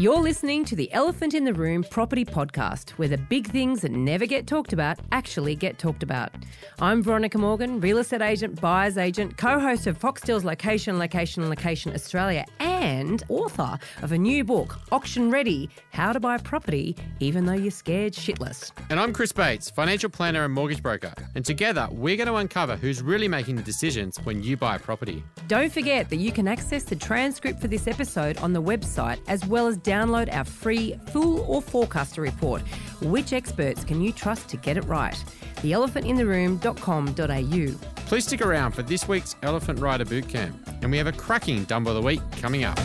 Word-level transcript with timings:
You're 0.00 0.16
listening 0.16 0.64
to 0.64 0.74
the 0.74 0.90
Elephant 0.94 1.34
in 1.34 1.44
the 1.44 1.52
Room 1.52 1.84
property 1.84 2.24
podcast, 2.24 2.92
where 2.92 3.06
the 3.06 3.18
big 3.18 3.46
things 3.46 3.82
that 3.82 3.92
never 3.92 4.24
get 4.24 4.46
talked 4.46 4.72
about 4.72 4.98
actually 5.12 5.54
get 5.54 5.78
talked 5.78 6.02
about. 6.02 6.32
I'm 6.80 7.02
Veronica 7.02 7.36
Morgan, 7.36 7.82
real 7.82 7.98
estate 7.98 8.22
agent, 8.22 8.58
buyer's 8.62 8.96
agent, 8.96 9.36
co 9.36 9.60
host 9.60 9.86
of 9.86 9.98
Foxtel's 9.98 10.42
Location, 10.42 10.98
Location, 10.98 11.50
Location 11.50 11.92
Australia, 11.92 12.46
and 12.60 13.22
author 13.28 13.78
of 14.00 14.12
a 14.12 14.16
new 14.16 14.42
book, 14.42 14.78
Auction 14.90 15.30
Ready 15.30 15.68
How 15.92 16.14
to 16.14 16.18
Buy 16.18 16.38
Property 16.38 16.96
Even 17.18 17.44
Though 17.44 17.52
You're 17.52 17.70
Scared 17.70 18.14
Shitless. 18.14 18.72
And 18.88 18.98
I'm 18.98 19.12
Chris 19.12 19.32
Bates, 19.32 19.68
financial 19.68 20.08
planner 20.08 20.46
and 20.46 20.54
mortgage 20.54 20.82
broker. 20.82 21.12
And 21.34 21.44
together, 21.44 21.86
we're 21.90 22.16
going 22.16 22.26
to 22.26 22.36
uncover 22.36 22.76
who's 22.76 23.02
really 23.02 23.28
making 23.28 23.56
the 23.56 23.62
decisions 23.62 24.16
when 24.24 24.42
you 24.42 24.56
buy 24.56 24.76
a 24.76 24.78
property. 24.78 25.22
Don't 25.46 25.70
forget 25.70 26.08
that 26.08 26.16
you 26.16 26.32
can 26.32 26.48
access 26.48 26.84
the 26.84 26.96
transcript 26.96 27.60
for 27.60 27.68
this 27.68 27.86
episode 27.86 28.38
on 28.38 28.54
the 28.54 28.62
website, 28.62 29.18
as 29.28 29.44
well 29.44 29.66
as 29.66 29.76
download 29.90 30.32
our 30.32 30.44
free 30.44 30.94
Fool 31.12 31.44
or 31.48 31.60
Forecaster 31.60 32.22
report. 32.22 32.62
Which 33.02 33.32
experts 33.32 33.84
can 33.84 34.00
you 34.00 34.12
trust 34.12 34.48
to 34.50 34.56
get 34.56 34.76
it 34.76 34.84
right? 34.84 35.16
theelephantintheroom.com.au. 35.56 38.04
Please 38.06 38.26
stick 38.26 38.40
around 38.40 38.72
for 38.72 38.82
this 38.82 39.06
week's 39.06 39.36
Elephant 39.42 39.78
Rider 39.78 40.04
Bootcamp. 40.04 40.82
And 40.82 40.90
we 40.90 40.98
have 40.98 41.06
a 41.06 41.12
cracking 41.12 41.64
Dumbo 41.66 41.88
of 41.88 41.94
the 41.94 42.02
Week 42.02 42.20
coming 42.40 42.64
up. 42.64 42.78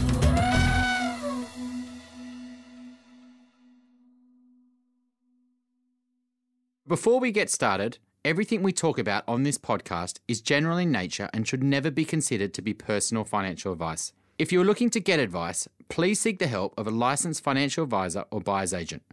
Before 6.87 7.19
we 7.19 7.31
get 7.31 7.49
started, 7.49 7.97
everything 8.23 8.61
we 8.61 8.71
talk 8.71 8.99
about 8.99 9.23
on 9.27 9.41
this 9.41 9.57
podcast 9.57 10.19
is 10.27 10.39
general 10.39 10.77
in 10.77 10.91
nature 10.91 11.31
and 11.33 11.47
should 11.47 11.63
never 11.63 11.89
be 11.89 12.05
considered 12.05 12.53
to 12.53 12.61
be 12.61 12.75
personal 12.75 13.23
financial 13.23 13.73
advice. 13.73 14.13
If 14.37 14.51
you're 14.51 14.65
looking 14.65 14.91
to 14.91 14.99
get 14.99 15.19
advice, 15.19 15.67
please 15.89 16.19
seek 16.19 16.39
the 16.39 16.47
help 16.47 16.73
of 16.77 16.87
a 16.87 16.91
licensed 16.91 17.43
financial 17.43 17.83
advisor 17.83 18.25
or 18.31 18.41
buyer's 18.41 18.73
agent. 18.73 19.03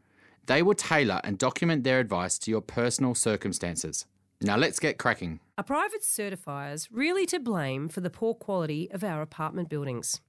They 0.47 0.63
will 0.63 0.75
tailor 0.75 1.21
and 1.23 1.39
document 1.39 1.85
their 1.85 2.01
advice 2.01 2.39
to 2.41 2.51
your 2.51 2.61
personal 2.61 3.15
circumstances. 3.15 4.07
Now 4.41 4.57
let's 4.57 4.81
get 4.81 4.99
cracking. 4.99 5.39
Are 5.57 5.65
private 5.65 6.03
certifiers 6.03 6.89
really 6.91 7.27
to 7.27 7.39
blame 7.39 7.89
for 7.89 8.01
the 8.01 8.11
poor 8.11 8.35
quality 8.35 8.91
of 8.91 9.05
our 9.05 9.23
apartment 9.23 9.69
buildings? 9.69 10.21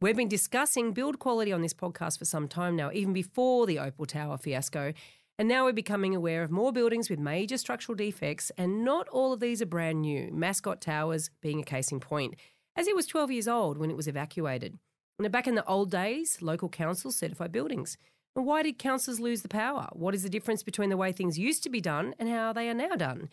We've 0.00 0.16
been 0.16 0.28
discussing 0.28 0.92
build 0.92 1.20
quality 1.20 1.52
on 1.52 1.62
this 1.62 1.72
podcast 1.72 2.18
for 2.18 2.24
some 2.24 2.48
time 2.48 2.74
now, 2.74 2.90
even 2.92 3.12
before 3.12 3.64
the 3.64 3.78
Opal 3.78 4.06
Tower 4.06 4.38
fiasco. 4.38 4.92
And 5.38 5.48
now 5.48 5.64
we're 5.64 5.72
becoming 5.72 6.14
aware 6.14 6.42
of 6.42 6.50
more 6.50 6.72
buildings 6.72 7.08
with 7.08 7.18
major 7.18 7.58
structural 7.58 7.96
defects, 7.96 8.52
and 8.56 8.84
not 8.84 9.08
all 9.08 9.32
of 9.32 9.40
these 9.40 9.62
are 9.62 9.66
brand 9.66 10.00
new, 10.02 10.30
Mascot 10.32 10.80
Towers 10.80 11.30
being 11.40 11.60
a 11.60 11.64
case 11.64 11.90
in 11.90 12.00
point, 12.00 12.36
as 12.76 12.86
it 12.86 12.94
was 12.94 13.06
12 13.06 13.30
years 13.30 13.48
old 13.48 13.78
when 13.78 13.90
it 13.90 13.96
was 13.96 14.06
evacuated. 14.06 14.78
Now, 15.18 15.28
back 15.28 15.46
in 15.46 15.54
the 15.54 15.64
old 15.66 15.92
days, 15.92 16.42
local 16.42 16.68
councils 16.68 17.16
certified 17.16 17.52
buildings. 17.52 17.96
And 18.34 18.44
why 18.44 18.64
did 18.64 18.78
councils 18.78 19.20
lose 19.20 19.42
the 19.42 19.48
power? 19.48 19.88
What 19.92 20.14
is 20.14 20.24
the 20.24 20.28
difference 20.28 20.64
between 20.64 20.90
the 20.90 20.96
way 20.96 21.12
things 21.12 21.38
used 21.38 21.62
to 21.62 21.70
be 21.70 21.80
done 21.80 22.14
and 22.18 22.28
how 22.28 22.52
they 22.52 22.68
are 22.68 22.74
now 22.74 22.96
done? 22.96 23.28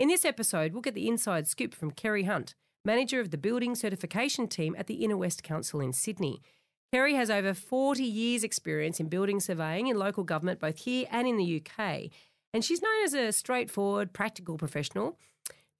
In 0.00 0.08
this 0.08 0.24
episode, 0.24 0.72
we'll 0.72 0.82
get 0.82 0.94
the 0.94 1.06
inside 1.06 1.46
scoop 1.46 1.72
from 1.72 1.92
Kerry 1.92 2.24
Hunt, 2.24 2.54
manager 2.84 3.20
of 3.20 3.30
the 3.30 3.38
building 3.38 3.76
certification 3.76 4.48
team 4.48 4.74
at 4.76 4.88
the 4.88 5.04
Inner 5.04 5.16
West 5.16 5.44
Council 5.44 5.80
in 5.80 5.92
Sydney. 5.92 6.42
Kerry 6.92 7.14
has 7.14 7.30
over 7.30 7.54
40 7.54 8.02
years' 8.02 8.42
experience 8.42 8.98
in 8.98 9.08
building 9.08 9.38
surveying 9.38 9.86
in 9.86 9.96
local 9.96 10.24
government, 10.24 10.58
both 10.58 10.78
here 10.78 11.06
and 11.12 11.28
in 11.28 11.36
the 11.36 11.62
UK. 11.62 12.10
And 12.52 12.64
she's 12.64 12.82
known 12.82 13.04
as 13.04 13.14
a 13.14 13.30
straightforward, 13.30 14.12
practical 14.12 14.58
professional, 14.58 15.16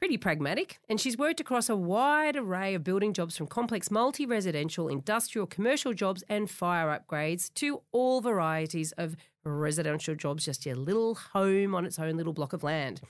pretty 0.00 0.16
pragmatic, 0.16 0.80
and 0.88 0.98
she's 0.98 1.18
worked 1.18 1.40
across 1.40 1.68
a 1.68 1.76
wide 1.76 2.34
array 2.34 2.74
of 2.74 2.82
building 2.82 3.12
jobs 3.12 3.36
from 3.36 3.46
complex 3.46 3.90
multi 3.90 4.24
residential, 4.24 4.88
industrial, 4.88 5.46
commercial 5.46 5.92
jobs, 5.92 6.24
and 6.28 6.50
fire 6.50 6.88
upgrades 6.88 7.52
to 7.54 7.82
all 7.92 8.22
varieties 8.22 8.92
of 8.92 9.14
residential 9.44 10.14
jobs, 10.14 10.46
just 10.46 10.64
your 10.64 10.74
little 10.74 11.14
home 11.14 11.74
on 11.74 11.84
its 11.84 11.98
own 11.98 12.16
little 12.16 12.32
block 12.32 12.54
of 12.54 12.62
land. 12.62 13.02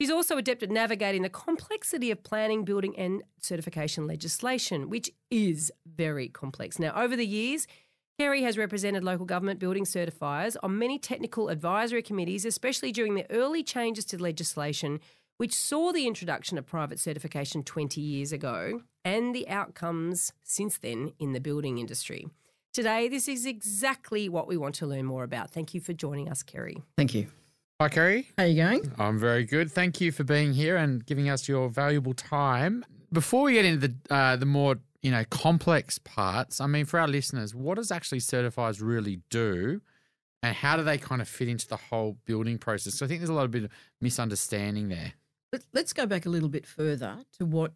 He's 0.00 0.10
also 0.10 0.36
adept 0.36 0.62
at 0.62 0.70
navigating 0.70 1.22
the 1.22 1.28
complexity 1.28 2.10
of 2.10 2.24
planning, 2.24 2.64
building, 2.64 2.98
and 2.98 3.22
certification 3.38 4.06
legislation, 4.06 4.88
which 4.88 5.10
is 5.30 5.70
very 5.86 6.28
complex. 6.28 6.78
Now, 6.78 6.92
over 7.00 7.14
the 7.16 7.26
years, 7.26 7.66
Kerry 8.18 8.42
has 8.42 8.58
represented 8.58 9.04
local 9.04 9.26
government 9.26 9.60
building 9.60 9.84
certifiers 9.84 10.56
on 10.62 10.78
many 10.78 10.98
technical 10.98 11.48
advisory 11.48 12.02
committees, 12.02 12.44
especially 12.44 12.92
during 12.92 13.14
the 13.14 13.30
early 13.30 13.62
changes 13.62 14.04
to 14.06 14.20
legislation, 14.20 15.00
which 15.40 15.54
saw 15.54 15.90
the 15.90 16.06
introduction 16.06 16.58
of 16.58 16.66
private 16.66 17.00
certification 17.00 17.62
20 17.62 17.98
years 17.98 18.30
ago 18.30 18.82
and 19.06 19.34
the 19.34 19.48
outcomes 19.48 20.34
since 20.42 20.76
then 20.76 21.14
in 21.18 21.32
the 21.32 21.40
building 21.40 21.78
industry. 21.78 22.28
Today, 22.74 23.08
this 23.08 23.26
is 23.26 23.46
exactly 23.46 24.28
what 24.28 24.46
we 24.46 24.58
want 24.58 24.74
to 24.74 24.86
learn 24.86 25.06
more 25.06 25.24
about. 25.24 25.50
Thank 25.50 25.72
you 25.72 25.80
for 25.80 25.94
joining 25.94 26.28
us, 26.28 26.42
Kerry. 26.42 26.82
Thank 26.98 27.14
you. 27.14 27.28
Hi, 27.80 27.88
Kerry. 27.88 28.28
How 28.36 28.44
are 28.44 28.46
you 28.48 28.62
going? 28.62 28.92
I'm 28.98 29.18
very 29.18 29.46
good. 29.46 29.72
Thank 29.72 29.98
you 29.98 30.12
for 30.12 30.24
being 30.24 30.52
here 30.52 30.76
and 30.76 31.06
giving 31.06 31.30
us 31.30 31.48
your 31.48 31.70
valuable 31.70 32.12
time. 32.12 32.84
Before 33.10 33.44
we 33.44 33.54
get 33.54 33.64
into 33.64 33.88
the 33.88 34.14
uh, 34.14 34.36
the 34.36 34.44
more 34.44 34.76
you 35.00 35.10
know 35.10 35.24
complex 35.30 35.96
parts, 35.96 36.60
I 36.60 36.66
mean, 36.66 36.84
for 36.84 37.00
our 37.00 37.08
listeners, 37.08 37.54
what 37.54 37.76
does 37.76 37.90
actually 37.90 38.20
certifiers 38.20 38.82
really 38.82 39.22
do, 39.30 39.80
and 40.42 40.54
how 40.54 40.76
do 40.76 40.84
they 40.84 40.98
kind 40.98 41.22
of 41.22 41.28
fit 41.28 41.48
into 41.48 41.66
the 41.66 41.78
whole 41.78 42.18
building 42.26 42.58
process? 42.58 42.98
So 42.98 43.06
I 43.06 43.08
think 43.08 43.20
there's 43.20 43.30
a 43.30 43.32
lot 43.32 43.46
of 43.46 43.52
bit 43.52 43.64
of 43.64 43.70
misunderstanding 44.02 44.90
there. 44.90 45.14
Let's 45.72 45.92
go 45.92 46.06
back 46.06 46.26
a 46.26 46.28
little 46.28 46.48
bit 46.48 46.66
further 46.66 47.18
to 47.38 47.44
what 47.44 47.72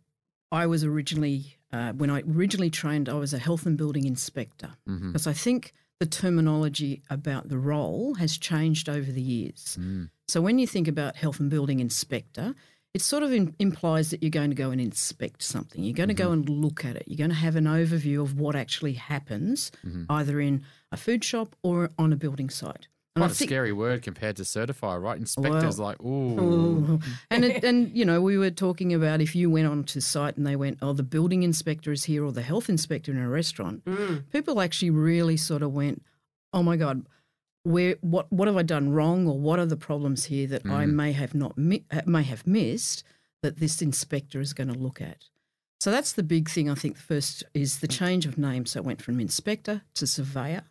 I 0.52 0.66
was 0.66 0.84
originally 0.84 1.56
uh, 1.72 1.92
when 1.92 2.10
I 2.10 2.22
originally 2.22 2.70
trained. 2.70 3.08
I 3.08 3.14
was 3.14 3.34
a 3.34 3.38
health 3.38 3.66
and 3.66 3.76
building 3.76 4.04
inspector 4.04 4.70
Mm-hmm. 4.88 5.08
because 5.12 5.26
I 5.26 5.32
think 5.32 5.72
the 6.00 6.06
terminology 6.06 7.02
about 7.10 7.48
the 7.48 7.58
role 7.58 8.14
has 8.14 8.36
changed 8.38 8.88
over 8.88 9.10
the 9.10 9.22
years. 9.22 9.76
Mm. 9.80 10.10
So 10.28 10.40
when 10.40 10.58
you 10.58 10.66
think 10.66 10.88
about 10.88 11.16
health 11.16 11.40
and 11.40 11.48
building 11.50 11.80
inspector, 11.80 12.54
it 12.92 13.02
sort 13.02 13.22
of 13.24 13.32
in, 13.32 13.54
implies 13.58 14.10
that 14.10 14.22
you're 14.22 14.30
going 14.30 14.50
to 14.50 14.56
go 14.56 14.70
and 14.70 14.80
inspect 14.80 15.42
something. 15.42 15.82
You're 15.82 15.94
going 15.94 16.08
to 16.10 16.14
go 16.14 16.30
and 16.30 16.48
look 16.48 16.84
at 16.84 16.94
it. 16.96 17.04
You're 17.08 17.18
going 17.18 17.30
to 17.30 17.36
have 17.36 17.56
an 17.56 17.64
overview 17.64 18.22
of 18.22 18.38
what 18.38 18.54
actually 18.54 18.92
happens, 18.94 19.72
either 20.08 20.40
in 20.40 20.62
a 20.92 20.96
food 20.96 21.24
shop 21.24 21.56
or 21.62 21.90
on 21.98 22.12
a 22.12 22.16
building 22.16 22.50
site. 22.50 22.86
Quite 23.16 23.26
I 23.26 23.30
a 23.30 23.34
scary 23.34 23.72
word 23.72 24.02
compared 24.02 24.36
to 24.36 24.42
certifier, 24.42 25.00
right? 25.00 25.16
Inspectors 25.16 25.78
like, 25.78 26.02
ooh. 26.02 26.36
Oh. 26.36 27.00
and 27.30 27.44
it, 27.44 27.62
and 27.62 27.96
you 27.96 28.04
know 28.04 28.20
we 28.20 28.36
were 28.36 28.50
talking 28.50 28.92
about 28.92 29.20
if 29.20 29.36
you 29.36 29.48
went 29.48 29.68
onto 29.68 30.00
site 30.00 30.36
and 30.36 30.44
they 30.44 30.56
went, 30.56 30.78
oh, 30.82 30.92
the 30.92 31.04
building 31.04 31.44
inspector 31.44 31.92
is 31.92 32.04
here 32.04 32.24
or 32.24 32.32
the 32.32 32.42
health 32.42 32.68
inspector 32.68 33.12
in 33.12 33.18
a 33.18 33.28
restaurant. 33.28 33.84
Mm. 33.84 34.24
People 34.32 34.60
actually 34.60 34.90
really 34.90 35.36
sort 35.36 35.62
of 35.62 35.72
went, 35.72 36.02
oh 36.52 36.64
my 36.64 36.76
god, 36.76 37.06
where 37.62 37.94
what 38.00 38.32
what 38.32 38.48
have 38.48 38.56
I 38.56 38.62
done 38.62 38.90
wrong 38.90 39.28
or 39.28 39.38
what 39.38 39.60
are 39.60 39.66
the 39.66 39.76
problems 39.76 40.24
here 40.24 40.48
that 40.48 40.66
I 40.66 40.84
mm. 40.84 40.92
may 40.92 41.12
have 41.12 41.36
not 41.36 41.56
mi- 41.56 41.84
may 42.06 42.24
have 42.24 42.48
missed 42.48 43.04
that 43.42 43.58
this 43.58 43.80
inspector 43.80 44.40
is 44.40 44.52
going 44.52 44.72
to 44.72 44.78
look 44.78 45.00
at. 45.00 45.28
So 45.78 45.92
that's 45.92 46.12
the 46.12 46.22
big 46.24 46.48
thing. 46.48 46.68
I 46.68 46.74
think 46.74 46.96
the 46.96 47.02
first 47.02 47.44
is 47.52 47.78
the 47.78 47.86
change 47.88 48.26
of 48.26 48.38
name. 48.38 48.66
So 48.66 48.80
it 48.80 48.84
went 48.84 49.02
from 49.02 49.20
inspector 49.20 49.82
to 49.94 50.06
surveyor 50.06 50.62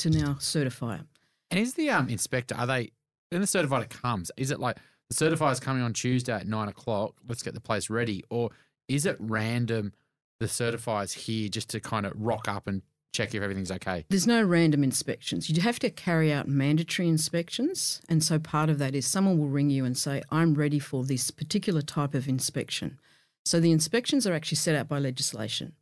to 0.00 0.10
now 0.10 0.34
certifier. 0.40 1.06
And 1.50 1.60
is 1.60 1.74
the 1.74 1.90
um 1.90 2.08
inspector, 2.08 2.54
are 2.54 2.66
they, 2.66 2.92
when 3.30 3.40
the 3.40 3.46
certifier 3.46 3.88
comes, 3.88 4.30
is 4.36 4.50
it 4.50 4.60
like 4.60 4.78
the 5.08 5.14
certifier's 5.14 5.60
coming 5.60 5.82
on 5.82 5.92
Tuesday 5.92 6.32
at 6.32 6.46
nine 6.46 6.68
o'clock, 6.68 7.14
let's 7.28 7.42
get 7.42 7.54
the 7.54 7.60
place 7.60 7.88
ready? 7.90 8.24
Or 8.30 8.50
is 8.88 9.06
it 9.06 9.16
random, 9.18 9.92
the 10.40 10.46
certifier's 10.46 11.12
here 11.12 11.48
just 11.48 11.70
to 11.70 11.80
kind 11.80 12.06
of 12.06 12.12
rock 12.16 12.48
up 12.48 12.66
and 12.66 12.82
check 13.12 13.34
if 13.34 13.42
everything's 13.42 13.70
okay? 13.70 14.04
There's 14.08 14.26
no 14.26 14.42
random 14.42 14.82
inspections. 14.82 15.48
You 15.48 15.62
have 15.62 15.78
to 15.78 15.90
carry 15.90 16.32
out 16.32 16.48
mandatory 16.48 17.08
inspections. 17.08 18.00
And 18.08 18.22
so 18.22 18.38
part 18.38 18.68
of 18.68 18.78
that 18.78 18.94
is 18.94 19.06
someone 19.06 19.38
will 19.38 19.48
ring 19.48 19.70
you 19.70 19.84
and 19.84 19.96
say, 19.96 20.22
I'm 20.30 20.54
ready 20.54 20.78
for 20.78 21.04
this 21.04 21.30
particular 21.30 21.82
type 21.82 22.14
of 22.14 22.28
inspection. 22.28 22.98
So 23.44 23.60
the 23.60 23.70
inspections 23.70 24.26
are 24.26 24.34
actually 24.34 24.56
set 24.56 24.74
out 24.74 24.88
by 24.88 24.98
legislation. 24.98 25.74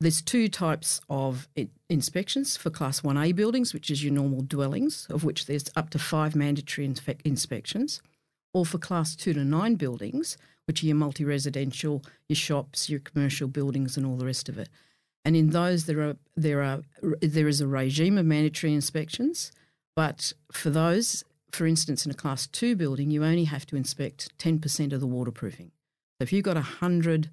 There's 0.00 0.20
two 0.20 0.48
types 0.48 1.00
of 1.08 1.48
inspections 1.88 2.56
for 2.56 2.70
Class 2.70 3.00
1A 3.02 3.34
buildings, 3.34 3.72
which 3.72 3.90
is 3.90 4.04
your 4.04 4.12
normal 4.12 4.42
dwellings, 4.42 5.06
of 5.08 5.24
which 5.24 5.46
there's 5.46 5.70
up 5.76 5.90
to 5.90 5.98
five 5.98 6.34
mandatory 6.34 6.88
inspe- 6.88 7.20
inspections, 7.24 8.02
or 8.52 8.66
for 8.66 8.78
Class 8.78 9.16
2 9.16 9.34
to 9.34 9.44
9 9.44 9.74
buildings, 9.76 10.36
which 10.66 10.82
are 10.82 10.86
your 10.86 10.96
multi 10.96 11.24
residential, 11.24 12.02
your 12.28 12.36
shops, 12.36 12.90
your 12.90 13.00
commercial 13.00 13.48
buildings, 13.48 13.96
and 13.96 14.04
all 14.04 14.16
the 14.16 14.26
rest 14.26 14.48
of 14.48 14.58
it. 14.58 14.68
And 15.24 15.36
in 15.36 15.50
those, 15.50 15.86
there 15.86 16.00
are 16.02 16.16
there 16.36 16.62
are 16.62 16.82
there 17.20 17.48
is 17.48 17.60
a 17.60 17.66
regime 17.66 18.18
of 18.18 18.26
mandatory 18.26 18.74
inspections, 18.74 19.52
but 19.96 20.32
for 20.52 20.70
those, 20.70 21.24
for 21.50 21.66
instance, 21.66 22.04
in 22.04 22.10
a 22.10 22.14
Class 22.14 22.46
2 22.48 22.76
building, 22.76 23.10
you 23.10 23.24
only 23.24 23.44
have 23.44 23.64
to 23.66 23.76
inspect 23.76 24.36
10% 24.38 24.92
of 24.92 25.00
the 25.00 25.06
waterproofing. 25.06 25.70
So 26.18 26.22
if 26.22 26.32
you've 26.32 26.44
got 26.44 26.56
100 26.56 27.30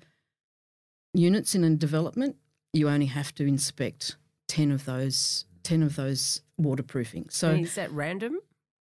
units 1.14 1.54
in 1.54 1.64
a 1.64 1.76
development, 1.76 2.38
you 2.74 2.90
only 2.90 3.08
have 3.08 3.34
to 3.36 3.46
inspect 3.46 4.16
10 4.48 4.72
of 4.72 4.86
those 4.86 5.46
10 5.64 5.84
of 5.84 5.96
those 5.96 6.42
waterproofing. 6.58 7.28
So 7.30 7.52
is 7.52 7.76
that 7.76 7.92
random? 7.92 8.40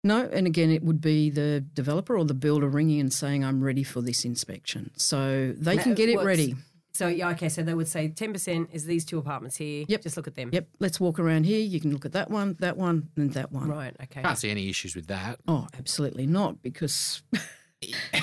no, 0.03 0.27
and 0.33 0.47
again, 0.47 0.69
it 0.71 0.83
would 0.83 0.99
be 1.01 1.29
the 1.29 1.61
developer 1.61 2.17
or 2.17 2.25
the 2.25 2.33
builder 2.33 2.67
ringing 2.67 2.99
and 2.99 3.13
saying, 3.13 3.45
"I'm 3.45 3.63
ready 3.63 3.83
for 3.83 4.01
this 4.01 4.25
inspection." 4.25 4.91
So 4.97 5.53
they 5.57 5.77
can 5.77 5.91
No, 5.91 5.95
get 5.95 6.09
it 6.09 6.19
ready. 6.19 6.55
So 6.93 7.07
yeah, 7.07 7.29
okay. 7.31 7.47
So 7.49 7.63
they 7.63 7.73
would 7.73 7.87
say 7.87 8.09
ten 8.09 8.33
percent 8.33 8.69
is 8.73 8.85
these 8.85 9.05
two 9.05 9.17
apartments 9.19 9.55
here. 9.57 9.85
Yep. 9.87 10.01
Just 10.01 10.17
look 10.17 10.27
at 10.27 10.35
them. 10.35 10.49
Yep, 10.51 10.67
let's 10.79 10.99
walk 10.99 11.19
around 11.19 11.45
here. 11.45 11.59
You 11.59 11.79
can 11.79 11.91
look 11.91 12.05
at 12.05 12.11
that 12.13 12.29
one, 12.29 12.55
that 12.59 12.75
one, 12.75 13.09
and 13.15 13.31
that 13.33 13.51
one. 13.51 13.69
Right. 13.69 13.95
Okay. 14.01 14.21
Can't 14.23 14.37
see 14.37 14.49
any 14.49 14.67
issues 14.69 14.95
with 14.95 15.07
that. 15.07 15.39
Oh, 15.47 15.67
absolutely 15.77 16.27
not, 16.27 16.61
because 16.61 17.21
but 17.31 17.41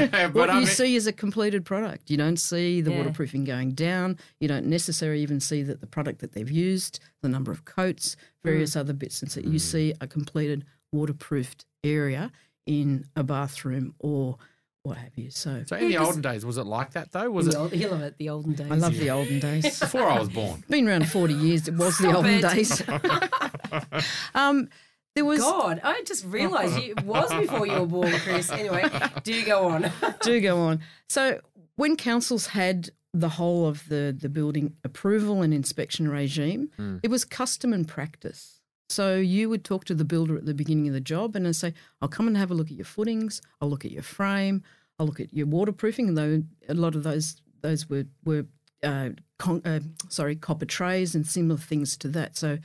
what 0.32 0.50
I 0.50 0.54
you 0.54 0.58
mean- 0.60 0.66
see 0.66 0.96
is 0.96 1.06
a 1.06 1.12
completed 1.12 1.64
product. 1.64 2.10
You 2.10 2.16
don't 2.16 2.36
see 2.38 2.80
the 2.80 2.90
Yeah. 2.90 2.98
waterproofing 2.98 3.44
going 3.44 3.72
down. 3.72 4.18
You 4.40 4.48
don't 4.48 4.66
necessarily 4.66 5.22
even 5.22 5.40
see 5.40 5.62
that 5.62 5.80
the 5.80 5.86
product 5.86 6.20
that 6.20 6.32
they've 6.32 6.50
used, 6.50 7.00
the 7.22 7.28
number 7.28 7.52
of 7.52 7.64
coats, 7.64 8.16
various 8.42 8.76
other 8.76 8.92
bits, 8.92 9.22
and 9.22 9.30
so 9.30 9.40
you 9.40 9.58
see 9.58 9.94
a 10.00 10.06
completed 10.06 10.64
waterproofed 10.92 11.64
area 11.82 12.30
in 12.66 13.04
a 13.16 13.22
bathroom 13.22 13.94
or 13.98 14.36
what 14.84 14.98
have 14.98 15.16
you. 15.16 15.30
So 15.30 15.64
so 15.66 15.76
in 15.76 15.88
the 15.88 15.96
olden 15.96 16.20
days, 16.20 16.44
was 16.44 16.58
it 16.58 16.66
like 16.66 16.92
that 16.92 17.10
though? 17.12 17.30
Was 17.30 17.48
it 17.48 17.52
the 17.52 17.58
old, 17.58 17.72
you 17.74 17.88
love 17.88 18.02
it. 18.02 18.16
The 18.18 18.28
olden 18.28 18.52
days. 18.52 18.70
I 18.70 18.74
love 18.74 18.96
the 18.98 19.10
olden 19.10 19.40
days. 19.40 19.80
before 19.80 20.08
I 20.10 20.18
was 20.20 20.28
born? 20.28 20.62
Been 20.68 20.86
around 20.88 21.08
forty 21.10 21.32
years. 21.34 21.66
It 21.68 21.74
was 21.74 21.96
the 21.98 22.14
olden 22.14 22.34
it. 22.34 22.42
days. 22.42 22.82
um, 24.34 24.68
there 25.14 25.24
was 25.24 25.40
God, 25.40 25.80
I 25.84 26.02
just 26.06 26.24
realised 26.24 26.76
it 26.78 27.02
was 27.04 27.32
before 27.32 27.66
you 27.66 27.80
were 27.80 27.86
born, 27.86 28.12
Chris. 28.12 28.50
Anyway, 28.50 28.88
do 29.22 29.44
go 29.44 29.68
on. 29.68 29.90
do 30.22 30.40
go 30.40 30.58
on. 30.58 30.80
So 31.08 31.40
when 31.76 31.96
councils 31.96 32.48
had 32.48 32.90
the 33.12 33.28
whole 33.28 33.66
of 33.68 33.88
the, 33.88 34.16
the 34.18 34.28
building 34.28 34.74
approval 34.82 35.42
and 35.42 35.54
inspection 35.54 36.08
regime, 36.08 36.70
it 37.02 37.08
was 37.08 37.24
custom 37.24 37.72
and 37.72 37.86
practice. 37.86 38.60
So 38.88 39.16
you 39.16 39.48
would 39.48 39.64
talk 39.64 39.84
to 39.86 39.94
the 39.94 40.04
builder 40.04 40.36
at 40.36 40.46
the 40.46 40.54
beginning 40.54 40.88
of 40.88 40.94
the 40.94 41.00
job 41.00 41.36
and 41.36 41.46
then 41.46 41.54
say, 41.54 41.74
I'll 42.02 42.08
come 42.08 42.26
and 42.28 42.36
have 42.36 42.50
a 42.50 42.54
look 42.54 42.66
at 42.68 42.76
your 42.76 42.84
footings, 42.84 43.40
I'll 43.60 43.70
look 43.70 43.84
at 43.84 43.90
your 43.92 44.02
frame, 44.02 44.62
I'll 44.98 45.06
look 45.06 45.20
at 45.20 45.32
your 45.32 45.46
waterproofing, 45.46 46.08
and 46.08 46.18
though 46.18 46.42
a 46.68 46.74
lot 46.74 46.94
of 46.94 47.02
those 47.02 47.36
those 47.62 47.88
were 47.88 48.04
were 48.24 48.46
uh, 48.82 49.10
con- 49.38 49.62
uh, 49.64 49.80
sorry 50.08 50.36
copper 50.36 50.66
trays 50.66 51.14
and 51.14 51.26
similar 51.26 51.58
things 51.58 51.96
to 51.98 52.08
that. 52.08 52.36
So 52.36 52.58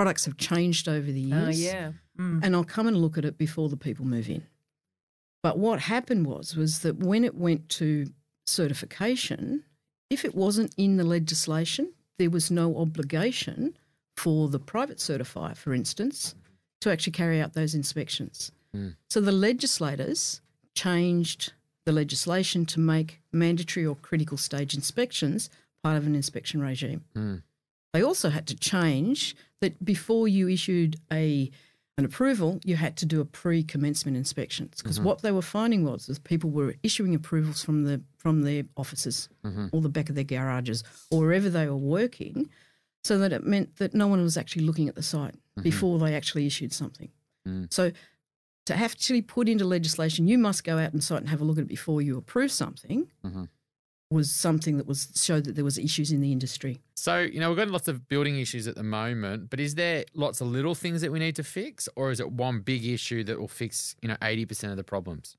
products 0.00 0.24
have 0.24 0.38
changed 0.38 0.88
over 0.88 1.12
the 1.12 1.30
Oh 1.30 1.44
years 1.44 1.62
yeah. 1.62 1.92
Mm. 2.18 2.42
and 2.42 2.56
I'll 2.56 2.64
come 2.64 2.88
and 2.88 2.96
look 2.96 3.18
at 3.18 3.26
it 3.26 3.36
before 3.36 3.68
the 3.68 3.76
people 3.76 4.06
move 4.06 4.30
in. 4.30 4.42
But 5.42 5.58
what 5.58 5.78
happened 5.80 6.26
was 6.26 6.56
was 6.56 6.78
that 6.78 6.96
when 6.96 7.22
it 7.22 7.34
went 7.34 7.68
to 7.80 8.06
certification, 8.46 9.62
if 10.08 10.24
it 10.24 10.34
wasn't 10.34 10.74
in 10.78 10.96
the 10.96 11.04
legislation, 11.04 11.92
there 12.18 12.30
was 12.30 12.50
no 12.50 12.78
obligation 12.78 13.76
for 14.16 14.48
the 14.48 14.58
private 14.58 14.96
certifier, 14.96 15.54
for 15.54 15.74
instance, 15.74 16.34
to 16.80 16.90
actually 16.90 17.12
carry 17.12 17.38
out 17.38 17.52
those 17.52 17.74
inspections. 17.74 18.52
Hmm. 18.72 18.92
So 19.10 19.20
the 19.20 19.32
legislators 19.32 20.40
changed 20.74 21.52
the 21.84 21.92
legislation 21.92 22.64
to 22.66 22.80
make 22.80 23.20
mandatory 23.32 23.84
or 23.84 23.96
critical 23.96 24.38
stage 24.38 24.72
inspections 24.72 25.50
part 25.82 25.98
of 25.98 26.06
an 26.06 26.14
inspection 26.14 26.62
regime. 26.62 27.04
Hmm. 27.14 27.36
They 27.92 28.02
also 28.02 28.30
had 28.30 28.46
to 28.48 28.56
change 28.56 29.34
that 29.60 29.84
before 29.84 30.28
you 30.28 30.48
issued 30.48 30.96
a 31.12 31.50
an 31.98 32.06
approval, 32.06 32.60
you 32.64 32.76
had 32.76 32.96
to 32.96 33.04
do 33.04 33.20
a 33.20 33.26
pre-commencement 33.26 34.16
inspections 34.16 34.80
because 34.82 34.96
mm-hmm. 34.96 35.08
what 35.08 35.20
they 35.20 35.32
were 35.32 35.42
finding 35.42 35.84
was 35.84 36.06
that 36.06 36.24
people 36.24 36.48
were 36.48 36.74
issuing 36.82 37.14
approvals 37.14 37.62
from 37.62 37.84
the 37.84 38.00
from 38.16 38.42
their 38.42 38.62
offices 38.76 39.28
mm-hmm. 39.44 39.66
or 39.72 39.82
the 39.82 39.88
back 39.88 40.08
of 40.08 40.14
their 40.14 40.24
garages 40.24 40.82
or 41.10 41.20
wherever 41.20 41.50
they 41.50 41.66
were 41.66 41.76
working, 41.76 42.48
so 43.04 43.18
that 43.18 43.32
it 43.32 43.44
meant 43.44 43.76
that 43.76 43.92
no 43.92 44.06
one 44.06 44.22
was 44.22 44.38
actually 44.38 44.64
looking 44.64 44.88
at 44.88 44.94
the 44.94 45.02
site 45.02 45.34
mm-hmm. 45.34 45.62
before 45.62 45.98
they 45.98 46.14
actually 46.14 46.46
issued 46.46 46.72
something. 46.72 47.10
Mm. 47.46 47.72
So 47.72 47.92
to 48.66 48.74
actually 48.74 49.22
put 49.22 49.48
into 49.48 49.64
legislation, 49.64 50.26
you 50.26 50.38
must 50.38 50.64
go 50.64 50.78
out 50.78 50.92
and 50.92 51.02
site 51.02 51.20
and 51.20 51.28
have 51.28 51.40
a 51.40 51.44
look 51.44 51.58
at 51.58 51.62
it 51.62 51.68
before 51.68 52.00
you 52.00 52.16
approve 52.16 52.52
something. 52.52 53.10
Was 54.12 54.32
something 54.32 54.76
that 54.78 54.88
was 54.88 55.08
showed 55.14 55.44
that 55.44 55.54
there 55.54 55.64
was 55.64 55.78
issues 55.78 56.10
in 56.10 56.20
the 56.20 56.32
industry. 56.32 56.80
So, 56.96 57.20
you 57.20 57.38
know, 57.38 57.48
we've 57.48 57.56
got 57.56 57.68
lots 57.68 57.86
of 57.86 58.08
building 58.08 58.40
issues 58.40 58.66
at 58.66 58.74
the 58.74 58.82
moment, 58.82 59.50
but 59.50 59.60
is 59.60 59.76
there 59.76 60.04
lots 60.14 60.40
of 60.40 60.48
little 60.48 60.74
things 60.74 61.00
that 61.02 61.12
we 61.12 61.20
need 61.20 61.36
to 61.36 61.44
fix, 61.44 61.88
or 61.94 62.10
is 62.10 62.18
it 62.18 62.32
one 62.32 62.58
big 62.58 62.84
issue 62.84 63.22
that 63.24 63.38
will 63.38 63.46
fix, 63.46 63.94
you 64.02 64.08
know, 64.08 64.16
80% 64.20 64.72
of 64.72 64.76
the 64.76 64.82
problems? 64.82 65.36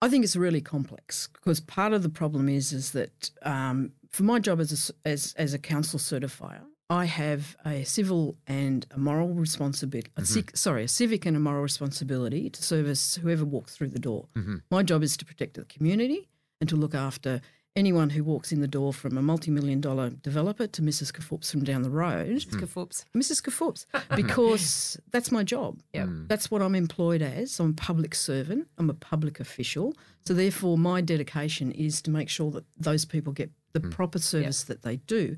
I 0.00 0.08
think 0.08 0.22
it's 0.22 0.36
really 0.36 0.60
complex 0.60 1.28
because 1.32 1.58
part 1.58 1.92
of 1.92 2.04
the 2.04 2.08
problem 2.08 2.48
is 2.48 2.72
is 2.72 2.92
that 2.92 3.30
um, 3.42 3.90
for 4.10 4.22
my 4.22 4.38
job 4.38 4.60
as 4.60 4.90
a, 5.04 5.08
as 5.08 5.34
as 5.36 5.52
a 5.54 5.58
council 5.58 5.98
certifier, 5.98 6.60
I 6.90 7.06
have 7.06 7.56
a 7.66 7.82
civil 7.84 8.36
and 8.46 8.86
a 8.92 8.98
moral 8.98 9.30
responsibility. 9.34 10.10
Cic- 10.22 10.56
sorry, 10.56 10.84
a 10.84 10.88
civic 10.88 11.26
and 11.26 11.36
a 11.36 11.40
moral 11.40 11.62
responsibility 11.62 12.48
to 12.50 12.62
service 12.62 13.16
whoever 13.16 13.44
walks 13.44 13.74
through 13.76 13.88
the 13.88 13.98
door. 13.98 14.28
My 14.70 14.84
job 14.84 15.02
is 15.02 15.16
to 15.16 15.24
protect 15.24 15.54
the 15.54 15.64
community 15.64 16.28
and 16.60 16.68
to 16.68 16.76
look 16.76 16.94
after 16.94 17.40
anyone 17.76 18.10
who 18.10 18.22
walks 18.22 18.52
in 18.52 18.60
the 18.60 18.68
door 18.68 18.92
from 18.92 19.18
a 19.18 19.22
multi-million 19.22 19.80
dollar 19.80 20.10
developer 20.10 20.66
to 20.66 20.82
Mrs. 20.82 21.12
Kafoops 21.12 21.50
from 21.50 21.64
down 21.64 21.82
the 21.82 21.90
road. 21.90 22.28
Mrs. 22.28 22.60
Skafoops. 22.60 23.04
Mrs. 23.16 23.42
Kafoops, 23.42 23.86
because 24.16 24.98
that's 25.10 25.32
my 25.32 25.42
job. 25.42 25.80
Yep. 25.92 26.06
Hmm. 26.06 26.26
That's 26.28 26.50
what 26.50 26.62
I'm 26.62 26.74
employed 26.74 27.22
as. 27.22 27.58
I'm 27.58 27.70
a 27.70 27.74
public 27.74 28.14
servant. 28.14 28.68
I'm 28.78 28.90
a 28.90 28.94
public 28.94 29.40
official. 29.40 29.94
So 30.24 30.34
therefore, 30.34 30.78
my 30.78 31.00
dedication 31.00 31.72
is 31.72 32.00
to 32.02 32.10
make 32.10 32.28
sure 32.28 32.50
that 32.52 32.64
those 32.76 33.04
people 33.04 33.32
get 33.32 33.50
the 33.72 33.80
hmm. 33.80 33.90
proper 33.90 34.18
service 34.18 34.64
that 34.64 34.82
they 34.82 34.96
do. 34.96 35.36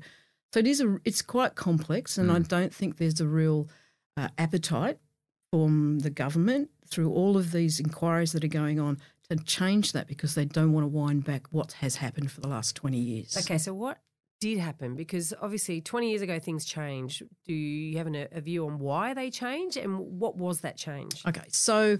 So 0.53 0.59
it 0.59 0.67
is 0.67 0.79
a. 0.79 0.99
It's 1.03 1.21
quite 1.21 1.55
complex, 1.55 2.17
and 2.17 2.31
I 2.31 2.37
hmm. 2.37 2.43
don't 2.43 2.73
think 2.73 2.97
there's 2.97 3.19
a 3.19 3.27
real 3.27 3.67
uh, 4.15 4.29
appetite 4.37 4.99
from 5.51 5.99
the 5.99 6.09
government 6.09 6.69
through 6.89 7.11
all 7.11 7.37
of 7.37 7.51
these 7.51 7.79
inquiries 7.79 8.31
that 8.31 8.43
are 8.43 8.49
going 8.49 8.79
on 8.79 8.97
to 9.29 9.37
change 9.37 9.91
that 9.91 10.07
because 10.07 10.35
they 10.35 10.45
don't 10.45 10.73
want 10.73 10.83
to 10.83 10.87
wind 10.87 11.23
back 11.25 11.47
what 11.51 11.73
has 11.73 11.97
happened 11.97 12.31
for 12.31 12.41
the 12.41 12.47
last 12.47 12.75
20 12.75 12.97
years. 12.97 13.37
Okay, 13.37 13.57
so 13.57 13.73
what 13.73 13.99
did 14.39 14.57
happen? 14.57 14.95
Because 14.95 15.33
obviously, 15.41 15.81
20 15.81 16.09
years 16.09 16.21
ago, 16.21 16.39
things 16.39 16.65
changed. 16.65 17.23
Do 17.45 17.53
you 17.53 17.97
have 17.97 18.07
an, 18.07 18.27
a 18.31 18.41
view 18.41 18.65
on 18.67 18.79
why 18.79 19.13
they 19.13 19.29
changed 19.29 19.77
and 19.77 19.99
what 20.19 20.37
was 20.37 20.61
that 20.61 20.77
change? 20.77 21.21
Okay, 21.27 21.45
so 21.49 21.99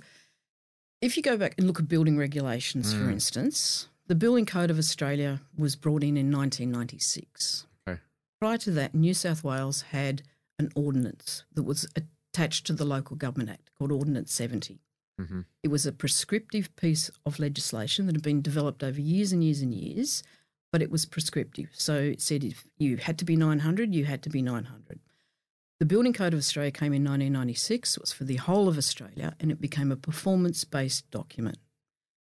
if 1.02 1.18
you 1.18 1.24
go 1.24 1.38
back 1.38 1.56
and 1.58 1.68
look 1.68 1.80
at 1.80 1.88
building 1.88 2.18
regulations, 2.18 2.94
for 2.94 3.06
mm. 3.06 3.14
instance, 3.14 3.90
the 4.08 4.16
Building 4.16 4.46
Code 4.46 4.72
of 4.72 4.78
Australia 4.78 5.42
was 5.58 5.76
brought 5.76 6.04
in 6.04 6.16
in 6.18 6.32
1996. 6.32 7.68
Okay. 7.88 8.00
Prior 8.40 8.58
to 8.60 8.72
that, 8.72 8.96
New 8.96 9.14
South 9.14 9.44
Wales 9.44 9.82
had 9.92 10.24
an 10.58 10.72
ordinance 10.76 11.44
that 11.54 11.64
was 11.64 11.88
attached 11.96 12.66
to 12.68 12.74
the 12.74 12.86
Local 12.86 13.16
Government 13.16 13.50
Act 13.50 13.72
called 13.78 13.92
Ordinance 13.92 14.34
70. 14.34 14.80
Mhm. 15.20 15.46
It 15.64 15.70
was 15.70 15.86
a 15.86 15.92
prescriptive 15.92 16.76
piece 16.76 17.10
of 17.26 17.40
legislation 17.40 18.06
that 18.06 18.16
had 18.16 18.24
been 18.24 18.42
developed 18.42 18.84
over 18.84 19.02
years 19.02 19.32
and 19.32 19.44
years 19.44 19.62
and 19.62 19.74
years, 19.74 20.24
but 20.72 20.82
it 20.82 20.92
was 20.92 21.06
prescriptive. 21.06 21.70
So 21.74 21.98
it 21.98 22.22
said 22.22 22.44
if 22.44 22.68
you 22.78 22.98
had 22.98 23.18
to 23.20 23.26
be 23.26 23.36
900, 23.36 23.96
you 23.96 24.06
had 24.06 24.22
to 24.24 24.30
be 24.30 24.42
900. 24.42 25.00
The 25.80 25.86
Building 25.86 26.14
Code 26.14 26.34
of 26.34 26.40
Australia 26.40 26.72
came 26.72 26.94
in 26.94 27.04
1996. 27.04 27.98
It 27.98 28.02
was 28.02 28.12
for 28.12 28.24
the 28.24 28.38
whole 28.38 28.68
of 28.68 28.78
Australia 28.78 29.36
and 29.40 29.52
it 29.52 29.62
became 29.62 29.92
a 29.92 29.96
performance 29.96 30.64
based 30.64 31.10
document. 31.12 31.60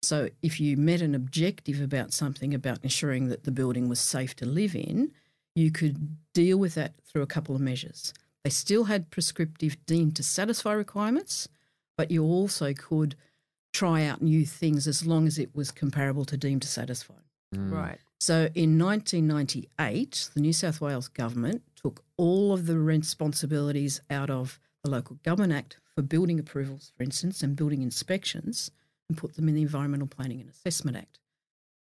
So 0.02 0.30
if 0.42 0.60
you 0.60 0.76
met 0.76 1.02
an 1.02 1.14
objective 1.14 1.80
about 1.80 2.12
something 2.12 2.54
about 2.54 2.84
ensuring 2.84 3.28
that 3.28 3.44
the 3.44 3.50
building 3.50 3.88
was 3.88 4.00
safe 4.00 4.34
to 4.36 4.46
live 4.46 4.74
in, 4.74 5.12
you 5.54 5.72
could 5.72 6.16
deal 6.34 6.58
with 6.58 6.74
that 6.74 6.94
through 7.04 7.22
a 7.22 7.26
couple 7.26 7.54
of 7.54 7.60
measures. 7.60 8.14
They 8.44 8.50
still 8.50 8.84
had 8.84 9.10
prescriptive 9.10 9.84
deemed 9.86 10.14
to 10.16 10.22
satisfy 10.22 10.72
requirements, 10.72 11.48
but 11.98 12.10
you 12.10 12.24
also 12.24 12.72
could 12.72 13.16
try 13.74 14.04
out 14.06 14.22
new 14.22 14.46
things 14.46 14.86
as 14.86 15.04
long 15.04 15.26
as 15.26 15.38
it 15.38 15.54
was 15.54 15.70
comparable 15.70 16.24
to 16.24 16.36
deemed 16.38 16.62
to 16.62 16.68
satisfy. 16.68 17.14
Mm. 17.54 17.72
Right. 17.72 17.98
So 18.20 18.48
in 18.54 18.78
1998, 18.78 20.30
the 20.32 20.40
New 20.40 20.52
South 20.52 20.80
Wales 20.80 21.08
government 21.08 21.62
took 21.76 22.02
all 22.16 22.52
of 22.52 22.66
the 22.66 22.78
responsibilities 22.78 24.00
out 24.10 24.30
of 24.30 24.58
the 24.82 24.90
Local 24.90 25.16
Government 25.24 25.52
Act 25.52 25.76
for 25.94 26.02
building 26.02 26.38
approvals, 26.38 26.92
for 26.96 27.02
instance, 27.02 27.42
and 27.42 27.56
building 27.56 27.82
inspections 27.82 28.70
and 29.08 29.18
put 29.18 29.34
them 29.34 29.48
in 29.48 29.54
the 29.54 29.62
Environmental 29.62 30.08
Planning 30.08 30.40
and 30.40 30.50
Assessment 30.50 30.96
Act. 30.96 31.18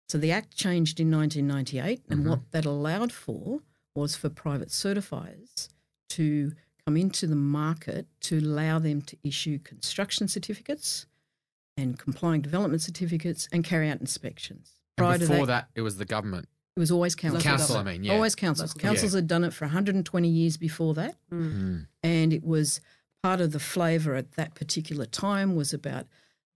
So 0.09 0.19
the 0.19 0.33
Act 0.33 0.55
changed 0.55 1.01
in 1.01 1.11
1998, 1.11 2.03
and 2.11 2.21
mm-hmm. 2.21 2.29
what 2.29 2.51
that 2.51 2.67
allowed 2.67 3.13
for 3.13 3.61
was 3.95 4.15
for 4.15 4.29
private 4.29 4.69
certifiers 4.69 5.69
to 6.11 6.53
come 6.87 6.97
into 6.97 7.27
the 7.27 7.37
market 7.37 8.07
to 8.21 8.39
allow 8.39 8.79
them 8.79 9.03
to 9.03 9.17
issue 9.23 9.59
construction 9.59 10.29
certificates 10.29 11.07
and 11.77 11.99
complying 11.99 12.41
development 12.41 12.83
certificates 12.83 13.49
and 13.53 13.65
carry 13.65 13.89
out 13.89 14.01
inspections. 14.01 14.73
And 14.99 15.21
to 15.21 15.27
before 15.27 15.47
that, 15.47 15.69
it 15.75 15.83
was 15.83 15.97
the 15.97 16.05
government. 16.05 16.49
it 16.77 16.81
was 16.81 16.91
always 16.91 17.15
council. 17.15 17.41
Council, 17.41 17.77
I 17.77 17.83
mean, 17.83 18.05
yeah. 18.05 18.15
Always 18.15 18.35
councils. 18.35 18.75
Councils 18.75 19.15
had 19.15 19.27
done 19.27 19.45
it 19.45 19.53
for 19.53 19.65
120 19.65 20.29
years 20.29 20.57
before 20.57 20.95
that. 20.95 21.17
Mm. 21.33 21.87
And 22.03 22.33
it 22.33 22.45
was 22.45 22.81
part 23.23 23.41
of 23.41 23.53
the 23.53 23.61
flavour 23.61 24.15
at 24.15 24.33
that 24.33 24.55
particular 24.55 25.07
time 25.07 25.55
was 25.55 25.73
about 25.73 26.07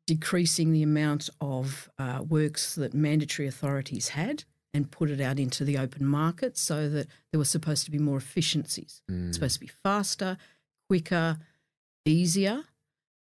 decreasing 0.06 0.72
the 0.72 0.82
amount 0.82 1.28
of 1.40 1.88
uh, 1.98 2.22
works 2.28 2.74
that 2.76 2.94
mandatory 2.94 3.48
authorities 3.48 4.10
had 4.10 4.44
and 4.76 4.90
put 4.90 5.10
it 5.10 5.20
out 5.22 5.38
into 5.38 5.64
the 5.64 5.78
open 5.78 6.04
market 6.04 6.58
so 6.58 6.88
that 6.90 7.06
there 7.32 7.38
was 7.38 7.48
supposed 7.48 7.84
to 7.86 7.90
be 7.90 7.98
more 7.98 8.18
efficiencies. 8.18 9.00
Mm. 9.10 9.28
It's 9.28 9.38
supposed 9.38 9.54
to 9.54 9.60
be 9.60 9.70
faster, 9.82 10.36
quicker, 10.90 11.38
easier, 12.04 12.62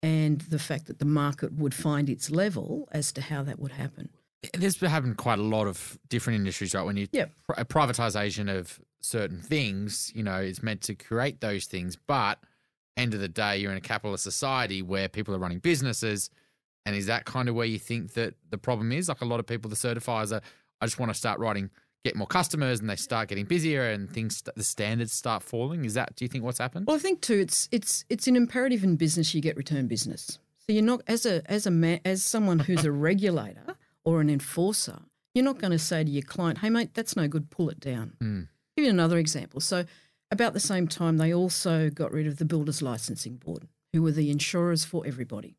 and 0.00 0.40
the 0.42 0.60
fact 0.60 0.86
that 0.86 1.00
the 1.00 1.04
market 1.04 1.52
would 1.52 1.74
find 1.74 2.08
its 2.08 2.30
level 2.30 2.88
as 2.92 3.10
to 3.12 3.20
how 3.20 3.42
that 3.42 3.58
would 3.58 3.72
happen. 3.72 4.08
This 4.54 4.80
happened 4.80 5.16
quite 5.18 5.38
a 5.40 5.42
lot 5.42 5.66
of 5.66 5.98
different 6.08 6.38
industries, 6.38 6.72
right? 6.74 6.84
When 6.84 6.96
you 6.96 7.08
Yep. 7.12 7.32
pri- 7.46 7.64
privatization 7.64 8.48
of 8.48 8.80
certain 9.02 9.40
things, 9.40 10.12
you 10.14 10.22
know, 10.22 10.36
it's 10.36 10.62
meant 10.62 10.82
to 10.82 10.94
create 10.94 11.40
those 11.40 11.66
things, 11.66 11.96
but 12.06 12.38
end 12.96 13.12
of 13.12 13.20
the 13.20 13.28
day, 13.28 13.58
you're 13.58 13.72
in 13.72 13.76
a 13.76 13.82
capitalist 13.82 14.22
society 14.24 14.82
where 14.82 15.08
people 15.08 15.34
are 15.34 15.38
running 15.38 15.58
businesses, 15.58 16.30
and 16.86 16.96
is 16.96 17.06
that 17.06 17.24
kind 17.26 17.48
of 17.48 17.54
where 17.54 17.66
you 17.66 17.78
think 17.78 18.14
that 18.14 18.34
the 18.48 18.56
problem 18.56 18.92
is? 18.92 19.08
Like 19.08 19.20
a 19.20 19.26
lot 19.26 19.40
of 19.40 19.46
people, 19.46 19.68
the 19.68 19.76
certifiers 19.76 20.32
are, 20.32 20.40
I 20.80 20.86
just 20.86 20.98
want 20.98 21.10
to 21.10 21.14
start 21.18 21.38
writing, 21.38 21.70
get 22.04 22.16
more 22.16 22.26
customers, 22.26 22.80
and 22.80 22.88
they 22.88 22.96
start 22.96 23.28
getting 23.28 23.44
busier, 23.44 23.90
and 23.90 24.10
things, 24.10 24.42
the 24.42 24.64
standards 24.64 25.12
start 25.12 25.42
falling. 25.42 25.84
Is 25.84 25.94
that? 25.94 26.16
Do 26.16 26.24
you 26.24 26.28
think 26.28 26.44
what's 26.44 26.58
happened? 26.58 26.86
Well, 26.86 26.96
I 26.96 27.00
think 27.00 27.20
too, 27.20 27.38
it's 27.38 27.68
it's 27.70 28.04
it's 28.08 28.26
an 28.26 28.36
imperative 28.36 28.84
in 28.84 28.96
business 28.96 29.34
you 29.34 29.40
get 29.40 29.56
return 29.56 29.86
business. 29.86 30.38
So 30.66 30.72
you're 30.72 30.82
not 30.82 31.02
as 31.06 31.26
a 31.26 31.42
as 31.50 31.66
a 31.66 31.70
man, 31.70 32.00
as 32.04 32.22
someone 32.22 32.58
who's 32.60 32.84
a 32.84 32.92
regulator 33.08 33.76
or 34.04 34.20
an 34.20 34.30
enforcer, 34.30 35.00
you're 35.34 35.44
not 35.44 35.58
going 35.58 35.72
to 35.72 35.78
say 35.78 36.04
to 36.04 36.10
your 36.10 36.22
client, 36.22 36.58
"Hey, 36.58 36.70
mate, 36.70 36.94
that's 36.94 37.16
no 37.16 37.28
good. 37.28 37.50
Pull 37.50 37.70
it 37.70 37.80
down." 37.80 38.14
Mm. 38.20 38.48
Give 38.76 38.84
you 38.84 38.90
another 38.90 39.18
example. 39.18 39.60
So, 39.60 39.84
about 40.30 40.52
the 40.54 40.60
same 40.60 40.86
time, 40.86 41.18
they 41.18 41.34
also 41.34 41.90
got 41.90 42.12
rid 42.12 42.26
of 42.26 42.38
the 42.38 42.44
Builders 42.44 42.82
Licensing 42.82 43.36
Board, 43.36 43.66
who 43.92 44.02
were 44.02 44.12
the 44.12 44.30
insurers 44.30 44.84
for 44.84 45.04
everybody, 45.06 45.56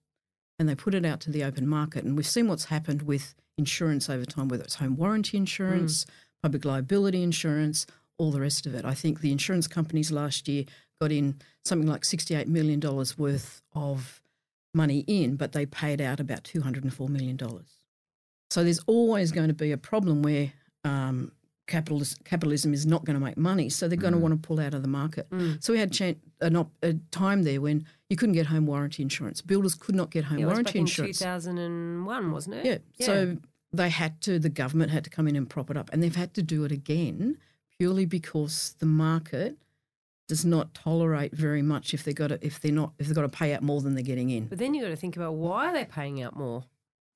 and 0.62 0.70
they 0.70 0.76
put 0.76 0.94
it 0.94 1.04
out 1.04 1.20
to 1.20 1.32
the 1.32 1.44
open 1.44 1.68
market. 1.68 2.04
And 2.04 2.16
we've 2.16 2.28
seen 2.28 2.48
what's 2.48 2.66
happened 2.66 3.02
with 3.02 3.34
insurance 3.58 4.12
over 4.12 4.26
time, 4.26 4.48
whether 4.48 4.64
it's 4.64 4.76
home 4.76 4.96
warranty 4.96 5.36
insurance, 5.36 6.06
mm. 6.06 6.10
public 6.44 6.66
liability 6.66 7.24
insurance, 7.24 7.88
all 8.20 8.30
the 8.30 8.40
rest 8.40 8.68
of 8.68 8.76
it. 8.76 8.86
I 8.86 8.94
think 8.94 9.22
the 9.22 9.32
insurance 9.32 9.68
companies 9.68 10.12
last 10.12 10.48
year 10.48 10.66
got 11.02 11.12
in 11.12 11.42
something 11.66 11.90
like 11.90 12.04
$68 12.04 12.46
million 12.46 12.80
worth 13.18 13.64
of 13.74 14.22
money 14.76 15.00
in, 15.08 15.36
but 15.36 15.54
they 15.54 15.66
paid 15.66 16.00
out 16.00 16.20
about 16.20 16.44
$204 16.44 17.10
million. 17.10 17.40
So 18.52 18.64
there's 18.64 18.80
always 18.86 19.32
going 19.32 19.48
to 19.48 19.56
be 19.56 19.72
a 19.72 19.78
problem 19.78 20.22
where 20.22 20.54
um, 20.84 21.32
capitalist, 21.66 22.24
capitalism 22.24 22.72
is 22.72 22.86
not 22.86 23.04
going 23.04 23.20
to 23.20 23.26
make 23.26 23.38
money. 23.38 23.70
So 23.70 23.88
they're 23.88 23.98
going 23.98 24.14
to 24.14 24.20
mm. 24.20 24.22
want 24.22 24.40
to 24.40 24.48
pull 24.48 24.60
out 24.60 24.76
of 24.76 24.84
the 24.84 24.88
market. 24.88 25.28
Mm. 25.32 25.64
So 25.64 25.74
we 25.74 25.80
had 25.80 25.92
chan- 25.92 26.22
uh, 26.40 26.46
an 26.46 26.56
op- 26.58 26.72
a 26.84 26.94
time 27.10 27.42
there 27.42 27.62
when 27.62 27.88
you 28.12 28.18
couldn't 28.18 28.34
get 28.36 28.48
home 28.48 28.66
warranty 28.66 29.02
insurance. 29.02 29.42
Builders 29.42 29.74
could 29.74 29.96
not 29.96 30.12
get 30.12 30.26
home 30.26 30.38
Yeah, 30.40 30.48
warranty 30.48 30.64
back 30.64 30.76
in 30.76 30.82
insurance. 30.82 31.20
2001, 31.20 32.32
wasn't 32.32 32.58
it? 32.58 32.84
Yeah. 32.98 33.06
So 33.06 33.38
they 33.72 33.90
had 33.90 34.20
to, 34.24 34.38
the 34.38 34.50
government 34.50 34.92
had 34.92 35.06
to 35.06 35.10
come 35.10 35.30
in 35.30 35.38
and 35.38 35.50
prop 35.50 35.72
it 35.72 35.78
up, 35.78 35.90
and 35.94 36.04
they've 36.04 36.14
had 36.16 36.34
to 36.34 36.44
do 36.44 36.66
it 36.66 36.74
again 36.74 37.38
purely 37.80 38.06
because 38.06 38.76
the 38.80 38.86
market 38.86 39.56
does 40.28 40.44
not 40.44 40.74
tolerate 40.74 41.32
very 41.32 41.62
much 41.62 41.94
if 41.94 42.04
they 42.04 42.12
got 42.14 42.28
to, 42.28 42.46
if 42.46 42.60
they're 42.60 42.74
not 42.74 42.92
if 43.00 43.08
they've 43.08 43.16
got 43.16 43.22
to 43.22 43.30
pay 43.30 43.54
out 43.54 43.64
more 43.64 43.80
than 43.80 43.96
they're 43.96 44.04
getting 44.04 44.30
in. 44.30 44.48
But 44.48 44.58
then 44.60 44.74
you've 44.74 44.84
got 44.84 44.90
to 44.90 44.96
think 44.98 45.16
about 45.16 45.36
why 45.36 45.68
are 45.70 45.74
they 45.74 45.86
paying 45.86 46.22
out 46.22 46.36
more? 46.36 46.66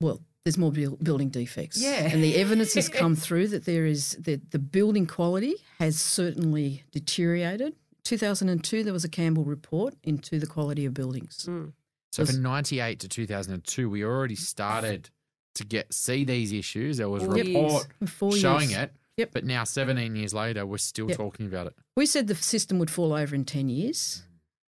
Well, 0.00 0.22
there's 0.44 0.56
more 0.58 0.72
buil- 0.72 0.96
building 1.02 1.28
defects. 1.28 1.78
Yeah. 1.80 2.08
And 2.10 2.24
the 2.24 2.36
evidence 2.36 2.72
has 2.74 2.88
come 3.02 3.16
through 3.16 3.48
that 3.48 3.66
there 3.66 3.84
is 3.84 4.16
that 4.20 4.50
the 4.50 4.58
building 4.58 5.06
quality 5.06 5.56
has 5.78 6.00
certainly 6.00 6.84
deteriorated. 6.90 7.74
2002, 8.06 8.82
there 8.84 8.92
was 8.92 9.04
a 9.04 9.08
Campbell 9.08 9.44
report 9.44 9.94
into 10.02 10.38
the 10.38 10.46
quality 10.46 10.84
of 10.86 10.94
buildings. 10.94 11.46
Mm. 11.48 11.72
So 12.12 12.22
was- 12.22 12.30
from 12.32 12.42
98 12.42 13.00
to 13.00 13.08
2002, 13.08 13.90
we 13.90 14.04
already 14.04 14.34
started 14.36 15.10
to 15.54 15.64
get 15.64 15.92
see 15.92 16.24
these 16.24 16.52
issues. 16.52 16.98
There 16.98 17.08
was 17.08 17.22
a 17.22 17.26
Four 17.26 17.38
years. 17.38 17.86
report 18.00 18.34
showing 18.38 18.70
years. 18.70 18.82
it. 18.84 18.92
Yep. 19.16 19.30
But 19.32 19.44
now, 19.44 19.64
17 19.64 20.14
years 20.14 20.34
later, 20.34 20.66
we're 20.66 20.76
still 20.78 21.08
Yep. 21.08 21.16
talking 21.16 21.46
about 21.46 21.66
it. 21.68 21.74
We 21.96 22.04
said 22.06 22.26
the 22.26 22.34
system 22.34 22.78
would 22.78 22.90
fall 22.90 23.12
over 23.14 23.34
in 23.34 23.44
10 23.46 23.68
years, 23.70 24.22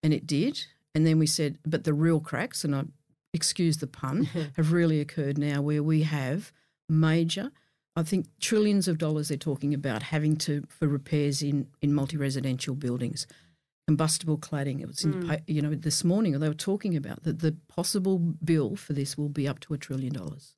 and 0.01 0.13
it 0.13 0.25
did. 0.25 0.65
And 0.95 1.05
then 1.05 1.19
we 1.19 1.27
said, 1.27 1.57
but 1.65 1.83
the 1.83 1.93
real 1.93 2.19
cracks, 2.19 2.63
and 2.65 2.75
I 2.75 2.83
excuse 3.33 3.77
the 3.77 3.88
pun, 3.88 4.23
have 4.57 4.71
really 4.71 5.00
occurred 5.00 5.38
now 5.38 5.61
where 5.61 5.83
we 5.83 6.01
have 6.03 6.51
major, 6.89 7.51
I 7.95 8.03
think 8.03 8.27
trillions 8.39 8.88
of 8.88 8.98
dollars 8.98 9.27
they're 9.27 9.38
talking 9.38 9.74
about 9.74 10.03
having 10.03 10.38
to 10.38 10.65
for 10.69 10.88
repairs 10.88 11.41
in, 11.41 11.67
in 11.81 11.93
multi 11.93 12.17
residential 12.17 12.75
buildings. 12.75 13.27
Combustible 13.88 14.38
cladding. 14.38 14.79
It 14.79 14.88
was 14.88 15.03
in, 15.03 15.12
the 15.12 15.17
mm. 15.17 15.27
pa- 15.27 15.43
you 15.48 15.62
know, 15.62 15.75
this 15.75 16.03
morning 16.03 16.39
they 16.39 16.48
were 16.48 16.53
talking 16.53 16.95
about 16.95 17.24
that 17.24 17.39
the 17.39 17.55
possible 17.67 18.19
bill 18.19 18.75
for 18.75 18.93
this 18.93 19.17
will 19.17 19.29
be 19.29 19.48
up 19.48 19.60
to 19.62 19.74
a 19.74 19.77
trillion 19.77 20.13
dollars. 20.13 20.55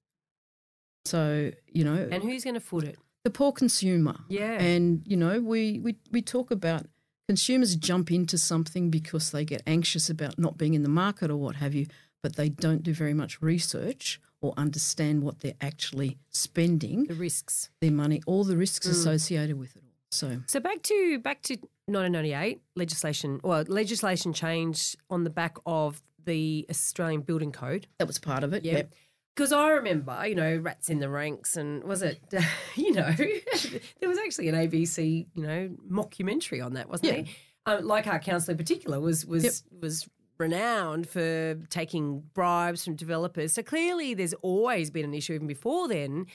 So, 1.05 1.51
you 1.67 1.83
know, 1.83 2.07
And 2.11 2.23
who's 2.23 2.43
going 2.43 2.53
to 2.53 2.59
foot 2.59 2.83
it? 2.83 2.97
the 3.23 3.29
poor 3.29 3.51
consumer. 3.51 4.15
Yeah. 4.27 4.59
And, 4.61 5.01
you 5.05 5.15
know, 5.15 5.39
we, 5.39 5.79
we, 5.79 5.95
we 6.11 6.21
talk 6.21 6.51
about 6.51 6.87
consumers 7.27 7.75
jump 7.75 8.11
into 8.11 8.37
something 8.37 8.89
because 8.89 9.31
they 9.31 9.45
get 9.45 9.63
anxious 9.65 10.09
about 10.09 10.37
not 10.37 10.57
being 10.57 10.73
in 10.73 10.83
the 10.83 10.89
market 10.89 11.31
or 11.31 11.37
what 11.37 11.55
have 11.55 11.73
you, 11.73 11.87
but 12.21 12.35
they 12.35 12.49
don't 12.49 12.83
do 12.83 12.93
very 12.93 13.13
much 13.13 13.41
research 13.41 14.19
or 14.43 14.53
understand 14.57 15.23
what 15.23 15.39
they're 15.39 15.55
actually 15.61 16.17
spending 16.29 17.05
The 17.05 17.13
risks. 17.15 17.69
their 17.79 17.91
money, 17.91 18.21
all 18.27 18.43
the 18.43 18.53
Mm. 18.55 18.59
risks 18.59 18.85
associated 18.85 19.57
with 19.57 19.75
it 19.77 19.83
all. 19.83 19.89
So, 20.11 20.41
So 20.47 20.59
back 20.59 20.83
to 20.83 21.17
back 21.19 21.41
to 21.43 21.53
1998 21.87 22.61
legislation. 22.75 23.39
Well, 23.43 23.63
legislation 23.67 24.33
change 24.33 24.95
on 25.09 25.23
the 25.23 25.29
back 25.29 25.57
of 25.65 26.03
the 26.23 26.65
Australian 26.69 27.21
Building 27.21 27.51
Code. 27.51 27.87
that 27.97 28.05
was 28.07 28.19
part 28.19 28.43
of 28.43 28.53
it. 28.53 28.63
Yeah. 28.65 28.73
Yep. 28.73 28.93
Because 29.35 29.51
I 29.51 29.69
remember, 29.71 30.23
you 30.27 30.35
know, 30.35 30.57
rats 30.57 30.89
in 30.89 30.99
the 30.99 31.09
ranks, 31.09 31.55
and 31.57 31.83
was 31.83 32.01
it, 32.03 32.19
you 32.75 32.91
know, 32.93 33.11
there 33.99 34.09
was 34.09 34.17
actually 34.19 34.49
an 34.49 34.55
ABC, 34.55 35.25
you 35.33 35.41
know, 35.43 35.69
mockumentary 35.89 36.63
on 36.63 36.73
that, 36.73 36.87
wasn't 36.89 37.07
Yeah. 37.11 37.21
there? 37.23 37.25
Um, 37.65 37.85
like 37.87 38.07
our 38.07 38.19
council 38.19 38.51
in 38.51 38.57
particular 38.57 38.99
was 38.99 39.25
was 39.25 39.43
Yep. 39.45 39.53
was 39.81 40.07
renowned 40.37 41.07
for 41.07 41.55
taking 41.69 42.23
bribes 42.33 42.83
from 42.85 42.95
developers. 42.95 43.53
So 43.53 43.63
clearly, 43.63 44.13
there's 44.13 44.33
always 44.35 44.89
been 44.89 45.05
an 45.05 45.13
issue 45.13 45.33
even 45.33 45.47
before 45.47 45.87
then. 45.87 46.25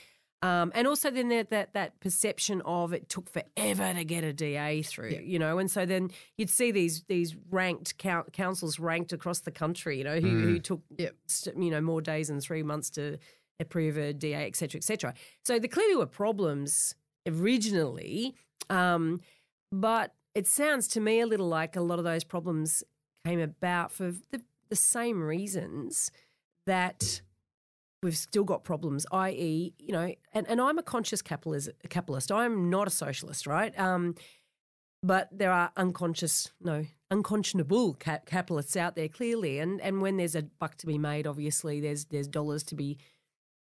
Um, 0.41 0.71
and 0.73 0.87
also 0.87 1.11
then 1.11 1.27
that, 1.29 1.49
that 1.49 1.73
that 1.73 1.99
perception 1.99 2.61
of 2.61 2.93
it 2.93 3.09
took 3.09 3.29
forever 3.29 3.93
to 3.93 4.05
get 4.05 4.23
a 4.23 4.31
DA 4.31 4.81
through, 4.83 5.19
you 5.21 5.37
know, 5.37 5.57
and 5.57 5.69
so 5.69 5.85
then 5.85 6.11
you'd 6.37 6.49
see 6.49 6.71
these 6.71 7.03
these 7.09 7.35
ranked 7.51 7.97
coun 7.97 8.23
councils 8.31 8.79
ranked 8.79 9.11
across 9.11 9.41
the 9.41 9.51
country, 9.51 9.97
you 9.97 10.05
know, 10.05 10.21
who, 10.21 10.39
who 10.39 10.59
took 10.59 10.81
st- 11.27 11.61
you 11.61 11.69
know 11.69 11.81
more 11.81 11.99
days 11.99 12.29
and 12.29 12.41
three 12.41 12.63
months 12.63 12.89
to 12.91 13.17
approve 13.59 13.97
a 13.97 14.13
DA, 14.13 14.47
et 14.47 14.55
cetera, 14.55 14.77
et 14.79 14.83
cetera. 14.85 15.13
So 15.43 15.59
there 15.59 15.67
clearly 15.67 15.97
were 15.97 16.05
problems 16.05 16.95
originally, 17.27 18.33
um, 18.69 19.19
but 19.73 20.15
it 20.35 20.47
sounds 20.47 20.87
to 20.89 21.01
me 21.01 21.19
a 21.19 21.27
little 21.27 21.49
like 21.49 21.75
a 21.75 21.81
lot 21.81 21.99
of 21.99 22.05
those 22.05 22.23
problems 22.23 22.81
came 23.29 23.39
about 23.39 23.91
for 23.91 24.11
the, 24.31 24.41
the 24.69 24.75
same 24.75 25.21
reasons 25.21 26.11
that 26.65 27.21
we've 28.01 28.17
still 28.17 28.43
got 28.43 28.63
problems, 28.63 29.05
i.e., 29.11 29.73
you 29.77 29.91
know, 29.91 30.13
and, 30.33 30.47
and 30.47 30.61
I'm 30.61 30.77
a 30.77 30.83
conscious 30.83 31.21
capitalist, 31.21 31.69
capitalist. 31.89 32.31
I'm 32.31 32.69
not 32.69 32.87
a 32.87 32.91
socialist, 32.91 33.45
right? 33.45 33.77
Um, 33.77 34.15
but 35.03 35.29
there 35.31 35.51
are 35.51 35.71
unconscious, 35.77 36.51
no, 36.61 36.85
unconscionable 37.11 37.93
cap- 37.95 38.25
capitalists 38.25 38.75
out 38.75 38.95
there 38.95 39.07
clearly, 39.07 39.59
and 39.59 39.79
and 39.81 40.01
when 40.01 40.17
there's 40.17 40.35
a 40.35 40.43
buck 40.43 40.75
to 40.77 40.87
be 40.87 40.97
made, 40.97 41.25
obviously 41.25 41.79
there's 41.79 42.05
there's 42.05 42.27
dollars 42.27 42.63
to 42.63 42.75
be, 42.75 42.97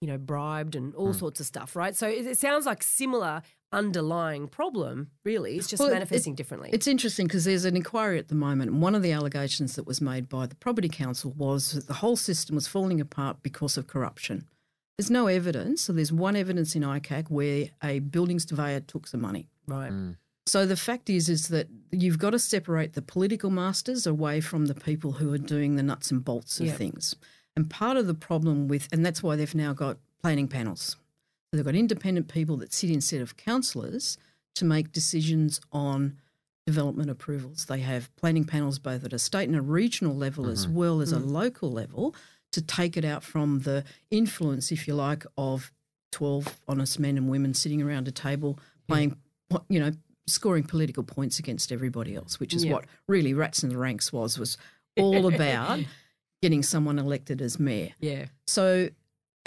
you 0.01 0.09
know, 0.09 0.17
bribed 0.17 0.77
and 0.77 0.95
all 0.95 1.13
sorts 1.13 1.41
of 1.41 1.47
stuff, 1.47 1.77
right? 1.77 1.95
So 1.95 2.09
it, 2.09 2.27
it 2.27 2.39
sounds 2.39 2.65
like 2.65 2.83
similar 2.83 3.43
underlying 3.73 4.49
problem, 4.49 5.11
really. 5.25 5.57
It's 5.57 5.69
just 5.69 5.81
Well, 5.81 5.91
it- 5.91 5.95
manifesting 5.95 6.35
differently. 6.35 6.71
It's 6.73 6.87
interesting 6.87 7.27
because 7.27 7.45
there's 7.45 7.65
an 7.65 7.77
inquiry 7.77 8.19
at 8.19 8.29
the 8.29 8.35
moment, 8.35 8.71
and 8.71 8.83
one 8.83 8.95
of 8.95 9.03
the 9.03 9.13
allegations 9.13 9.77
that 9.77 9.87
was 9.87 10.01
made 10.01 10.29
by 10.29 10.47
the 10.47 10.55
Property 10.57 10.89
Council 10.89 11.33
was 11.37 11.73
that 11.73 11.87
the 11.87 11.95
whole 11.95 12.17
system 12.17 12.55
was 12.57 12.67
falling 12.67 13.01
apart 13.01 13.43
because 13.43 13.77
of 13.77 13.87
corruption. 13.87 14.47
There's 14.99 15.11
no 15.11 15.29
evidence, 15.29 15.83
so 15.83 15.93
there's 15.93 16.13
one 16.13 16.37
evidence 16.37 16.75
in 16.77 16.83
ICAC 16.83 17.31
where 17.31 17.69
a 17.83 18.01
building 18.01 18.39
surveyor 18.39 18.81
took 18.81 19.07
some 19.07 19.21
money. 19.21 19.49
right. 19.67 19.93
Mm. 19.93 20.17
So 20.47 20.67
the 20.67 20.75
fact 20.77 21.09
is, 21.09 21.29
is 21.29 21.47
that 21.49 21.69
you've 21.93 22.19
got 22.19 22.31
to 22.31 22.39
separate 22.39 22.95
the 22.95 23.03
political 23.03 23.51
masters 23.51 24.05
away 24.05 24.41
from 24.41 24.67
the 24.67 24.75
people 24.75 25.13
who 25.13 25.33
are 25.33 25.39
doing 25.39 25.77
the 25.77 25.83
nuts 25.83 26.11
and 26.11 26.25
bolts 26.25 26.59
of 26.59 26.67
Yep. 26.67 26.77
things. 26.77 27.15
And 27.55 27.71
part 27.71 27.97
of 27.97 28.09
the 28.09 28.15
problem 28.15 28.67
with, 28.67 28.89
and 28.91 29.07
that's 29.07 29.23
why 29.23 29.37
they've 29.37 29.55
now 29.55 29.73
got 29.75 29.99
planning 30.23 30.49
panels. 30.49 30.97
They've 31.53 31.65
got 31.65 31.75
independent 31.75 32.29
people 32.29 32.57
that 32.59 32.73
sit 32.73 32.91
instead 32.91 33.21
of 33.21 33.37
councillors 33.37 34.19
to 34.55 34.65
make 34.65 34.93
decisions 34.93 35.61
on 35.73 36.17
development 36.67 37.11
approvals. 37.11 37.65
They 37.65 37.81
have 37.81 38.15
planning 38.17 38.45
panels 38.45 38.79
both 38.79 39.05
at 39.05 39.13
a 39.13 39.19
state 39.19 39.49
and 39.49 39.57
a 39.57 39.63
regional 39.63 40.15
level 40.15 40.49
as 40.49 40.67
mm-hmm. 40.67 40.77
well 40.77 41.01
as 41.01 41.13
a 41.13 41.17
mm. 41.17 41.31
local 41.31 41.71
level 41.73 42.15
to 42.53 42.63
take 42.63 42.97
it 42.97 43.05
out 43.05 43.25
from 43.25 43.61
the 43.61 43.85
influence, 44.11 44.71
if 44.71 44.87
you 44.87 44.95
like, 44.95 45.25
of 45.37 45.73
12 46.13 46.59
honest 46.69 46.99
men 46.99 47.17
and 47.17 47.29
women 47.29 47.55
sitting 47.55 47.83
around 47.83 48.09
a 48.09 48.13
table 48.13 48.59
playing, 48.89 49.17
what 49.49 49.65
you 49.69 49.81
know, 49.81 49.93
scoring 50.27 50.65
political 50.65 51.03
points 51.03 51.39
against 51.39 51.73
everybody 51.73 52.15
else, 52.15 52.39
which 52.39 52.55
is 52.55 52.65
Yeah. 52.65 52.73
what 52.73 52.85
really 53.09 53.35
Rats 53.35 53.63
in 53.63 53.69
the 53.69 53.77
Ranks 53.77 54.13
was, 54.13 54.39
was 54.39 54.57
all 54.97 55.27
about 55.33 55.81
getting 56.43 56.63
someone 56.63 56.99
elected 56.99 57.41
as 57.43 57.59
mayor. 57.59 57.93
Yeah. 58.01 58.27
So, 58.47 58.91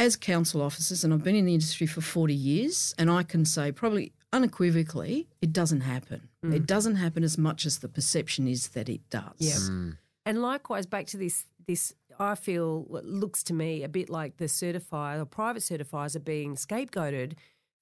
as 0.04 0.16
council 0.18 0.62
officers, 0.62 1.04
and 1.04 1.14
I've 1.14 1.24
been 1.24 1.36
in 1.36 1.46
the 1.46 1.54
industry 1.54 1.88
for 1.88 2.02
40 2.02 2.34
years, 2.34 2.94
and 2.98 3.10
I 3.10 3.24
can 3.24 3.46
say 3.46 3.72
probably 3.72 4.12
unequivocally, 4.34 5.30
it 5.42 5.54
doesn't 5.54 5.82
happen. 5.82 6.28
It 6.44 6.48
mm. 6.48 6.66
doesn't 6.66 6.96
happen 6.96 7.24
as 7.24 7.38
much 7.38 7.66
as 7.66 7.80
the 7.80 7.88
perception 7.88 8.48
is 8.48 8.70
that 8.70 8.90
it 8.90 9.10
does. 9.10 9.40
Yeah. 9.40 9.54
Mm. 9.54 9.98
And 10.26 10.42
likewise, 10.42 10.86
back 10.86 11.08
to 11.08 11.18
this 11.18 11.46
this 11.66 11.94
I 12.20 12.36
feel 12.36 12.86
it 12.96 13.06
looks 13.06 13.44
to 13.44 13.54
me 13.54 13.84
a 13.84 13.90
bit 13.90 14.10
like 14.10 14.38
the 14.38 14.46
certifier 14.46 15.22
or 15.22 15.26
private 15.26 15.62
certifiers 15.62 16.16
are 16.16 16.20
being 16.20 16.56
scapegoated 16.56 17.34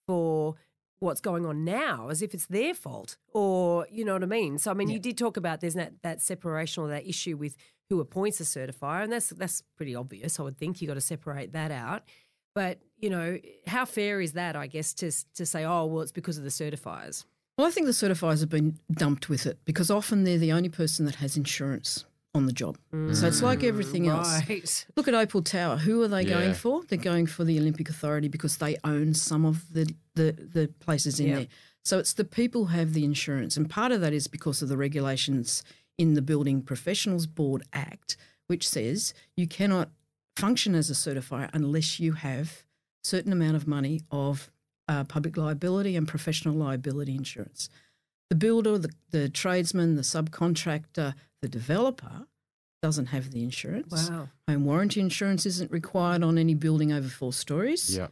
for 0.05 0.55
what's 1.01 1.19
going 1.19 1.45
on 1.45 1.65
now 1.65 2.09
as 2.09 2.21
if 2.21 2.33
it's 2.33 2.45
their 2.45 2.73
fault 2.73 3.17
or 3.33 3.87
you 3.91 4.05
know 4.05 4.13
what 4.13 4.23
I 4.23 4.27
mean. 4.27 4.57
So 4.59 4.71
I 4.71 4.73
mean 4.75 4.87
you 4.87 4.99
did 4.99 5.17
talk 5.17 5.35
about 5.35 5.59
there's 5.59 5.73
that 5.73 5.93
that 6.03 6.21
separation 6.21 6.83
or 6.83 6.89
that 6.89 7.07
issue 7.07 7.35
with 7.35 7.57
who 7.89 7.99
appoints 7.99 8.39
a 8.39 8.43
certifier 8.43 9.03
and 9.03 9.11
that's 9.11 9.29
that's 9.29 9.63
pretty 9.75 9.95
obvious. 9.95 10.39
I 10.39 10.43
would 10.43 10.57
think 10.57 10.81
you 10.81 10.87
got 10.87 10.93
to 10.93 11.01
separate 11.01 11.53
that 11.53 11.71
out. 11.71 12.03
But, 12.53 12.79
you 12.97 13.09
know, 13.09 13.39
how 13.65 13.85
fair 13.85 14.19
is 14.21 14.33
that 14.33 14.55
I 14.55 14.67
guess 14.67 14.93
to 14.95 15.11
to 15.35 15.45
say 15.45 15.65
oh 15.65 15.85
well 15.85 16.01
it's 16.01 16.11
because 16.11 16.37
of 16.37 16.43
the 16.43 16.49
certifiers. 16.49 17.25
Well, 17.57 17.67
I 17.67 17.71
think 17.71 17.87
the 17.87 17.91
certifiers 17.91 18.39
have 18.39 18.49
been 18.49 18.79
dumped 18.91 19.27
with 19.27 19.45
it 19.45 19.59
because 19.65 19.91
often 19.91 20.23
they're 20.23 20.37
the 20.37 20.53
only 20.53 20.69
person 20.69 21.05
that 21.05 21.15
has 21.15 21.35
insurance 21.35 22.05
on 22.33 22.45
the 22.45 22.53
job. 22.53 22.77
So 23.13 23.27
it's 23.27 23.41
like 23.41 23.63
everything 23.63 24.07
else. 24.07 24.41
Right. 24.47 24.85
Look 24.95 25.07
at 25.07 25.13
Opal 25.13 25.41
Tower. 25.41 25.77
Who 25.77 26.01
are 26.01 26.07
they 26.07 26.21
Yeah. 26.23 26.29
going 26.39 26.53
for? 26.53 26.83
They're 26.83 26.97
going 26.97 27.25
for 27.25 27.43
the 27.43 27.59
Olympic 27.59 27.89
Authority 27.89 28.29
because 28.29 28.57
they 28.57 28.77
own 28.83 29.13
some 29.13 29.45
of 29.45 29.73
the 29.73 29.93
the, 30.15 30.31
the 30.33 30.67
places 30.79 31.19
in 31.21 31.27
Yeah. 31.27 31.35
there. 31.35 31.47
So 31.83 31.97
it's 31.97 32.13
the 32.13 32.25
people 32.25 32.65
who 32.65 32.75
have 32.77 32.93
the 32.93 33.05
insurance, 33.05 33.55
and 33.57 33.69
part 33.69 33.91
of 33.93 34.01
that 34.01 34.13
is 34.13 34.27
because 34.27 34.61
of 34.61 34.67
the 34.69 34.77
regulations 34.77 35.63
in 35.97 36.13
the 36.15 36.21
Building 36.21 36.61
Professionals 36.61 37.27
Board 37.27 37.63
Act, 37.73 38.17
which 38.47 38.67
says 38.67 39.13
you 39.37 39.47
cannot 39.47 39.89
function 40.35 40.75
as 40.75 40.89
a 40.89 40.93
certifier 40.93 41.49
unless 41.53 41.99
you 41.99 42.13
have 42.13 42.63
certain 43.03 43.31
amount 43.33 43.55
of 43.55 43.67
money 43.67 44.01
of 44.11 44.51
uh, 44.87 45.03
public 45.05 45.37
liability 45.37 45.95
and 45.95 46.07
professional 46.07 46.55
liability 46.55 47.15
insurance. 47.15 47.69
The 48.29 48.35
builder, 48.35 48.77
the, 48.77 48.91
the 49.11 49.29
tradesman, 49.29 49.95
the 49.95 50.01
subcontractor, 50.03 51.13
the 51.41 51.47
developer 51.49 52.27
doesn't 52.81 53.07
have 53.07 53.31
the 53.31 53.43
insurance. 53.43 54.09
Wow. 54.09 54.29
Home 54.47 54.65
warranty 54.65 54.99
insurance 54.99 55.45
isn't 55.45 55.71
required 55.71 56.23
on 56.23 56.37
any 56.37 56.55
building 56.55 56.91
over 56.91 57.07
four 57.07 57.31
stories. 57.33 57.95
Yeah. 57.95 58.07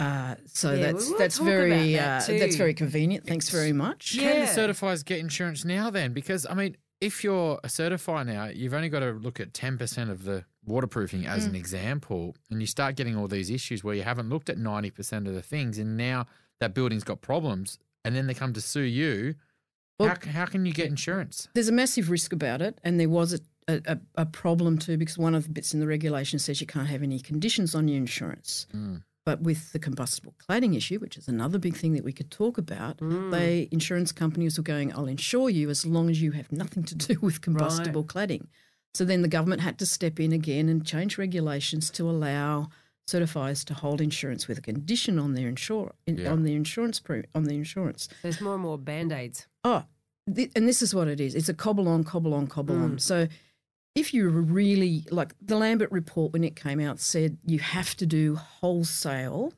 Uh, 0.00 0.36
so 0.46 0.70
Yeah, 0.72 0.76
we 0.76 0.82
that's 0.82 1.10
will 1.10 1.18
that's 1.18 1.38
very 1.38 1.92
that 1.94 2.28
uh, 2.28 2.38
that's 2.38 2.56
very 2.56 2.74
convenient. 2.74 3.26
Thanks 3.26 3.48
very 3.50 3.72
much. 3.72 4.14
Yeah. 4.14 4.32
Can 4.32 4.40
the 4.40 4.72
certifiers 4.72 5.04
get 5.04 5.18
insurance 5.18 5.64
now 5.64 5.90
then? 5.90 6.12
Because 6.12 6.46
I 6.48 6.54
mean, 6.54 6.76
if 7.00 7.24
you're 7.24 7.58
a 7.64 7.68
certifier 7.68 8.24
now, 8.26 8.44
you've 8.46 8.74
only 8.74 8.88
got 8.88 9.00
to 9.00 9.10
look 9.12 9.40
at 9.40 9.54
ten 9.54 9.76
percent 9.76 10.10
of 10.10 10.22
the 10.24 10.44
waterproofing 10.64 11.26
as 11.26 11.46
Mm. 11.46 11.50
an 11.50 11.54
example, 11.56 12.36
and 12.50 12.60
you 12.60 12.66
start 12.66 12.94
getting 12.94 13.16
all 13.16 13.26
these 13.26 13.50
issues 13.50 13.82
where 13.82 13.94
you 13.94 14.02
haven't 14.02 14.28
looked 14.28 14.48
at 14.48 14.58
ninety 14.58 14.90
percent 14.90 15.26
of 15.26 15.34
the 15.34 15.42
things, 15.42 15.78
and 15.78 15.96
now 15.96 16.26
that 16.60 16.74
building's 16.74 17.04
got 17.04 17.20
problems, 17.20 17.78
and 18.04 18.14
then 18.14 18.26
they 18.28 18.34
come 18.34 18.52
to 18.52 18.60
sue 18.60 18.82
you. 18.82 19.34
Well- 19.98 20.08
how, 20.24 20.30
how 20.30 20.46
can 20.46 20.64
you 20.66 20.72
get 20.72 20.86
insurance? 20.86 21.48
There's 21.54 21.68
a 21.68 21.72
massive 21.72 22.10
risk 22.10 22.32
about 22.32 22.62
it, 22.62 22.78
and 22.84 22.98
there 23.00 23.08
was 23.08 23.34
a, 23.34 23.40
a, 23.86 23.98
a- 24.14 24.26
problem 24.26 24.78
too 24.78 24.96
because 24.96 25.18
one 25.18 25.34
of 25.34 25.44
the 25.44 25.50
bits 25.50 25.74
in 25.74 25.80
the 25.80 25.86
regulation 25.86 26.38
says 26.38 26.60
you 26.60 26.66
can't 26.66 26.88
have 26.88 27.02
any 27.02 27.18
conditions 27.20 27.74
on 27.74 27.88
your 27.88 27.96
insurance. 27.98 28.66
Mm. 28.74 29.02
But 29.26 29.42
with 29.42 29.72
the 29.72 29.78
combustible 29.78 30.34
cladding 30.48 30.74
issue, 30.74 30.98
which 31.00 31.18
is 31.18 31.28
another 31.28 31.58
big 31.58 31.76
thing 31.76 31.92
that 31.92 32.04
we 32.04 32.12
could 32.14 32.30
talk 32.30 32.56
about, 32.56 32.98
Mm. 32.98 33.30
they 33.30 33.68
insurance 33.70 34.10
companies 34.12 34.56
were 34.56 34.62
going, 34.64 34.92
"I'll 34.94 35.06
insure 35.06 35.50
you 35.50 35.68
as 35.68 35.84
long 35.84 36.08
as 36.08 36.22
you 36.22 36.30
have 36.32 36.50
nothing 36.50 36.82
to 36.84 36.94
do 36.94 37.18
with 37.20 37.40
combustible 37.42 38.04
cladding." 38.04 38.46
So 38.94 39.04
then 39.04 39.20
the 39.22 39.28
government 39.28 39.60
had 39.62 39.78
to 39.80 39.86
step 39.86 40.18
in 40.18 40.32
again 40.32 40.68
and 40.70 40.86
change 40.86 41.18
regulations 41.18 41.90
to 41.90 42.08
allow 42.08 42.70
certifiers 43.06 43.64
to 43.64 43.74
hold 43.74 44.00
insurance 44.00 44.48
with 44.48 44.58
a 44.58 44.60
condition 44.62 45.18
on 45.18 45.34
their 45.34 45.48
insure 45.48 45.94
in, 46.06 46.18
Yeah. 46.18 46.32
on 46.32 46.44
their 46.44 46.56
insurance 46.56 46.98
pre, 47.00 47.24
on 47.34 47.44
the 47.44 47.54
insurance. 47.54 48.08
There's 48.22 48.40
more 48.40 48.54
and 48.54 48.62
more 48.62 48.78
band-aids. 48.78 49.46
Oh, 49.68 49.84
th- 50.34 50.50
and 50.56 50.66
this 50.66 50.80
is 50.82 50.94
what 50.94 51.08
it 51.08 51.20
is. 51.20 51.34
It's 51.34 51.48
a 51.48 51.54
cobble 51.54 51.88
on, 51.88 52.04
cobble 52.04 52.34
on, 52.34 52.46
cobble 52.46 52.76
on. 52.76 52.92
Mm. 52.96 53.00
So 53.00 53.28
if 53.94 54.14
you 54.14 54.28
really 54.28 55.04
like 55.10 55.34
the 55.40 55.56
Lambert 55.56 55.90
report 55.92 56.32
when 56.32 56.44
it 56.44 56.54
came 56.56 56.80
out 56.80 57.00
said 57.00 57.36
you 57.44 57.58
have 57.58 57.96
to 57.96 58.06
do 58.06 58.36
wholesale 58.36 59.52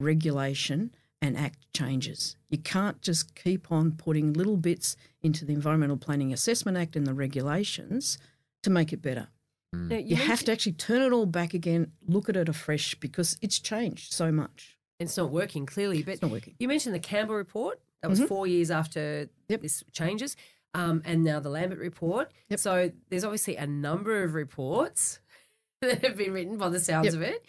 regulation 0.00 0.94
and 1.20 1.36
act 1.36 1.58
changes. 1.72 2.36
You 2.50 2.58
can't 2.58 3.00
just 3.00 3.34
keep 3.36 3.70
on 3.70 3.92
putting 3.92 4.32
little 4.32 4.56
bits 4.56 4.96
into 5.22 5.44
the 5.44 5.52
Environmental 5.52 5.96
Planning 5.96 6.32
Assessment 6.32 6.76
Act 6.76 6.96
and 6.96 7.06
the 7.06 7.14
regulations 7.14 8.18
to 8.64 8.70
make 8.70 8.92
it 8.92 9.00
better. 9.02 9.28
Mm. 9.74 9.88
Now, 9.88 9.96
You, 9.98 10.16
have 10.16 10.28
mentioned- 10.28 10.46
to 10.46 10.52
actually 10.52 10.72
turn 10.72 11.02
it 11.02 11.12
all 11.12 11.26
back 11.26 11.54
again, 11.54 11.92
look 12.06 12.28
at 12.28 12.36
it 12.36 12.48
afresh 12.48 12.96
because 12.96 13.38
it's 13.40 13.58
changed 13.60 14.12
so 14.12 14.32
much. 14.32 14.76
It's 14.98 15.16
not 15.16 15.30
working 15.30 15.64
clearly, 15.66 16.02
but 16.02 16.12
it's 16.14 16.22
not 16.22 16.30
working. 16.32 16.54
you 16.58 16.68
mentioned 16.68 16.94
the 16.94 17.00
Campbell 17.00 17.34
report. 17.36 17.80
That 18.02 18.10
was 18.10 18.20
four 18.22 18.46
years 18.46 18.70
after 18.70 19.28
Yep. 19.48 19.60
this 19.62 19.84
changes, 19.92 20.36
um, 20.74 21.02
and 21.04 21.22
now 21.24 21.38
the 21.40 21.50
Lambert 21.50 21.78
report. 21.78 22.32
Yep. 22.50 22.58
So 22.60 22.92
there's 23.10 23.24
obviously 23.24 23.56
a 23.56 23.66
number 23.66 24.22
of 24.24 24.34
reports 24.34 25.20
that 25.82 26.04
have 26.04 26.16
been 26.16 26.32
written 26.32 26.58
by 26.58 26.68
the 26.68 26.80
sounds 26.80 27.06
Yep. 27.06 27.14
of 27.14 27.22
it. 27.22 27.44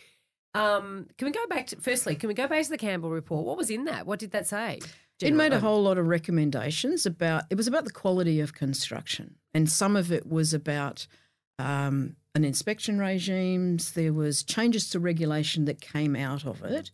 Um, 0.56 1.08
can 1.18 1.26
we 1.26 1.32
go 1.32 1.46
back 1.48 1.68
to 1.68 1.78
firstly? 1.78 2.16
Can 2.16 2.28
we 2.28 2.36
go 2.36 2.48
back 2.48 2.64
to 2.64 2.70
the 2.70 2.78
Campbell 2.78 3.10
report? 3.10 3.46
What 3.46 3.58
was 3.58 3.72
in 3.72 3.86
that? 3.86 4.06
What 4.06 4.20
did 4.20 4.32
that 4.32 4.46
say? 4.48 4.80
It 5.22 5.34
made 5.34 5.54
a 5.54 5.60
whole 5.60 5.82
lot 5.82 5.98
of 5.98 6.08
recommendations 6.08 7.06
about 7.06 7.44
it 7.50 7.56
was 7.56 7.68
about 7.68 7.86
the 7.86 7.92
quality 7.92 8.40
of 8.42 8.54
construction, 8.54 9.36
and 9.54 9.70
some 9.70 9.96
of 9.96 10.12
it 10.12 10.28
was 10.28 10.54
about 10.54 11.08
um, 11.60 12.16
an 12.36 12.44
inspection 12.44 13.00
regimes. 13.00 13.94
There 13.94 14.12
was 14.14 14.44
changes 14.44 14.90
to 14.90 15.00
regulation 15.00 15.66
that 15.66 15.80
came 15.82 16.16
out 16.16 16.46
of 16.46 16.62
it. 16.64 16.92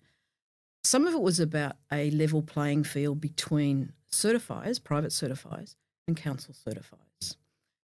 Some 0.84 1.06
of 1.06 1.14
it 1.14 1.22
was 1.22 1.40
about 1.40 1.76
a 1.92 2.10
level 2.12 2.42
playing 2.42 2.84
field 2.84 3.20
between 3.20 3.94
certifiers, 4.12 4.84
private 4.84 5.12
certifiers, 5.12 5.76
and 6.08 6.16
council 6.16 6.54
certifiers, 6.54 7.36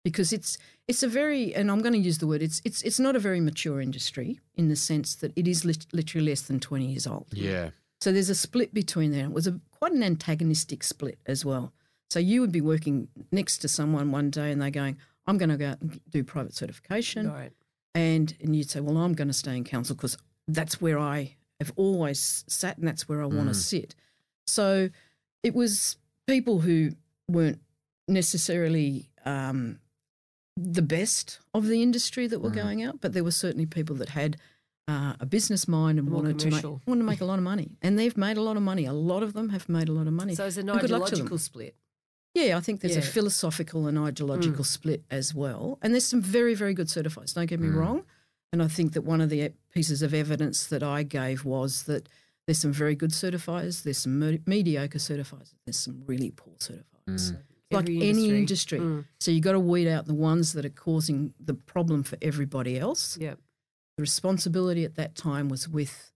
because 0.04 0.32
it's 0.32 0.58
it's 0.88 1.04
a 1.04 1.08
very 1.08 1.54
and 1.56 1.72
I'm 1.72 1.82
going 1.82 1.94
to 1.94 2.00
use 2.00 2.20
the 2.20 2.28
word 2.28 2.42
it's 2.42 2.62
it's 2.64 2.82
it's 2.84 3.00
not 3.00 3.16
a 3.16 3.20
very 3.20 3.40
mature 3.40 3.82
industry 3.82 4.40
in 4.56 4.70
the 4.70 4.76
sense 4.76 5.16
that 5.16 5.34
it 5.36 5.48
is 5.48 5.66
lit- 5.66 5.88
literally 5.92 6.28
less 6.28 6.42
than 6.42 6.60
20 6.60 6.86
years 6.86 7.08
old. 7.08 7.28
Yeah. 7.32 7.72
So 8.02 8.12
there's 8.12 8.30
a 8.30 8.36
split 8.36 8.74
between 8.74 9.12
there. 9.12 9.26
It 9.26 9.32
was 9.32 9.48
a 9.48 9.60
quite 9.72 9.94
an 9.94 10.04
antagonistic 10.04 10.84
split 10.84 11.20
as 11.26 11.46
well. 11.46 11.74
So 12.10 12.20
you 12.20 12.42
would 12.42 12.52
be 12.52 12.62
working 12.62 13.08
next 13.32 13.60
to 13.60 13.68
someone 13.68 14.12
one 14.12 14.30
day 14.30 14.52
and 14.52 14.62
they're 14.62 14.70
going, 14.70 14.98
I'm 15.26 15.38
going 15.38 15.50
to 15.50 15.58
go 15.58 15.70
out 15.70 15.82
and 15.82 16.00
do 16.10 16.24
private 16.24 16.54
certification. 16.54 17.32
Right. 17.32 17.52
And, 17.96 18.36
and 18.42 18.56
you'd 18.56 18.70
say, 18.70 18.82
well, 18.82 18.98
I'm 18.98 19.14
going 19.14 19.30
to 19.30 19.34
stay 19.34 19.56
in 19.56 19.64
council 19.64 19.96
because 19.96 20.18
that's 20.48 20.82
where 20.82 21.00
I 21.00 21.38
have 21.60 21.72
always 21.76 22.44
sat 22.48 22.78
and 22.78 22.88
that's 22.88 23.08
where 23.08 23.22
I 23.22 23.26
want 23.26 23.48
to 23.50 23.54
sit. 23.54 23.96
So 24.48 24.90
it 25.44 25.54
was 25.54 25.98
people 26.28 26.60
who 26.60 26.92
weren't 27.28 27.60
necessarily 28.08 29.10
um, 29.26 29.80
the 30.58 30.82
best 30.82 31.40
of 31.54 31.68
the 31.68 31.82
industry 31.82 32.28
that 32.28 32.40
were 32.40 32.50
going 32.50 32.84
out, 32.84 33.00
but 33.02 33.14
there 33.14 33.24
were 33.24 33.32
certainly 33.32 33.66
people 33.66 33.96
that 33.98 34.10
had 34.10 34.38
uh, 34.88 35.14
a 35.20 35.26
business 35.26 35.68
mind 35.68 35.98
and 36.00 36.10
More 36.10 36.22
wanted 36.22 36.40
to, 36.40 36.50
make, 36.52 36.64
wanted 36.64 37.02
to 37.02 37.06
make 37.06 37.22
a 37.22 37.26
lot 37.26 37.40
of 37.40 37.44
money. 37.44 37.78
And 37.82 37.98
they've 37.98 38.18
made 38.18 38.36
a 38.38 38.42
lot 38.42 38.58
of 38.58 38.64
money. 38.64 38.86
A 38.86 38.94
lot 38.94 39.24
of 39.24 39.34
them 39.34 39.50
have 39.50 39.70
made 39.70 39.88
a 39.88 39.94
lot 39.94 40.08
of 40.08 40.14
money. 40.14 40.36
So 40.36 40.46
it's 40.46 40.58
an 40.58 40.70
And 40.70 40.82
good 40.82 40.90
luck 40.90 41.06
to 41.06 41.12
them. 41.12 41.14
ideological 41.22 41.38
split. 41.38 41.76
Yeah, 42.36 42.58
I 42.58 42.62
think 42.62 42.82
there's 42.82 42.96
a 42.98 43.00
Yeah. 43.00 43.06
Mm. 43.06 43.10
philosophical 43.10 43.88
and 43.88 43.98
ideological 43.98 44.64
split 44.66 45.04
as 45.10 45.34
well. 45.34 45.78
And 45.82 45.94
there's 45.94 46.06
some 46.06 46.22
very, 46.22 46.54
very 46.56 46.74
good 46.74 46.88
certifiers, 46.88 47.34
don't 47.34 47.46
get 47.46 47.60
me 47.60 47.70
wrong. 47.70 48.04
And 48.54 48.62
I 48.62 48.68
think 48.68 48.94
that 48.94 49.02
one 49.02 49.20
of 49.20 49.32
the 49.32 49.52
pieces 49.74 50.04
of 50.04 50.14
evidence 50.14 50.68
that 50.68 50.84
I 50.84 51.02
gave 51.02 51.44
was 51.44 51.84
that 51.84 52.08
there's 52.46 52.60
some 52.60 52.72
very 52.72 52.94
good 52.94 53.10
certifiers, 53.10 53.82
there's 53.82 53.98
some 53.98 54.20
me- 54.20 54.42
mediocre 54.46 55.00
certifiers, 55.00 55.56
there's 55.66 55.80
some 55.80 56.04
really 56.06 56.30
poor 56.30 56.54
certifiers. 56.60 57.36
Like 57.72 57.90
Every 57.90 57.96
any 58.08 58.30
industry. 58.30 58.38
industry. 58.38 58.80
Mm. 58.80 59.06
So 59.20 59.32
you've 59.32 59.44
got 59.44 59.54
to 59.54 59.60
weed 59.60 59.88
out 59.88 60.06
the 60.06 60.14
ones 60.14 60.54
that 60.54 60.64
are 60.64 60.70
causing 60.70 61.34
the 61.44 61.56
problem 61.56 62.04
for 62.04 62.16
everybody 62.22 62.78
else. 62.78 63.18
Yep. 63.20 63.40
The 63.98 64.02
responsibility 64.02 64.86
at 64.86 64.94
that 64.96 65.16
time 65.16 65.50
was 65.50 65.68
with 65.68 66.12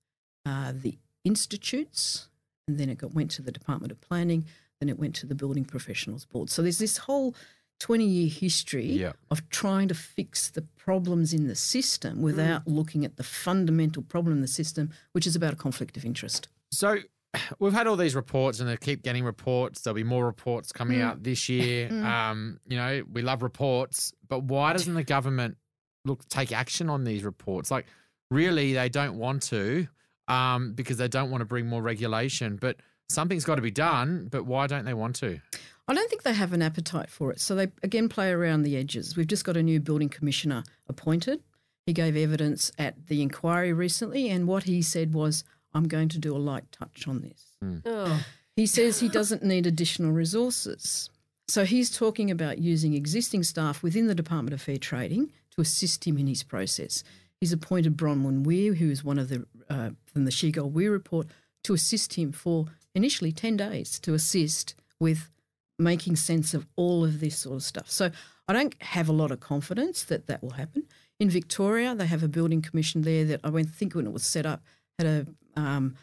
uh, 0.46 0.74
the 0.80 1.00
institutes, 1.24 2.30
and 2.68 2.80
then 2.80 2.88
it 2.90 3.00
got, 3.00 3.16
went 3.16 3.32
to 3.32 3.42
the 3.42 3.52
Department 3.52 3.92
of 3.92 4.00
Planning, 4.00 4.46
then 4.80 4.90
it 4.90 5.00
went 5.00 5.16
to 5.16 5.26
the 5.26 5.34
Building 5.34 5.66
Professionals 5.66 6.26
Board. 6.26 6.52
So 6.52 6.62
there's 6.62 6.78
this 6.78 6.98
whole 6.98 7.34
20 7.80 8.06
year 8.06 8.28
history 8.30 8.86
Yeah. 8.86 9.14
of 9.30 9.48
trying 9.50 9.88
to 9.90 9.94
fix 9.96 10.50
the 10.50 10.62
problems 10.62 11.34
in 11.34 11.48
the 11.48 11.56
system 11.56 12.22
without 12.22 12.68
looking 12.68 13.06
at 13.06 13.18
the 13.18 13.24
fundamental 13.24 14.02
problem 14.02 14.34
in 14.36 14.42
the 14.42 14.48
system, 14.48 14.92
which 15.12 15.28
is 15.28 15.36
about 15.36 15.54
a 15.54 15.56
conflict 15.56 15.96
of 15.98 16.04
interest. 16.06 16.48
So 16.72 16.98
we've 17.60 17.74
had 17.74 17.86
all 17.88 17.96
these 17.96 18.16
reports 18.16 18.60
and 18.60 18.68
they 18.70 18.78
keep 18.78 19.04
getting 19.04 19.24
reports. 19.24 19.82
There'll 19.82 19.96
be 19.96 20.04
more 20.04 20.26
reports 20.26 20.72
coming 20.72 21.02
out 21.02 21.24
this 21.24 21.50
year. 21.50 21.90
Um, 22.08 22.60
you 22.68 22.78
know, 22.78 23.04
we 23.12 23.22
love 23.22 23.42
reports, 23.44 24.14
but 24.28 24.44
why 24.44 24.74
doesn't 24.74 24.94
the 24.94 25.04
government 25.04 25.58
look 26.06 26.28
take 26.30 26.52
action 26.52 26.90
on 26.90 27.04
these 27.04 27.24
reports? 27.24 27.70
Like, 27.70 27.86
really, 28.32 28.74
they 28.74 28.90
don't 28.90 29.18
want 29.18 29.44
to 29.44 29.88
um, 30.28 30.74
because 30.74 30.98
they 30.98 31.08
don't 31.08 31.30
want 31.30 31.42
to 31.42 31.46
bring 31.46 31.68
more 31.68 31.82
regulation. 31.82 32.58
But 32.60 32.78
something's 33.10 33.46
got 33.46 33.56
to 33.56 33.62
be 33.62 33.72
done. 33.72 34.30
But 34.32 34.46
why 34.46 34.68
don't 34.68 34.86
they 34.86 34.94
want 34.94 35.16
to? 35.18 35.40
I 35.88 35.94
don't 35.94 36.10
think 36.10 36.24
they 36.24 36.34
have 36.34 36.54
an 36.54 36.62
appetite 36.62 37.10
for 37.10 37.32
it. 37.32 37.40
So 37.40 37.56
they 37.56 37.68
again 37.84 38.10
play 38.10 38.32
around 38.32 38.64
the 38.64 38.76
edges. 38.76 39.16
We've 39.16 39.28
just 39.28 39.46
got 39.46 39.56
a 39.58 39.64
new 39.64 39.80
building 39.80 40.10
commissioner 40.10 40.64
appointed. 40.88 41.42
He 41.86 41.94
gave 41.94 42.18
evidence 42.18 42.72
at 42.78 43.08
the 43.08 43.22
inquiry 43.22 43.72
recently, 43.72 44.30
and 44.30 44.48
what 44.48 44.64
he 44.64 44.82
said 44.82 45.14
was, 45.14 45.46
I'm 45.74 45.88
going 45.88 46.10
to 46.10 46.20
do 46.20 46.36
a 46.36 46.38
light 46.38 46.70
touch 46.72 47.08
on 47.08 47.22
this. 47.22 47.54
Oh, 47.86 48.26
He 48.58 48.66
says 48.66 49.00
he 49.00 49.08
doesn't 49.08 49.44
need 49.44 49.66
additional 49.66 50.12
resources. 50.12 51.10
So 51.48 51.64
he's 51.64 51.90
talking 51.96 52.30
about 52.30 52.58
using 52.58 52.94
existing 52.94 53.44
staff 53.44 53.82
within 53.82 54.08
the 54.08 54.16
Department 54.16 54.54
of 54.54 54.62
Fair 54.62 54.78
Trading 54.78 55.32
to 55.56 55.62
assist 55.62 56.06
him 56.06 56.18
in 56.18 56.28
his 56.28 56.44
process. 56.44 57.04
He's 57.40 57.54
appointed 57.54 57.96
Bronwyn 57.96 58.44
Weir, 58.44 58.74
who 58.74 58.90
is 58.90 59.04
one 59.04 59.18
of 59.18 59.30
the 59.30 59.46
uh, 59.70 59.92
from 60.12 60.26
the 60.26 60.32
Shergold 60.32 60.74
Weir 60.74 60.92
report, 60.92 61.28
to 61.64 61.74
assist 61.74 62.16
him 62.16 62.34
for 62.34 62.66
initially 62.94 63.32
10 63.32 63.56
days 63.56 64.00
to 64.00 64.14
assist 64.14 64.76
with 65.00 65.30
making 65.80 66.16
sense 66.16 66.54
of 66.54 66.66
all 66.76 67.04
of 67.04 67.20
this 67.20 67.38
sort 67.38 67.58
of 67.58 67.64
stuff. 67.64 67.90
So 67.90 68.12
I 68.48 68.54
don't 68.54 68.76
have 68.82 69.10
a 69.10 69.14
lot 69.14 69.32
of 69.32 69.40
confidence 69.40 70.04
that 70.06 70.28
that 70.28 70.42
will 70.42 70.52
happen. 70.52 70.84
In 71.20 71.30
Victoria, 71.30 71.96
they 71.96 72.08
have 72.08 72.24
a 72.24 72.28
building 72.28 72.62
commission 72.62 73.02
there 73.02 73.26
that 73.26 73.42
I 73.44 73.50
went 73.50 73.70
think 73.70 73.96
when 73.96 74.08
it 74.08 74.14
was 74.14 74.26
set 74.26 74.46
up 74.46 74.64
had 74.98 75.08
a 75.08 75.60
um, 75.60 75.96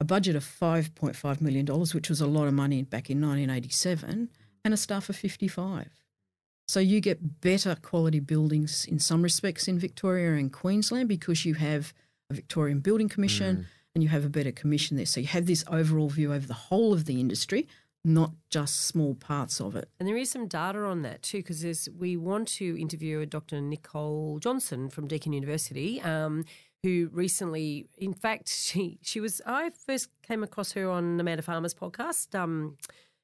a 0.00 0.04
budget 0.04 0.34
of 0.34 0.44
$5.5 0.44 1.40
million, 1.40 1.66
which 1.66 2.08
was 2.08 2.20
a 2.20 2.26
lot 2.26 2.48
of 2.48 2.54
money 2.54 2.82
back 2.82 3.10
in 3.10 3.20
1987, 3.20 4.30
and 4.64 4.74
a 4.74 4.76
staff 4.76 5.10
of 5.10 5.16
55. 5.16 5.90
So 6.68 6.80
you 6.80 7.00
get 7.00 7.40
better 7.40 7.76
quality 7.82 8.20
buildings 8.20 8.86
in 8.86 8.98
some 8.98 9.22
respects 9.22 9.68
in 9.68 9.78
Victoria 9.78 10.34
and 10.34 10.52
Queensland 10.52 11.08
because 11.08 11.44
you 11.44 11.54
have 11.54 11.92
a 12.30 12.34
Victorian 12.34 12.78
Building 12.78 13.08
Commission 13.08 13.56
mm. 13.56 13.64
and 13.94 14.02
you 14.02 14.08
have 14.08 14.24
a 14.24 14.30
better 14.30 14.52
commission 14.52 14.96
there. 14.96 15.06
So 15.06 15.20
you 15.20 15.26
have 15.26 15.46
this 15.46 15.64
overall 15.66 16.08
view 16.08 16.32
over 16.32 16.46
the 16.46 16.54
whole 16.54 16.94
of 16.94 17.04
the 17.04 17.20
industry, 17.20 17.66
not 18.04 18.32
just 18.48 18.82
small 18.86 19.14
parts 19.14 19.60
of 19.60 19.76
it. 19.76 19.88
And 19.98 20.08
there 20.08 20.16
is 20.16 20.30
some 20.30 20.46
data 20.46 20.84
on 20.84 21.02
that 21.02 21.22
too, 21.22 21.38
because 21.38 21.88
we 21.98 22.16
want 22.16 22.48
to 22.48 22.80
interview 22.80 23.20
a 23.20 23.26
Dr. 23.26 23.60
Nicole 23.60 24.38
Johnston 24.38 24.88
from 24.88 25.06
Deakin 25.06 25.32
University. 25.32 26.00
Um, 26.00 26.44
who 26.82 27.10
recently, 27.12 27.86
in 27.98 28.14
fact, 28.14 28.48
she 28.52 28.98
she 29.02 29.20
was. 29.20 29.40
I 29.46 29.70
first 29.86 30.08
came 30.22 30.42
across 30.42 30.72
her 30.72 30.88
on 30.90 31.20
Amanda 31.20 31.42
Farmer's 31.42 31.74
podcast, 31.74 32.34
um, 32.34 32.76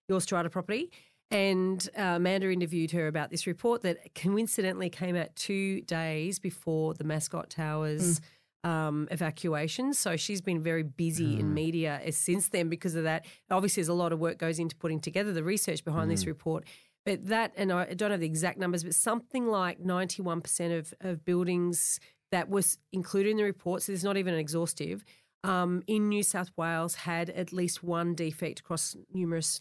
Your 0.08 0.20
Strata 0.20 0.50
Property, 0.50 0.90
and 1.30 1.88
uh, 1.98 2.16
Amanda 2.16 2.50
interviewed 2.50 2.92
her 2.92 3.06
about 3.08 3.30
this 3.30 3.46
report 3.46 3.82
that 3.82 4.14
coincidentally 4.14 4.90
came 4.90 5.16
out 5.16 5.34
two 5.34 5.80
days 5.82 6.38
before 6.38 6.94
the 6.94 7.04
Mascot 7.04 7.50
Towers. 7.50 8.20
Mm. 8.20 8.24
Um, 8.66 9.06
evacuation. 9.12 9.94
So 9.94 10.16
she's 10.16 10.40
been 10.40 10.60
very 10.60 10.82
busy 10.82 11.36
mm. 11.36 11.40
in 11.40 11.54
media 11.54 12.00
since 12.10 12.48
then 12.48 12.68
because 12.68 12.96
of 12.96 13.04
that. 13.04 13.24
Obviously, 13.48 13.80
there's 13.80 13.88
a 13.88 13.94
lot 13.94 14.12
of 14.12 14.18
work 14.18 14.38
goes 14.38 14.58
into 14.58 14.74
putting 14.74 14.98
together 14.98 15.32
the 15.32 15.44
research 15.44 15.84
behind 15.84 16.08
mm. 16.08 16.14
this 16.14 16.26
report. 16.26 16.64
But 17.04 17.26
that, 17.28 17.52
and 17.56 17.72
I 17.72 17.94
don't 17.94 18.10
have 18.10 18.18
the 18.18 18.26
exact 18.26 18.58
numbers, 18.58 18.82
but 18.82 18.92
something 18.92 19.46
like 19.46 19.78
91% 19.80 20.76
of, 20.76 20.92
of 21.00 21.24
buildings 21.24 22.00
that 22.32 22.48
was 22.48 22.78
included 22.92 23.30
in 23.30 23.36
the 23.36 23.44
report, 23.44 23.82
so 23.82 23.92
there's 23.92 24.02
not 24.02 24.16
even 24.16 24.34
an 24.34 24.40
exhaustive, 24.40 25.04
um, 25.44 25.84
in 25.86 26.08
New 26.08 26.24
South 26.24 26.50
Wales 26.56 26.96
had 26.96 27.30
at 27.30 27.52
least 27.52 27.84
one 27.84 28.14
defect 28.16 28.58
across 28.58 28.96
numerous 29.12 29.60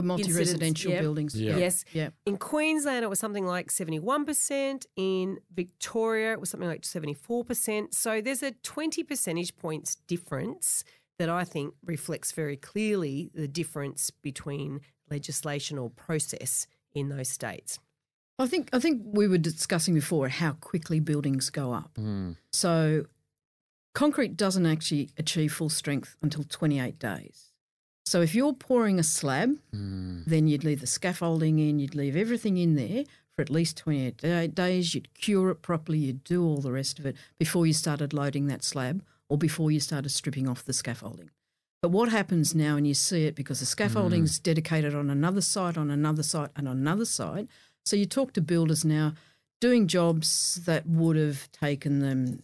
for 0.00 0.06
multi-residential 0.06 0.92
yep. 0.92 1.02
buildings. 1.02 1.38
Yeah. 1.38 1.56
Yes. 1.56 1.84
Yeah. 1.92 2.10
In 2.26 2.36
Queensland, 2.36 3.04
it 3.04 3.08
was 3.08 3.18
something 3.18 3.46
like 3.46 3.68
71%. 3.68 4.86
In 4.96 5.38
Victoria, 5.54 6.32
it 6.32 6.40
was 6.40 6.50
something 6.50 6.68
like 6.68 6.82
74%. 6.82 7.94
So 7.94 8.20
there's 8.20 8.42
a 8.42 8.52
20 8.52 9.02
percentage 9.04 9.56
points 9.56 9.96
difference 10.06 10.84
that 11.18 11.28
I 11.28 11.44
think 11.44 11.74
reflects 11.84 12.32
very 12.32 12.56
clearly 12.56 13.30
the 13.34 13.46
difference 13.46 14.10
between 14.10 14.80
legislation 15.10 15.76
or 15.78 15.90
process 15.90 16.66
in 16.94 17.08
those 17.10 17.28
states. 17.28 17.78
I 18.38 18.46
think 18.46 18.70
I 18.72 18.78
think 18.78 19.02
we 19.04 19.28
were 19.28 19.38
discussing 19.38 19.94
before 19.94 20.28
how 20.28 20.52
quickly 20.52 20.98
buildings 20.98 21.50
go 21.50 21.74
up. 21.74 21.90
Mm. 21.98 22.36
So 22.52 23.04
concrete 23.94 24.36
doesn't 24.36 24.64
actually 24.64 25.10
achieve 25.18 25.52
full 25.52 25.68
strength 25.68 26.16
until 26.22 26.44
28 26.44 26.98
days. 26.98 27.49
So 28.10 28.22
if 28.22 28.34
you're 28.34 28.54
pouring 28.54 28.98
a 28.98 29.04
slab, 29.04 29.56
mm. 29.72 30.24
then 30.24 30.48
you'd 30.48 30.64
leave 30.64 30.80
the 30.80 30.88
scaffolding 30.88 31.60
in, 31.60 31.78
you'd 31.78 31.94
leave 31.94 32.16
everything 32.16 32.56
in 32.56 32.74
there 32.74 33.04
for 33.30 33.40
at 33.40 33.50
least 33.50 33.76
28 33.76 34.52
days, 34.52 34.96
you'd 34.96 35.14
cure 35.14 35.50
it 35.50 35.62
properly, 35.62 35.98
you'd 35.98 36.24
do 36.24 36.44
all 36.44 36.56
the 36.56 36.72
rest 36.72 36.98
of 36.98 37.06
it 37.06 37.14
before 37.38 37.68
you 37.68 37.72
started 37.72 38.12
loading 38.12 38.48
that 38.48 38.64
slab 38.64 39.04
or 39.28 39.38
before 39.38 39.70
you 39.70 39.78
started 39.78 40.08
stripping 40.08 40.48
off 40.48 40.64
the 40.64 40.72
scaffolding. 40.72 41.30
But 41.82 41.90
what 41.90 42.08
happens 42.08 42.52
now, 42.52 42.74
and 42.74 42.84
you 42.84 42.94
see 42.94 43.26
it 43.26 43.36
because 43.36 43.60
the 43.60 43.66
scaffolding's 43.66 44.40
mm. 44.40 44.42
dedicated 44.42 44.92
on 44.92 45.08
another 45.08 45.40
site, 45.40 45.78
on 45.78 45.88
another 45.88 46.24
site, 46.24 46.50
and 46.56 46.66
on 46.66 46.78
another 46.78 47.04
site, 47.04 47.46
so 47.84 47.94
you 47.94 48.06
talk 48.06 48.32
to 48.32 48.40
builders 48.40 48.84
now 48.84 49.14
doing 49.60 49.86
jobs 49.86 50.60
that 50.64 50.84
would 50.84 51.14
have 51.14 51.48
taken 51.52 52.00
them 52.00 52.42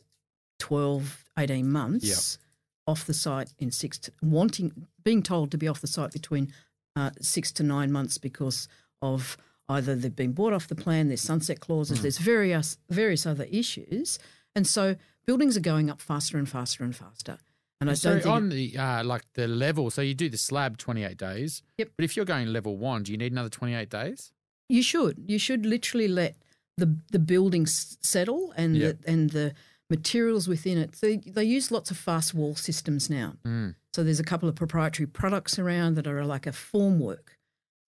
12, 0.60 1.24
18 1.36 1.68
months 1.68 2.38
yep. 2.38 2.45
Off 2.86 3.04
the 3.04 3.14
site 3.14 3.52
in 3.58 3.70
six, 3.70 3.98
to, 3.98 4.12
wanting, 4.22 4.86
being 5.02 5.22
told 5.22 5.50
to 5.50 5.58
be 5.58 5.68
off 5.68 5.80
the 5.80 5.86
site 5.86 6.12
between 6.12 6.52
uh, 6.94 7.10
six 7.20 7.52
to 7.52 7.62
nine 7.62 7.90
months 7.90 8.18
because 8.18 8.68
of 9.02 9.36
either 9.68 9.94
they've 9.94 10.14
been 10.14 10.32
bought 10.32 10.52
off 10.52 10.68
the 10.68 10.74
plan, 10.74 11.08
there's 11.08 11.20
sunset 11.20 11.60
clauses, 11.60 11.98
mm. 11.98 12.02
there's 12.02 12.18
various, 12.18 12.78
various 12.88 13.26
other 13.26 13.44
issues. 13.50 14.18
And 14.54 14.66
so 14.66 14.96
buildings 15.26 15.56
are 15.56 15.60
going 15.60 15.90
up 15.90 16.00
faster 16.00 16.38
and 16.38 16.48
faster 16.48 16.84
and 16.84 16.94
faster. 16.94 17.38
And 17.80 17.90
I 17.90 17.94
so 17.94 18.10
don't 18.10 18.22
think 18.22 18.34
on 18.34 18.48
the 18.48 18.78
uh, 18.78 19.04
like 19.04 19.22
the 19.34 19.46
level, 19.46 19.90
so 19.90 20.00
you 20.00 20.14
do 20.14 20.30
the 20.30 20.38
slab 20.38 20.78
twenty 20.78 21.04
eight 21.04 21.18
days. 21.18 21.62
Yep. 21.76 21.90
But 21.96 22.04
if 22.04 22.16
you're 22.16 22.24
going 22.24 22.46
level 22.46 22.78
one, 22.78 23.02
do 23.02 23.12
you 23.12 23.18
need 23.18 23.32
another 23.32 23.50
twenty 23.50 23.74
eight 23.74 23.90
days? 23.90 24.32
You 24.70 24.82
should. 24.82 25.22
You 25.26 25.38
should 25.38 25.66
literally 25.66 26.08
let 26.08 26.36
the 26.78 26.96
the 27.12 27.18
buildings 27.18 27.98
settle 28.00 28.54
and 28.56 28.76
yep. 28.76 29.02
the, 29.02 29.10
and 29.10 29.30
the 29.30 29.54
materials 29.88 30.48
within 30.48 30.78
it. 30.78 30.92
They 31.00 31.16
they 31.18 31.44
use 31.44 31.70
lots 31.70 31.90
of 31.90 31.96
fast 31.96 32.34
wall 32.34 32.54
systems 32.54 33.08
now. 33.08 33.34
Mm. 33.44 33.74
So 33.94 34.04
there's 34.04 34.20
a 34.20 34.24
couple 34.24 34.48
of 34.48 34.54
proprietary 34.54 35.06
products 35.06 35.58
around 35.58 35.94
that 35.94 36.06
are 36.06 36.24
like 36.24 36.46
a 36.46 36.52
formwork. 36.52 37.34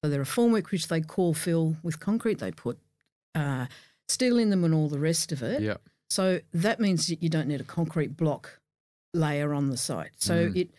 So 0.02 0.11
they're 0.11 0.22
a 0.22 0.26
formwork 0.26 0.70
which 0.70 0.88
they 0.88 1.00
core 1.00 1.34
fill 1.34 1.76
with 1.82 2.00
concrete. 2.00 2.38
They 2.38 2.52
put 2.52 2.78
uh, 3.34 3.66
steel 4.08 4.38
in 4.38 4.50
them 4.50 4.64
and 4.64 4.72
all 4.72 4.88
the 4.88 5.00
rest 5.00 5.32
of 5.32 5.42
it. 5.42 5.61
Yep. 5.61 5.80
So 6.08 6.40
that 6.54 6.80
means 6.80 7.08
that 7.08 7.22
you 7.22 7.28
don't 7.28 7.48
need 7.48 7.61
a 7.61 7.64
concrete 7.64 8.16
block 8.16 8.61
layer 9.12 9.52
on 9.52 9.70
the 9.70 9.76
site. 9.76 10.12
So 10.16 10.48
mm. 10.48 10.56
it 10.56 10.70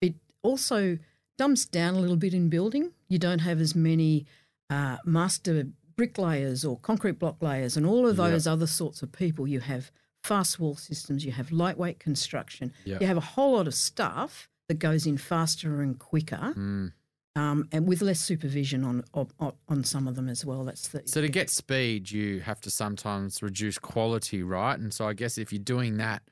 it 0.00 0.14
also 0.42 0.98
dumps 1.38 1.64
down 1.64 1.94
a 1.94 2.00
little 2.00 2.16
bit 2.16 2.34
in 2.34 2.48
building. 2.48 2.92
You 3.08 3.18
don't 3.18 3.40
have 3.40 3.60
as 3.60 3.74
many 3.74 4.26
uh, 4.70 4.96
master 5.04 5.66
bricklayers 5.96 6.64
or 6.64 6.78
concrete 6.78 7.18
block 7.18 7.42
layers 7.42 7.76
and 7.76 7.86
all 7.86 8.06
of 8.08 8.16
those 8.16 8.46
yep. 8.46 8.52
other 8.52 8.66
sorts 8.66 9.02
of 9.02 9.12
people. 9.12 9.46
You 9.46 9.60
have 9.60 9.92
fast 10.22 10.60
wall 10.60 10.76
systems, 10.76 11.24
you 11.24 11.32
have 11.32 11.50
lightweight 11.52 11.98
construction, 11.98 12.72
yep. 12.84 13.00
you 13.00 13.06
have 13.06 13.16
a 13.16 13.20
whole 13.20 13.52
lot 13.52 13.66
of 13.66 13.74
stuff 13.74 14.48
that 14.68 14.78
goes 14.78 15.06
in 15.06 15.18
faster 15.18 15.82
and 15.82 15.98
quicker. 15.98 16.54
Mm. 16.56 16.92
Um, 17.34 17.66
and 17.72 17.88
with 17.88 18.02
less 18.02 18.20
supervision 18.20 18.84
on, 18.84 19.04
on, 19.14 19.54
on 19.66 19.84
some 19.84 20.06
of 20.06 20.16
them 20.16 20.28
as 20.28 20.44
well. 20.44 20.64
That's 20.64 20.88
the 20.88 21.02
so 21.06 21.22
to 21.22 21.30
get 21.30 21.48
speed, 21.48 22.10
you 22.10 22.40
have 22.40 22.60
to 22.60 22.70
sometimes 22.70 23.42
reduce 23.42 23.78
quality, 23.78 24.42
right? 24.42 24.78
And 24.78 24.92
so 24.92 25.08
I 25.08 25.14
guess 25.14 25.38
if 25.38 25.50
you're 25.50 25.62
doing 25.62 25.96
that, 25.96 26.22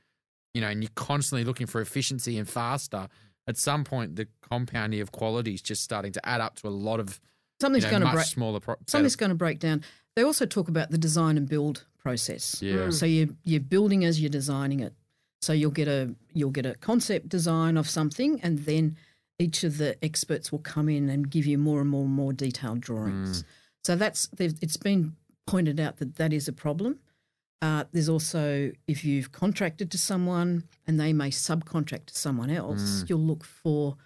you 0.52 0.60
know, 0.60 0.68
and 0.68 0.82
you're 0.82 0.90
constantly 0.96 1.44
looking 1.44 1.66
for 1.66 1.80
efficiency 1.80 2.36
and 2.36 2.46
faster, 2.46 3.08
at 3.46 3.56
some 3.56 3.82
point 3.82 4.16
the 4.16 4.28
compounding 4.42 5.00
of 5.00 5.10
quality 5.10 5.54
is 5.54 5.62
just 5.62 5.82
starting 5.82 6.12
to 6.12 6.28
add 6.28 6.42
up 6.42 6.56
to 6.56 6.68
a 6.68 6.70
lot 6.70 7.00
of 7.00 7.18
something's 7.62 7.84
you 7.84 7.90
know, 7.90 7.98
going 7.98 8.10
to 8.10 8.14
break 8.14 8.26
smaller. 8.26 8.60
Pro- 8.60 8.76
something's 8.86 9.16
going 9.16 9.30
to 9.30 9.36
break 9.36 9.58
down. 9.58 9.82
They 10.16 10.22
also 10.22 10.44
talk 10.44 10.68
about 10.68 10.90
the 10.90 10.98
design 10.98 11.38
and 11.38 11.48
build 11.48 11.86
process. 12.02 12.60
Yeah. 12.62 12.74
Mm. 12.74 12.92
So 12.92 13.06
you 13.06 13.36
you're 13.44 13.60
building 13.60 14.04
as 14.04 14.20
you're 14.20 14.30
designing 14.30 14.80
it. 14.80 14.94
So 15.40 15.52
you'll 15.52 15.70
get 15.70 15.88
a 15.88 16.14
you'll 16.32 16.50
get 16.50 16.66
a 16.66 16.74
concept 16.74 17.28
design 17.28 17.76
of 17.76 17.88
something, 17.88 18.40
and 18.42 18.60
then 18.60 18.96
each 19.38 19.64
of 19.64 19.78
the 19.78 20.02
experts 20.04 20.52
will 20.52 20.58
come 20.58 20.88
in 20.88 21.08
and 21.08 21.30
give 21.30 21.46
you 21.46 21.58
more 21.58 21.80
and 21.80 21.88
more 21.88 22.04
and 22.04 22.12
more 22.12 22.32
detailed 22.32 22.80
drawings. 22.80 23.42
Mm. 23.42 23.46
So 23.84 23.96
that's 23.96 24.28
it's 24.38 24.76
been 24.76 25.16
pointed 25.46 25.80
out 25.80 25.96
that 25.98 26.16
that 26.16 26.32
is 26.32 26.48
a 26.48 26.52
problem. 26.52 26.98
Uh, 27.62 27.84
there's 27.92 28.08
also 28.08 28.72
if 28.86 29.04
you've 29.04 29.32
contracted 29.32 29.90
to 29.90 29.98
someone 29.98 30.64
and 30.86 30.98
they 30.98 31.12
may 31.12 31.30
subcontract 31.30 32.06
to 32.06 32.16
someone 32.16 32.50
else, 32.50 33.02
mm. 33.02 33.08
you'll 33.08 33.18
look 33.18 33.44
for 33.44 33.96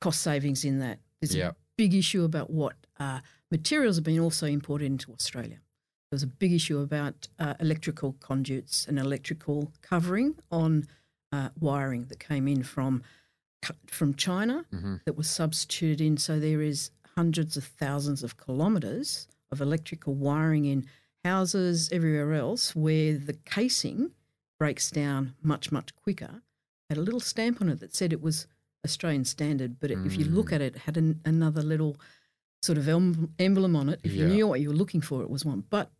cost 0.00 0.22
savings 0.22 0.64
in 0.64 0.78
that. 0.80 0.98
There's 1.20 1.34
yep. 1.34 1.52
a 1.52 1.56
big 1.76 1.94
issue 1.94 2.24
about 2.24 2.50
what 2.50 2.74
uh, 2.98 3.20
materials 3.50 3.96
have 3.96 4.04
been 4.04 4.20
also 4.20 4.46
imported 4.46 4.86
into 4.86 5.12
Australia. 5.12 5.60
There 6.10 6.16
was 6.16 6.22
a 6.22 6.28
big 6.28 6.52
issue 6.52 6.78
about 6.78 7.28
uh, 7.38 7.54
electrical 7.58 8.14
conduits 8.20 8.86
and 8.86 8.98
electrical 8.98 9.72
covering 9.82 10.36
on 10.50 10.86
uh, 11.32 11.48
wiring 11.58 12.04
that 12.06 12.20
came 12.20 12.46
in 12.46 12.62
from 12.62 13.02
from 13.88 14.14
China 14.14 14.64
mm-hmm. 14.72 14.96
that 15.04 15.16
was 15.16 15.28
substituted 15.28 16.00
in. 16.00 16.16
So 16.16 16.38
there 16.38 16.62
is 16.62 16.90
hundreds 17.16 17.56
of 17.56 17.64
thousands 17.64 18.22
of 18.22 18.36
kilometres 18.36 19.26
of 19.50 19.60
electrical 19.60 20.14
wiring 20.14 20.66
in 20.66 20.86
houses 21.24 21.88
everywhere 21.90 22.34
else 22.34 22.76
where 22.76 23.18
the 23.18 23.32
casing 23.44 24.12
breaks 24.58 24.90
down 24.90 25.34
much 25.42 25.72
much 25.72 25.94
quicker. 25.96 26.42
Had 26.88 26.98
a 26.98 27.02
little 27.02 27.20
stamp 27.20 27.60
on 27.60 27.68
it 27.68 27.80
that 27.80 27.96
said 27.96 28.12
it 28.12 28.22
was 28.22 28.46
Australian 28.84 29.24
standard, 29.24 29.80
but 29.80 29.90
mm. 29.90 30.06
if 30.06 30.16
you 30.16 30.24
look 30.24 30.50
mm. 30.50 30.52
at 30.54 30.60
it, 30.60 30.76
it 30.76 30.82
had 30.82 30.96
an, 30.96 31.20
another 31.24 31.62
little 31.62 31.96
sort 32.62 32.78
of 32.78 32.88
emblem 32.88 33.74
on 33.74 33.88
it. 33.88 34.00
If 34.04 34.12
yeah. 34.12 34.24
you 34.24 34.28
knew 34.28 34.46
what 34.46 34.60
you 34.60 34.68
were 34.68 34.74
looking 34.74 35.00
for, 35.00 35.22
it 35.22 35.30
was 35.30 35.44
one. 35.44 35.64
But 35.68 35.90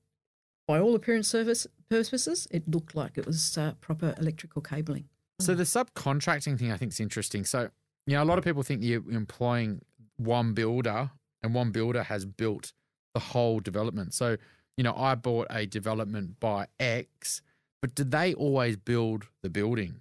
by 0.66 0.80
all 0.80 0.94
appearance 0.94 1.28
service 1.28 1.66
purposes, 1.88 2.48
it 2.50 2.68
looked 2.68 2.94
like 2.94 3.16
it 3.16 3.26
was 3.26 3.56
uh, 3.56 3.72
proper 3.80 4.14
electrical 4.18 4.62
cabling. 4.62 5.04
So 5.38 5.54
the 5.54 5.64
subcontracting 5.64 6.58
thing 6.58 6.72
I 6.72 6.76
think 6.76 6.92
is 6.92 7.00
interesting. 7.00 7.44
So, 7.44 7.68
you 8.06 8.16
know, 8.16 8.22
a 8.22 8.24
lot 8.24 8.38
of 8.38 8.44
people 8.44 8.62
think 8.62 8.82
you're 8.82 9.08
employing 9.10 9.82
one 10.16 10.54
builder 10.54 11.10
and 11.42 11.54
one 11.54 11.70
builder 11.70 12.02
has 12.04 12.24
built 12.24 12.72
the 13.14 13.20
whole 13.20 13.60
development. 13.60 14.14
So 14.14 14.36
you 14.76 14.84
know, 14.84 14.94
I 14.94 15.14
bought 15.14 15.46
a 15.50 15.66
development 15.66 16.38
by 16.38 16.66
X, 16.78 17.40
but 17.80 17.94
do 17.94 18.04
they 18.04 18.34
always 18.34 18.76
build 18.76 19.26
the 19.42 19.50
building? 19.50 20.00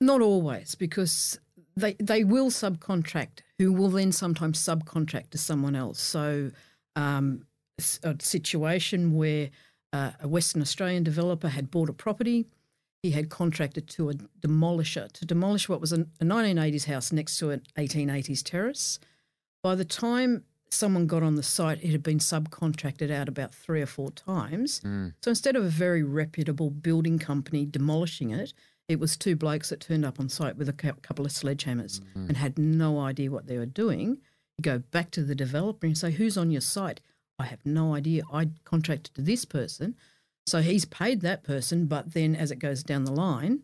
Not 0.00 0.22
always, 0.22 0.74
because 0.74 1.38
they 1.76 1.94
they 1.94 2.24
will 2.24 2.50
subcontract, 2.50 3.40
who 3.58 3.72
will 3.72 3.90
then 3.90 4.12
sometimes 4.12 4.58
subcontract 4.58 5.30
to 5.30 5.38
someone 5.38 5.76
else. 5.76 6.00
So, 6.00 6.50
um, 6.96 7.46
a 8.02 8.16
situation 8.20 9.14
where 9.14 9.50
uh, 9.92 10.12
a 10.20 10.28
Western 10.28 10.62
Australian 10.62 11.02
developer 11.02 11.48
had 11.48 11.70
bought 11.70 11.88
a 11.88 11.92
property, 11.92 12.46
he 13.02 13.12
had 13.12 13.28
contracted 13.30 13.88
to 13.88 14.10
a 14.10 14.14
demolisher 14.40 15.10
to 15.12 15.24
demolish 15.24 15.68
what 15.68 15.80
was 15.80 15.92
a, 15.92 16.00
a 16.20 16.24
1980s 16.24 16.84
house 16.84 17.12
next 17.12 17.38
to 17.38 17.50
an 17.50 17.62
1880s 17.78 18.42
terrace. 18.44 18.98
By 19.62 19.74
the 19.74 19.84
time 19.84 20.44
someone 20.70 21.06
got 21.06 21.22
on 21.22 21.34
the 21.34 21.42
site, 21.42 21.82
it 21.82 21.90
had 21.90 22.02
been 22.02 22.18
subcontracted 22.18 23.10
out 23.10 23.28
about 23.28 23.54
three 23.54 23.82
or 23.82 23.86
four 23.86 24.10
times. 24.10 24.80
Mm. 24.84 25.14
So 25.22 25.30
instead 25.30 25.56
of 25.56 25.64
a 25.64 25.68
very 25.68 26.02
reputable 26.02 26.70
building 26.70 27.18
company 27.18 27.64
demolishing 27.66 28.30
it, 28.30 28.52
it 28.88 29.00
was 29.00 29.16
two 29.16 29.34
blokes 29.36 29.70
that 29.70 29.80
turned 29.80 30.04
up 30.04 30.20
on 30.20 30.28
site 30.28 30.56
with 30.56 30.68
a 30.68 30.72
couple 30.72 31.24
of 31.24 31.32
sledgehammers 31.32 32.00
Mm-hmm. 32.00 32.28
and 32.28 32.36
had 32.36 32.58
no 32.58 32.98
idea 33.00 33.30
what 33.30 33.46
they 33.46 33.56
were 33.58 33.66
doing. 33.66 34.18
You 34.58 34.62
go 34.62 34.78
back 34.78 35.10
to 35.12 35.22
the 35.22 35.34
developer 35.34 35.86
and 35.86 35.96
say, 35.96 36.10
Who's 36.10 36.36
on 36.36 36.50
your 36.50 36.60
site? 36.60 37.00
I 37.40 37.46
have 37.46 37.64
no 37.64 37.94
idea. 37.94 38.22
I 38.30 38.50
contracted 38.64 39.14
to 39.14 39.22
this 39.22 39.46
person. 39.46 39.96
So 40.46 40.60
he's 40.60 40.84
paid 40.84 41.22
that 41.22 41.42
person, 41.42 41.86
but 41.86 42.12
then 42.12 42.36
as 42.36 42.50
it 42.50 42.58
goes 42.58 42.82
down 42.82 43.04
the 43.04 43.12
line, 43.12 43.60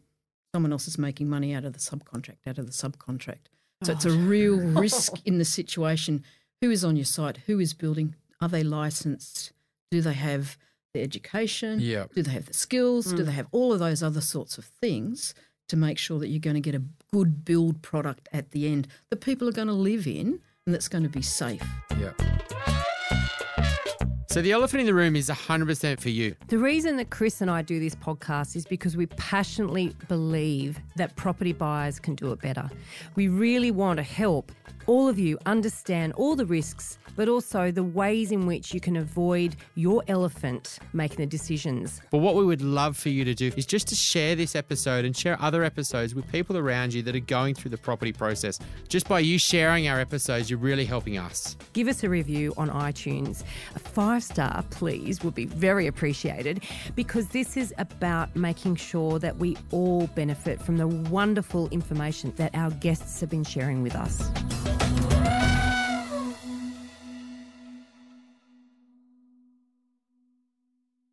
someone 0.55 0.73
else 0.73 0.89
is 0.89 0.97
making 0.97 1.29
money 1.29 1.55
out 1.55 1.65
of 1.67 1.75
the 1.75 1.79
subcontract, 1.79 2.39
out 2.47 2.57
of 2.57 2.67
the 2.67 2.73
subcontract. 2.73 3.49
So 3.83 3.93
it's 3.93 4.07
a 4.07 4.11
real 4.11 4.57
risk 4.81 5.15
in 5.27 5.37
the 5.37 5.45
situation. 5.45 6.25
Who 6.62 6.71
is 6.71 6.85
on 6.85 6.97
your 6.97 7.05
site? 7.05 7.39
Who 7.47 7.61
is 7.61 7.75
building? 7.75 8.15
Are 8.41 8.49
they 8.49 8.62
licensed? 8.62 9.53
Do 9.91 10.01
they 10.01 10.15
have 10.15 10.57
the 10.95 11.03
education? 11.03 11.79
Yeah. 11.81 12.07
Do 12.15 12.23
they 12.23 12.33
have 12.33 12.47
the 12.47 12.55
skills? 12.55 13.12
Do 13.12 13.23
mm. 13.23 13.27
they 13.27 13.33
have 13.33 13.49
all 13.53 13.75
of 13.75 13.79
those 13.79 14.03
other 14.03 14.23
sorts 14.23 14.57
of 14.57 14.65
things 14.65 15.35
to 15.69 15.77
make 15.77 15.99
sure 15.99 16.19
that 16.21 16.29
you're 16.29 16.41
going 16.41 16.55
to 16.55 16.61
get 16.61 16.75
a 16.75 16.83
good 17.12 17.45
build 17.45 17.83
product 17.83 18.29
at 18.33 18.53
the 18.53 18.67
end 18.67 18.89
that 19.11 19.21
people 19.21 19.47
are 19.49 19.53
going 19.53 19.69
to 19.69 19.75
live 19.75 20.07
in 20.07 20.41
and 20.65 20.75
that's 20.75 20.89
going 20.89 21.05
to 21.05 21.11
be 21.11 21.23
safe? 21.23 21.62
Yeah. 22.01 22.12
So 24.37 24.42
the 24.42 24.53
elephant 24.53 24.81
in 24.81 24.87
the 24.87 24.92
room 24.92 25.16
is 25.16 25.31
100% 25.31 25.99
for 25.99 26.11
you. 26.11 26.37
The 26.49 26.59
reason 26.59 26.99
that 26.99 27.09
Chris 27.09 27.40
and 27.40 27.51
I 27.51 27.62
do 27.62 27.81
this 27.81 27.94
podcast 27.94 28.55
is 28.55 28.66
because 28.66 28.94
we 28.94 29.07
passionately 29.07 29.96
believe 30.09 30.79
that 30.96 31.16
property 31.16 31.55
buyers 31.55 31.99
can 31.99 32.16
do 32.16 32.31
it 32.33 32.42
better. 32.42 32.68
We 33.14 33.29
really 33.29 33.70
want 33.70 33.96
to 33.96 34.03
help 34.03 34.53
all 34.87 35.09
of 35.09 35.18
you 35.18 35.38
understand 35.46 36.12
all 36.14 36.37
the 36.37 36.46
risks, 36.46 36.99
but 37.16 37.29
also 37.29 37.70
the 37.70 37.83
ways 37.83 38.31
in 38.31 38.46
which 38.46 38.72
you 38.75 38.81
can 38.81 38.96
avoid 38.96 39.57
your 39.75 40.03
elephant 40.09 40.79
making 40.92 41.16
the 41.16 41.27
decisions. 41.27 42.01
But 42.11 42.18
what 42.18 42.35
we 42.35 42.44
would 42.44 42.62
love 42.62 42.96
for 42.96 43.09
you 43.09 43.25
to 43.25 43.35
do 43.35 43.51
is 43.57 43.66
just 43.66 43.88
to 43.88 43.94
share 43.94 44.35
this 44.35 44.55
episode 44.55 45.05
and 45.05 45.16
share 45.16 45.40
other 45.40 45.64
episodes 45.64 46.14
with 46.14 46.31
people 46.31 46.57
around 46.57 46.94
you 46.94 47.03
that 47.03 47.16
are 47.16 47.20
going 47.20 47.55
through 47.55 47.70
the 47.70 47.79
property 47.79 48.12
process. 48.12 48.59
Just 48.88 49.09
by 49.09 49.20
you 49.20 49.38
sharing 49.38 49.88
our 49.88 49.99
episodes, 49.99 50.51
you're 50.51 50.59
really 50.59 50.85
helping 50.85 51.18
us. 51.18 51.57
Give 51.72 51.88
us 51.88 52.05
a 52.05 52.09
review 52.09 52.53
on 52.57 52.68
iTunes. 52.68 53.42
A 53.75 53.79
five 53.79 54.22
star, 54.22 54.64
please, 54.70 55.25
would 55.25 55.35
be 55.35 55.46
very 55.46 55.87
appreciated 55.87 56.64
because 56.94 57.29
this 57.29 57.57
is 57.57 57.75
about 57.79 58.35
making 58.37 58.77
sure 58.77 59.18
that 59.18 59.37
we 59.37 59.57
all 59.70 60.07
benefit 60.09 60.61
from 60.61 60.77
the 60.77 60.87
wonderful 60.87 61.68
information 61.70 62.33
that 62.37 62.55
our 62.55 62.70
guests 62.72 63.20
have 63.20 63.31
been 63.31 63.44
sharing 63.44 63.83
with 63.83 63.94
us. 63.94 64.31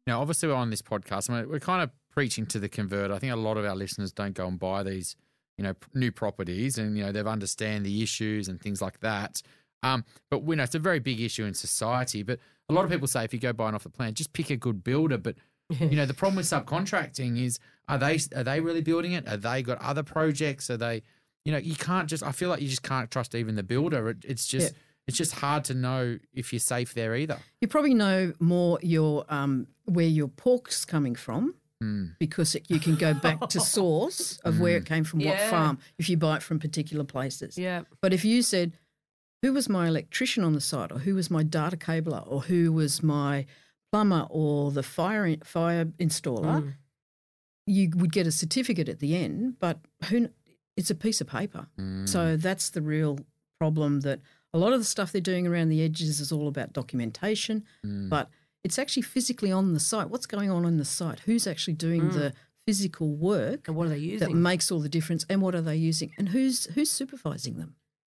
Now, 0.06 0.22
obviously, 0.22 0.50
we're 0.50 0.56
on 0.56 0.70
this 0.70 0.82
podcast. 0.82 1.30
I 1.30 1.42
mean, 1.42 1.50
we're 1.50 1.60
kind 1.60 1.82
of 1.82 1.92
preaching 2.12 2.46
to 2.48 2.60
the 2.60 2.70
convert. 2.70 3.12
I 3.12 3.20
think 3.20 3.34
a 3.34 3.38
lot 3.38 3.58
of 3.58 3.66
our 3.66 3.76
listeners 3.76 4.12
don't 4.12 4.34
go 4.34 4.48
and 4.48 4.60
buy 4.60 4.84
these, 4.84 5.16
you 5.58 5.64
know, 5.64 5.74
new 5.94 6.12
properties, 6.12 6.78
and 6.78 6.98
you 6.98 7.04
know 7.04 7.12
they've 7.12 7.28
understand 7.28 7.86
the 7.86 8.04
issues 8.04 8.48
and 8.48 8.62
things 8.62 8.82
like 8.82 9.00
that. 9.00 9.42
Um, 9.82 10.06
but 10.30 10.44
we 10.44 10.56
know 10.56 10.64
it's 10.64 10.76
a 10.76 10.80
very 10.80 11.00
big 11.00 11.20
issue 11.20 11.46
in 11.46 11.54
society. 11.54 12.24
But 12.24 12.40
a 12.70 12.74
lot 12.74 12.86
of 12.86 12.92
people 12.92 13.08
say 13.08 13.24
if 13.24 13.34
you 13.34 13.40
go 13.40 13.54
buying 13.54 13.76
off 13.76 13.84
the 13.84 13.90
plan, 13.90 14.14
just 14.14 14.34
pick 14.34 14.50
a 14.50 14.58
good 14.58 14.84
builder. 14.84 15.18
But 15.18 15.36
you 15.70 15.96
know, 15.96 16.06
the 16.06 16.14
problem 16.14 16.38
with 16.38 16.46
subcontracting 16.46 17.42
is 17.42 17.60
are 17.88 17.98
they 17.98 18.20
are 18.36 18.44
they 18.44 18.60
really 18.60 18.82
building 18.82 19.14
it? 19.14 19.28
Are 19.28 19.38
they 19.38 19.62
got 19.62 19.82
other 19.82 20.04
projects? 20.04 20.70
Are 20.70 20.78
they, 20.78 21.04
you 21.46 21.52
know, 21.52 21.58
you 21.58 21.76
can't 21.76 22.10
just. 22.10 22.24
I 22.24 22.32
feel 22.32 22.50
like 22.50 22.62
you 22.62 22.70
just 22.70 22.84
can't 22.84 23.12
trust 23.12 23.36
even 23.36 23.56
the 23.56 23.64
builder. 23.64 24.10
It, 24.10 24.18
it's 24.24 24.48
just. 24.48 24.74
Yeah. 24.74 24.80
It's 25.08 25.18
just 25.18 25.34
hard 25.34 25.66
to 25.66 25.74
know 25.74 26.18
if 26.34 26.54
you're 26.54 26.60
safe 26.60 26.94
there 26.94 27.16
either. 27.16 27.38
You 27.62 27.68
probably 27.68 27.94
know 27.94 28.34
more 28.40 28.80
your 28.82 29.26
um, 29.30 29.68
where 29.86 30.08
your 30.08 30.28
pork's 30.30 30.86
coming 30.86 31.16
from 31.16 31.56
Hmm. 31.82 32.06
because 32.18 32.56
it, 32.56 32.64
you 32.70 32.80
can 32.80 32.96
go 32.96 33.14
back 33.14 33.50
to 33.50 33.60
source 33.78 34.38
of 34.46 34.62
where 34.62 34.78
it 34.78 34.86
came 34.86 35.04
from, 35.04 35.20
what 35.20 35.38
farm, 35.42 35.80
if 35.98 36.08
you 36.08 36.16
buy 36.16 36.38
it 36.38 36.44
from 36.44 36.58
particular 36.60 37.04
places. 37.04 37.58
Yeah. 37.58 37.82
But 38.02 38.14
if 38.14 38.24
you 38.24 38.42
said, 38.42 38.72
who 39.42 39.52
was 39.52 39.68
my 39.68 39.88
electrician 39.88 40.46
on 40.46 40.54
the 40.54 40.62
site, 40.62 40.94
or 40.94 41.00
who 41.00 41.16
was 41.16 41.30
my 41.30 41.44
data 41.44 41.76
cabler, 41.76 42.20
or 42.26 42.44
who 42.44 42.72
was 42.72 43.04
my 43.04 43.46
plumber, 43.92 44.26
or 44.30 44.72
the 44.72 44.84
fire 44.84 45.36
fire 45.44 45.84
installer, 46.00 46.62
Mm. 46.64 46.74
you 47.66 47.90
would 47.96 48.14
get 48.14 48.28
a 48.28 48.32
certificate 48.32 48.88
at 48.88 49.00
the 49.00 49.16
end. 49.18 49.60
But 49.60 49.80
who? 50.10 50.30
It's 50.78 50.90
a 50.90 50.96
piece 50.96 51.20
of 51.22 51.28
paper. 51.28 51.68
Hmm. 51.78 52.06
So 52.06 52.38
that's 52.38 52.70
the 52.70 52.82
real 52.82 53.20
problem. 53.60 54.00
That 54.02 54.22
a 54.54 54.58
lot 54.60 54.74
of 54.74 54.80
the 54.80 54.86
stuff 54.86 55.12
they're 55.12 55.22
doing 55.22 55.48
around 55.48 55.70
the 55.70 55.82
edges 55.84 56.20
is 56.20 56.32
all 56.32 56.48
about 56.48 56.74
documentation, 56.74 57.64
Hmm. 57.84 58.10
but 58.10 58.30
it's 58.64 58.78
actually 58.80 59.02
physically 59.04 59.52
on 59.52 59.74
the 59.74 59.80
site. 59.80 60.10
What's 60.10 60.26
going 60.26 60.50
on 60.50 60.66
on 60.66 60.78
the 60.78 60.86
site? 60.86 61.20
Who's 61.22 61.48
actually 61.48 61.74
doing 61.74 62.10
the 62.12 62.34
physical 62.66 63.10
work 63.14 63.68
And 63.68 63.76
what 63.76 63.88
are 63.88 63.90
they 63.90 63.98
using? 63.98 64.28
that 64.30 64.34
makes 64.36 64.72
all 64.72 64.80
the 64.80 64.88
difference? 64.90 65.26
And 65.30 65.42
what 65.42 65.54
are 65.56 65.62
they 65.62 65.76
using? 65.76 66.14
And 66.18 66.30
who's 66.30 66.66
who's 66.76 66.90
supervising 66.90 67.58
them? 67.58 67.76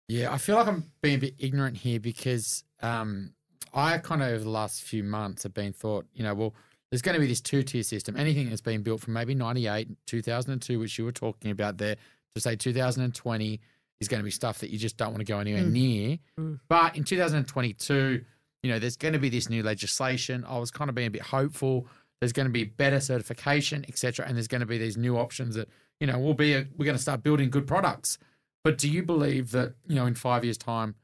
Yeah, 0.09 0.33
I 0.33 0.39
feel 0.39 0.55
like 0.57 0.69
I'm 0.69 0.85
being 1.03 1.17
a 1.17 1.19
bit 1.19 1.35
ignorant 1.39 1.79
here 1.79 1.99
because 1.99 2.63
um, 2.81 3.33
I 3.75 3.99
kind 3.99 4.23
of 4.23 4.29
over 4.29 4.45
the 4.45 4.51
last 4.51 4.83
few 4.83 5.03
months 5.03 5.43
have 5.43 5.53
been 5.53 5.73
thought, 5.73 6.07
you 6.15 6.23
know, 6.23 6.33
well, 6.35 6.55
there's 6.93 7.03
going 7.03 7.15
to 7.17 7.21
be 7.21 7.27
this 7.27 7.41
two 7.41 7.65
tier 7.65 7.83
system. 7.83 8.17
Anything 8.17 8.49
that's 8.49 8.61
been 8.61 8.83
built 8.83 9.01
from 9.01 9.15
maybe 9.15 9.35
98, 9.35 9.89
2002, 10.07 10.79
which 10.79 10.97
you 10.97 11.05
were 11.05 11.11
talking 11.11 11.51
about 11.51 11.79
there, 11.79 11.97
to 12.37 12.41
say 12.41 12.55
2020 12.55 13.61
is 14.01 14.09
going 14.09 14.21
to 14.21 14.25
be 14.25 14.31
stuff 14.31 14.59
that 14.59 14.71
you 14.71 14.79
just 14.79 14.97
don't 14.97 15.11
want 15.11 15.19
to 15.19 15.25
go 15.25 15.39
anywhere 15.39 15.63
mm. 15.63 15.73
near. 15.73 16.19
Mm. 16.39 16.61
But 16.69 16.97
in 16.97 17.05
2022, 17.05 18.25
you 18.63 18.71
know, 18.71 18.79
there's 18.79 18.97
going 18.97 19.15
to 19.15 19.19
be 19.19 19.29
this 19.29 19.49
new 19.49 19.63
legislation. 19.63 20.45
I 20.47 20.59
was 20.59 20.71
kind 20.71 20.89
of 20.89 20.95
being 20.95 21.09
a 21.09 21.11
bit 21.11 21.23
hopeful. 21.23 21.87
There's 22.21 22.33
going 22.33 22.47
to 22.47 22.53
be 22.53 22.65
better 22.65 23.01
certification, 23.01 23.85
etc., 23.89 24.27
and 24.27 24.37
there's 24.37 24.49
going 24.49 24.61
to 24.61 24.67
be 24.67 24.79
these 24.79 24.97
new 24.97 25.17
options 25.17 25.55
that 25.55 25.69
you 26.01 26.07
know 26.07 26.19
we'll 26.19 26.35
be. 26.35 26.55
A, 26.55 26.67
we're 26.77 26.85
going 26.85 26.97
to 26.97 27.03
start 27.03 27.23
building 27.23 27.51
good 27.51 27.67
products. 27.67 28.19
But 28.65 28.79
do 28.79 28.91
you 28.91 29.03
believe 29.03 29.53
that 29.53 29.75
you 29.87 29.95
know 29.95 30.07
in 30.07 30.15
five 30.15 30.45
years' 30.45 30.59
time 30.59 30.95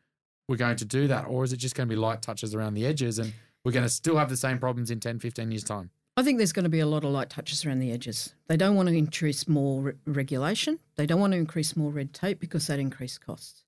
we're 0.49 0.57
going 0.57 0.77
to 0.77 0.85
do 0.85 1.07
that, 1.09 1.27
or 1.27 1.45
is 1.45 1.53
it 1.53 1.59
just 1.59 1.75
going 1.75 1.89
to 1.89 1.95
be 1.95 1.99
light 1.99 2.23
touches 2.23 2.55
around 2.55 2.75
the 2.75 2.87
edges, 2.87 3.19
and 3.19 3.33
we're 3.65 3.73
going 3.73 3.85
to 3.85 3.91
still 3.91 4.17
have 4.17 4.29
the 4.29 4.37
same 4.37 4.59
problems 4.59 4.91
in 4.91 5.01
10, 5.01 5.19
15 5.19 5.51
years' 5.51 5.65
time? 5.65 5.91
I 6.17 6.23
think 6.23 6.37
there's 6.39 6.53
going 6.53 6.65
to 6.65 6.69
be 6.69 6.81
a 6.81 6.87
lot 6.87 7.05
of 7.05 7.11
light 7.11 7.31
touches 7.31 7.65
around 7.65 7.79
the 7.79 7.91
edges. 7.91 8.35
They 8.47 8.57
don't 8.59 8.77
want 8.77 8.89
to 8.91 8.95
increase 8.95 9.49
more 9.49 9.81
re- 9.81 9.93
regulation. 10.07 10.79
They 10.97 11.07
don't 11.07 11.21
want 11.21 11.33
to 11.33 11.39
increase 11.39 11.75
more 11.75 11.91
red 11.91 12.13
tape 12.13 12.39
because 12.39 12.67
that 12.67 12.79
increases 12.79 13.19
costs. 13.19 13.65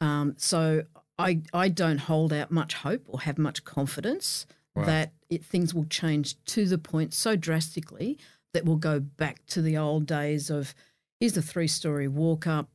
Um, 0.00 0.34
so 0.36 0.84
I 1.18 1.40
I 1.52 1.68
don't 1.68 1.98
hold 1.98 2.32
out 2.32 2.50
much 2.52 2.74
hope 2.74 3.02
or 3.08 3.20
have 3.22 3.38
much 3.38 3.64
confidence 3.64 4.46
that 4.86 5.12
it, 5.28 5.44
things 5.44 5.74
will 5.74 5.84
change 5.86 6.36
to 6.44 6.64
the 6.64 6.78
point 6.78 7.12
so 7.12 7.34
drastically 7.34 8.18
that 8.54 8.64
we'll 8.64 8.76
go 8.76 9.00
back 9.00 9.44
to 9.46 9.60
the 9.60 9.76
old 9.76 10.06
days 10.06 10.48
of 10.48 10.74
here's 11.18 11.36
a 11.36 11.42
three 11.42 11.66
story 11.66 12.06
walk 12.06 12.46
up 12.46 12.68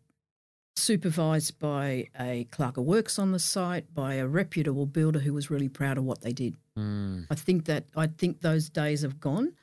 supervised 0.75 1.57
by 1.57 2.09
a 2.19 2.43
clerk 2.51 2.75
of 2.75 2.83
works 2.83 3.17
on 3.17 3.31
the 3.31 3.39
site 3.39 3.93
by 3.93 4.15
a 4.15 4.27
reputable 4.27 4.85
builder 4.85 5.19
who 5.19 5.33
was 5.33 5.49
really 5.49 5.69
proud 5.69 5.97
of 5.97 6.03
what 6.03 6.21
they 6.21 6.33
did. 6.33 6.55
I 6.77 7.35
think 7.35 7.65
that 7.65 7.85
I 7.95 8.07
think 8.07 8.41
those 8.41 8.69
days 8.69 9.01
have 9.01 9.19
gone. 9.19 9.53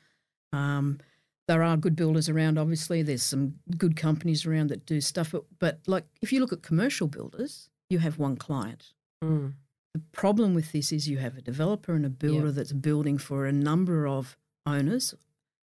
Um, 0.51 0.99
there 1.47 1.61
are 1.63 1.75
good 1.77 1.95
builders 1.95 2.29
around. 2.29 2.57
Obviously, 2.57 3.01
there's 3.01 3.23
some 3.23 3.55
good 3.77 3.95
companies 3.95 4.45
around 4.45 4.69
that 4.69 4.85
do 4.85 5.01
stuff. 5.01 5.31
But, 5.31 5.43
but 5.59 5.79
like 5.87 6.05
if 6.21 6.31
you 6.31 6.39
look 6.39 6.53
at 6.53 6.61
commercial 6.63 7.07
builders, 7.07 7.69
you 7.89 7.99
have 7.99 8.17
one 8.17 8.35
client. 8.37 8.93
Mm. 9.23 9.53
The 9.93 10.01
problem 10.11 10.55
with 10.55 10.71
this 10.71 10.91
is 10.91 11.07
you 11.07 11.17
have 11.17 11.37
a 11.37 11.41
developer 11.41 11.93
and 11.93 12.05
a 12.05 12.09
builder 12.09 12.47
Yep. 12.47 12.55
that's 12.55 12.71
building 12.73 13.17
for 13.17 13.45
a 13.45 13.51
number 13.51 14.07
of 14.07 14.37
owners 14.65 15.13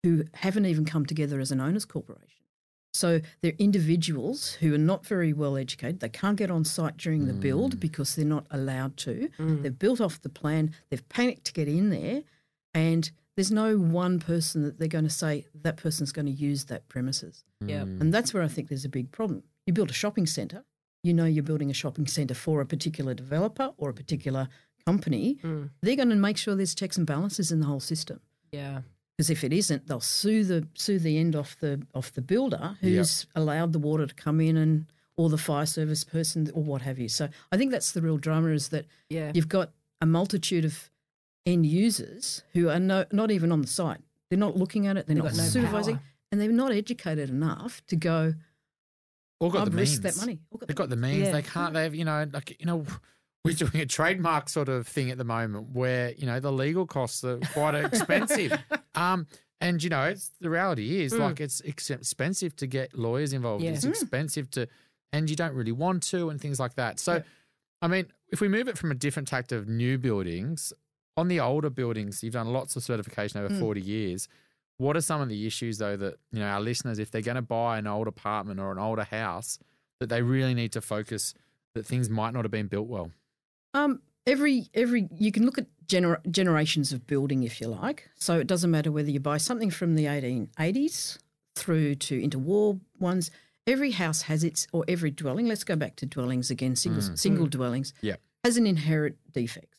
who 0.02 0.24
haven't 0.34 0.66
even 0.66 0.84
come 0.84 1.04
together 1.04 1.40
as 1.40 1.50
an 1.50 1.60
owners 1.60 1.84
corporation. 1.84 2.35
So 2.96 3.20
they're 3.42 3.52
individuals 3.58 4.52
who 4.52 4.74
are 4.74 4.78
not 4.78 5.06
very 5.06 5.32
well 5.32 5.56
educated. 5.56 6.00
They 6.00 6.08
can't 6.08 6.36
get 6.36 6.50
on 6.50 6.64
site 6.64 6.96
during 6.96 7.26
the 7.26 7.32
build 7.32 7.76
mm. 7.76 7.80
because 7.80 8.14
they're 8.14 8.24
not 8.24 8.46
allowed 8.50 8.96
to. 8.98 9.28
Mm. 9.38 9.62
They've 9.62 9.78
built 9.78 10.00
off 10.00 10.20
the 10.22 10.28
plan. 10.28 10.74
They've 10.88 11.08
panicked 11.08 11.44
to 11.46 11.52
get 11.52 11.68
in 11.68 11.90
there, 11.90 12.22
and 12.74 13.10
there's 13.36 13.50
no 13.50 13.76
one 13.76 14.18
person 14.18 14.62
that 14.62 14.78
they're 14.78 14.88
going 14.88 15.04
to 15.04 15.10
say 15.10 15.46
that 15.62 15.76
person's 15.76 16.12
going 16.12 16.26
to 16.26 16.32
use 16.32 16.64
that 16.64 16.88
premises. 16.88 17.44
Yeah. 17.60 17.82
Mm. 17.82 18.00
And 18.00 18.14
that's 18.14 18.32
where 18.32 18.42
I 18.42 18.48
think 18.48 18.68
there's 18.68 18.84
a 18.84 18.90
big 18.90 19.12
problem. 19.12 19.42
You 19.66 19.72
build 19.72 19.90
a 19.90 19.94
shopping 19.94 20.26
centre, 20.26 20.64
you 21.02 21.12
know 21.12 21.24
you're 21.24 21.42
building 21.44 21.70
a 21.70 21.74
shopping 21.74 22.06
centre 22.06 22.34
for 22.34 22.60
a 22.60 22.66
particular 22.66 23.14
developer 23.14 23.72
or 23.76 23.90
a 23.90 23.94
particular 23.94 24.48
company, 24.86 25.38
Mm. 25.42 25.70
they're 25.82 25.96
going 25.96 26.10
to 26.10 26.16
make 26.16 26.36
sure 26.36 26.54
there's 26.54 26.74
checks 26.74 26.96
and 26.96 27.06
balances 27.06 27.50
in 27.52 27.60
the 27.60 27.66
whole 27.66 27.80
system. 27.80 28.20
Yeah. 28.52 28.82
Because 29.16 29.30
if 29.30 29.44
it 29.44 29.52
isn't, 29.52 29.86
they'll 29.86 30.00
sue 30.00 30.44
the 30.44 30.66
sue 30.74 30.98
the 30.98 31.16
end 31.18 31.34
off 31.34 31.56
the 31.58 31.82
off 31.94 32.12
the 32.12 32.20
builder 32.20 32.76
who's 32.82 33.26
allowed 33.34 33.72
the 33.72 33.78
water 33.78 34.06
to 34.06 34.14
come 34.14 34.40
in 34.40 34.56
and 34.58 34.86
or 35.16 35.30
the 35.30 35.38
fire 35.38 35.64
service 35.64 36.04
person 36.04 36.50
or 36.52 36.62
what 36.62 36.82
have 36.82 36.98
you. 36.98 37.08
So 37.08 37.28
I 37.50 37.56
think 37.56 37.70
that's 37.70 37.92
the 37.92 38.02
real 38.02 38.18
drama 38.18 38.50
is 38.50 38.68
that 38.68 38.84
Yeah. 39.08 39.32
you've 39.34 39.48
got 39.48 39.70
a 40.02 40.06
multitude 40.06 40.66
of 40.66 40.90
end 41.46 41.64
users 41.64 42.42
who 42.52 42.68
are 42.68 42.78
no, 42.78 43.06
not 43.10 43.30
even 43.30 43.50
on 43.52 43.62
the 43.62 43.66
site. 43.68 44.00
They're 44.28 44.38
not 44.38 44.56
looking 44.58 44.86
at 44.86 44.98
it. 44.98 45.06
They're 45.06 45.14
They've 45.14 45.24
not 45.24 45.36
no 45.36 45.44
supervising, 45.44 45.96
power. 45.96 46.04
and 46.32 46.40
they're 46.40 46.52
not 46.52 46.72
educated 46.72 47.30
enough 47.30 47.80
to 47.86 47.96
go. 47.96 48.34
All 49.40 49.48
got 49.50 49.60
I'll 49.60 49.64
the 49.66 49.70
risk 49.76 50.02
means. 50.02 50.14
that 50.16 50.20
money. 50.20 50.40
All 50.50 50.58
got 50.58 50.68
They've 50.68 50.76
the 50.76 50.82
got 50.82 50.90
the 50.90 50.96
means. 50.96 51.26
Yeah. 51.28 51.32
They 51.32 51.42
can't. 51.42 51.72
They 51.72 51.84
have, 51.84 51.94
you 51.94 52.04
know, 52.04 52.26
like 52.32 52.56
you 52.60 52.66
know, 52.66 52.84
we're 53.46 53.54
doing 53.54 53.80
a 53.82 53.86
trademark 53.86 54.48
sort 54.48 54.68
of 54.68 54.86
thing 54.86 55.10
at 55.10 55.18
the 55.18 55.24
moment 55.24 55.70
where 55.70 56.12
you 56.12 56.26
know 56.26 56.40
the 56.40 56.52
legal 56.52 56.86
costs 56.86 57.24
are 57.24 57.38
quite 57.52 57.74
expensive. 57.84 58.52
um, 58.94 59.26
and 59.60 59.82
you 59.82 59.88
know, 59.90 60.02
it's 60.04 60.30
the 60.40 60.50
reality 60.50 61.02
is 61.02 61.12
Mm. 61.14 61.20
like 61.20 61.40
it's 61.40 61.62
ex- 61.64 61.90
expensive 61.90 62.54
to 62.56 62.66
get 62.66 62.96
lawyers 62.98 63.32
involved. 63.32 63.64
Yeah. 63.64 63.70
It's 63.70 63.84
Mm. 63.86 63.90
expensive 63.90 64.50
to, 64.50 64.68
and 65.12 65.30
you 65.30 65.36
don't 65.36 65.54
really 65.54 65.72
want 65.72 66.02
to, 66.04 66.28
and 66.30 66.38
things 66.40 66.60
like 66.60 66.74
that. 66.74 66.98
So, 67.00 67.14
Yeah. 67.14 67.22
I 67.82 67.88
mean, 67.88 68.06
if 68.30 68.40
we 68.40 68.48
move 68.48 68.68
it 68.68 68.76
from 68.76 68.90
a 68.90 68.94
different 68.94 69.28
tact 69.28 69.52
of 69.52 69.66
new 69.68 69.96
buildings 69.98 70.72
on 71.16 71.28
the 71.28 71.40
older 71.40 71.70
buildings, 71.70 72.22
you've 72.22 72.34
done 72.34 72.48
lots 72.52 72.76
of 72.76 72.82
certification 72.82 73.40
over 73.40 73.54
Mm. 73.54 73.60
forty 73.60 73.80
years. 73.80 74.28
What 74.78 74.94
are 74.94 75.00
some 75.00 75.22
of 75.22 75.30
the 75.30 75.46
issues 75.46 75.78
though 75.78 75.96
that 75.96 76.16
you 76.32 76.38
know 76.40 76.46
our 76.46 76.60
listeners, 76.60 76.98
if 76.98 77.10
they're 77.10 77.22
going 77.22 77.36
to 77.36 77.42
buy 77.42 77.78
an 77.78 77.86
old 77.86 78.08
apartment 78.08 78.60
or 78.60 78.72
an 78.72 78.78
older 78.78 79.04
house, 79.04 79.58
that 80.00 80.10
they 80.10 80.20
really 80.20 80.52
need 80.52 80.72
to 80.72 80.82
focus 80.82 81.32
that 81.72 81.86
things 81.86 82.10
might 82.10 82.34
not 82.34 82.44
have 82.44 82.50
been 82.50 82.66
built 82.66 82.86
well? 82.88 83.10
Um, 83.76 84.00
every 84.26 84.68
every 84.74 85.08
you 85.18 85.30
can 85.30 85.44
look 85.44 85.58
at 85.58 85.66
gener- 85.86 86.24
generations 86.30 86.92
of 86.92 87.06
building 87.06 87.42
if 87.42 87.60
you 87.60 87.68
like. 87.68 88.08
So 88.16 88.38
it 88.38 88.46
doesn't 88.46 88.70
matter 88.70 88.90
whether 88.90 89.10
you 89.10 89.20
buy 89.20 89.36
something 89.36 89.70
from 89.70 89.94
the 89.94 90.06
1880s 90.06 91.18
through 91.54 91.96
to 91.96 92.20
interwar 92.20 92.80
ones. 92.98 93.30
Every 93.66 93.90
house 93.90 94.22
has 94.22 94.44
its 94.44 94.66
or 94.72 94.84
every 94.88 95.10
dwelling. 95.10 95.46
Let's 95.46 95.64
go 95.64 95.76
back 95.76 95.96
to 95.96 96.06
dwellings 96.06 96.50
again. 96.50 96.74
Single 96.76 97.02
single 97.16 97.46
dwellings. 97.46 97.92
Yeah. 98.00 98.16
has 98.44 98.56
an 98.56 98.66
inherent 98.66 99.16
defects. 99.32 99.78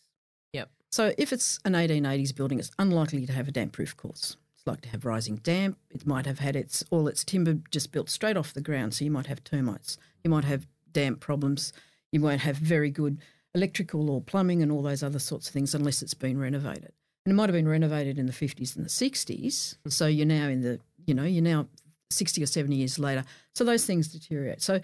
Yep. 0.53 0.69
So 0.91 1.13
if 1.17 1.33
it's 1.33 1.59
an 1.65 1.73
1880s 1.73 2.35
building, 2.35 2.59
it's 2.59 2.71
unlikely 2.77 3.25
to 3.25 3.33
have 3.33 3.47
a 3.47 3.51
damp 3.51 3.71
proof 3.73 3.97
course. 3.97 4.37
It's 4.55 4.67
likely 4.67 4.81
to 4.83 4.89
have 4.89 5.05
rising 5.05 5.37
damp. 5.37 5.77
It 5.89 6.05
might 6.05 6.25
have 6.25 6.39
had 6.39 6.55
its 6.55 6.83
all 6.91 7.07
its 7.07 7.23
timber 7.23 7.55
just 7.71 7.91
built 7.91 8.09
straight 8.09 8.37
off 8.37 8.53
the 8.53 8.61
ground, 8.61 8.93
so 8.93 9.05
you 9.05 9.11
might 9.11 9.27
have 9.27 9.43
termites. 9.43 9.97
You 10.23 10.29
might 10.29 10.43
have 10.45 10.67
damp 10.91 11.19
problems. 11.19 11.73
You 12.11 12.21
won't 12.21 12.41
have 12.41 12.57
very 12.57 12.89
good 12.89 13.19
electrical 13.57 14.09
or 14.09 14.21
plumbing 14.21 14.61
and 14.61 14.71
all 14.71 14.81
those 14.81 15.03
other 15.03 15.19
sorts 15.19 15.47
of 15.47 15.53
things 15.53 15.73
unless 15.73 16.01
it's 16.01 16.13
been 16.13 16.39
renovated. 16.39 16.93
And 17.25 17.31
it 17.31 17.35
might 17.35 17.49
have 17.49 17.55
been 17.55 17.67
renovated 17.67 18.17
in 18.17 18.27
the 18.27 18.33
50s 18.33 18.75
and 18.75 18.85
the 18.85 18.89
60s. 18.89 19.75
Hmm. 19.83 19.89
So 19.89 20.07
you're 20.07 20.25
now 20.25 20.47
in 20.47 20.61
the, 20.61 20.79
you 21.05 21.13
know, 21.13 21.23
you're 21.23 21.43
now 21.43 21.67
60 22.11 22.41
or 22.41 22.45
70 22.45 22.75
years 22.75 22.99
later. 22.99 23.25
So 23.55 23.63
those 23.63 23.85
things 23.85 24.07
deteriorate. 24.07 24.61
So 24.61 24.79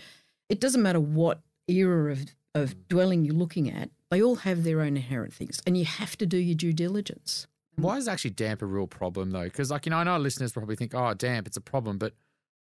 it 0.49 0.59
doesn't 0.59 0.81
matter 0.81 0.99
what 0.99 1.41
era 1.67 2.11
of, 2.11 2.25
of 2.55 2.87
dwelling 2.89 3.23
you're 3.23 3.35
looking 3.35 3.69
at, 3.69 3.89
they 4.11 4.21
all 4.21 4.35
have 4.35 4.63
their 4.63 4.81
own 4.81 4.97
inherent 4.97 5.33
things. 5.33 5.61
And 5.65 5.77
you 5.77 5.85
have 5.85 6.17
to 6.17 6.25
do 6.25 6.37
your 6.37 6.55
due 6.55 6.73
diligence. 6.73 7.47
Why 7.75 7.97
is 7.97 8.07
actually 8.07 8.31
damp 8.31 8.61
a 8.61 8.65
real 8.65 8.87
problem 8.87 9.31
though? 9.31 9.45
Because 9.45 9.71
like 9.71 9.85
you 9.85 9.89
know, 9.91 9.97
I 9.97 10.03
know 10.03 10.17
listeners 10.17 10.51
probably 10.51 10.75
think, 10.75 10.93
oh, 10.93 11.13
damp, 11.13 11.47
it's 11.47 11.57
a 11.57 11.61
problem, 11.61 11.97
but 11.97 12.13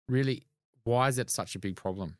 really, 0.07 0.43
why 0.83 1.07
is 1.07 1.17
it 1.17 1.29
such 1.29 1.55
a 1.55 1.59
big 1.59 1.75
problem? 1.75 2.17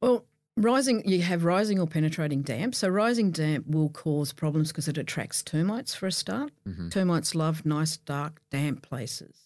Well, 0.00 0.24
rising 0.60 1.06
you 1.08 1.22
have 1.22 1.44
rising 1.44 1.78
or 1.80 1.86
penetrating 1.86 2.42
damp. 2.42 2.74
So 2.74 2.88
rising 2.88 3.30
damp 3.30 3.66
will 3.66 3.88
cause 3.90 4.32
problems 4.32 4.68
because 4.68 4.88
it 4.88 4.98
attracts 4.98 5.42
termites 5.42 5.94
for 5.94 6.06
a 6.06 6.12
start. 6.12 6.52
Mhm. 6.66 6.90
Termites 6.90 7.34
love 7.34 7.64
nice, 7.66 7.96
dark, 7.96 8.40
damp 8.50 8.82
places. 8.82 9.36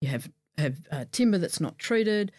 You 0.00 0.08
have 0.08 0.30
have 0.58 0.86
uh, 0.90 1.04
timber 1.12 1.38
that's 1.38 1.60
not 1.60 1.78
treated, 1.78 2.30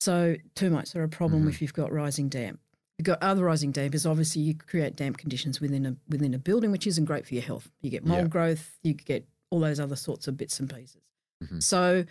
so 0.00 0.36
termites 0.54 0.96
are 0.96 1.02
a 1.04 1.08
problem 1.08 1.44
Mhm. 1.44 1.48
if 1.50 1.62
you've 1.62 1.72
got 1.74 1.92
rising 1.92 2.28
damp. 2.28 2.60
You've 2.98 3.06
got 3.06 3.22
other 3.22 3.44
rising 3.44 3.72
damp 3.72 3.94
is 3.94 4.04
obviously 4.06 4.42
you 4.42 4.54
create 4.54 4.96
damp 4.96 5.16
conditions 5.18 5.60
within 5.60 5.86
a 5.86 5.96
within 6.08 6.34
a 6.34 6.38
building, 6.38 6.70
which 6.70 6.86
isn't 6.86 7.04
great 7.04 7.26
for 7.26 7.34
your 7.34 7.42
health. 7.42 7.70
You 7.80 7.90
get 7.90 8.04
mold 8.04 8.22
Yeah. 8.22 8.28
growth, 8.28 8.78
you 8.82 8.94
get 8.94 9.26
all 9.50 9.60
those 9.60 9.78
other 9.80 9.96
sorts 9.96 10.26
of 10.28 10.36
bits 10.36 10.58
and 10.60 10.68
pieces. 10.68 11.02
Mhm. 11.44 11.62
So 11.62 12.04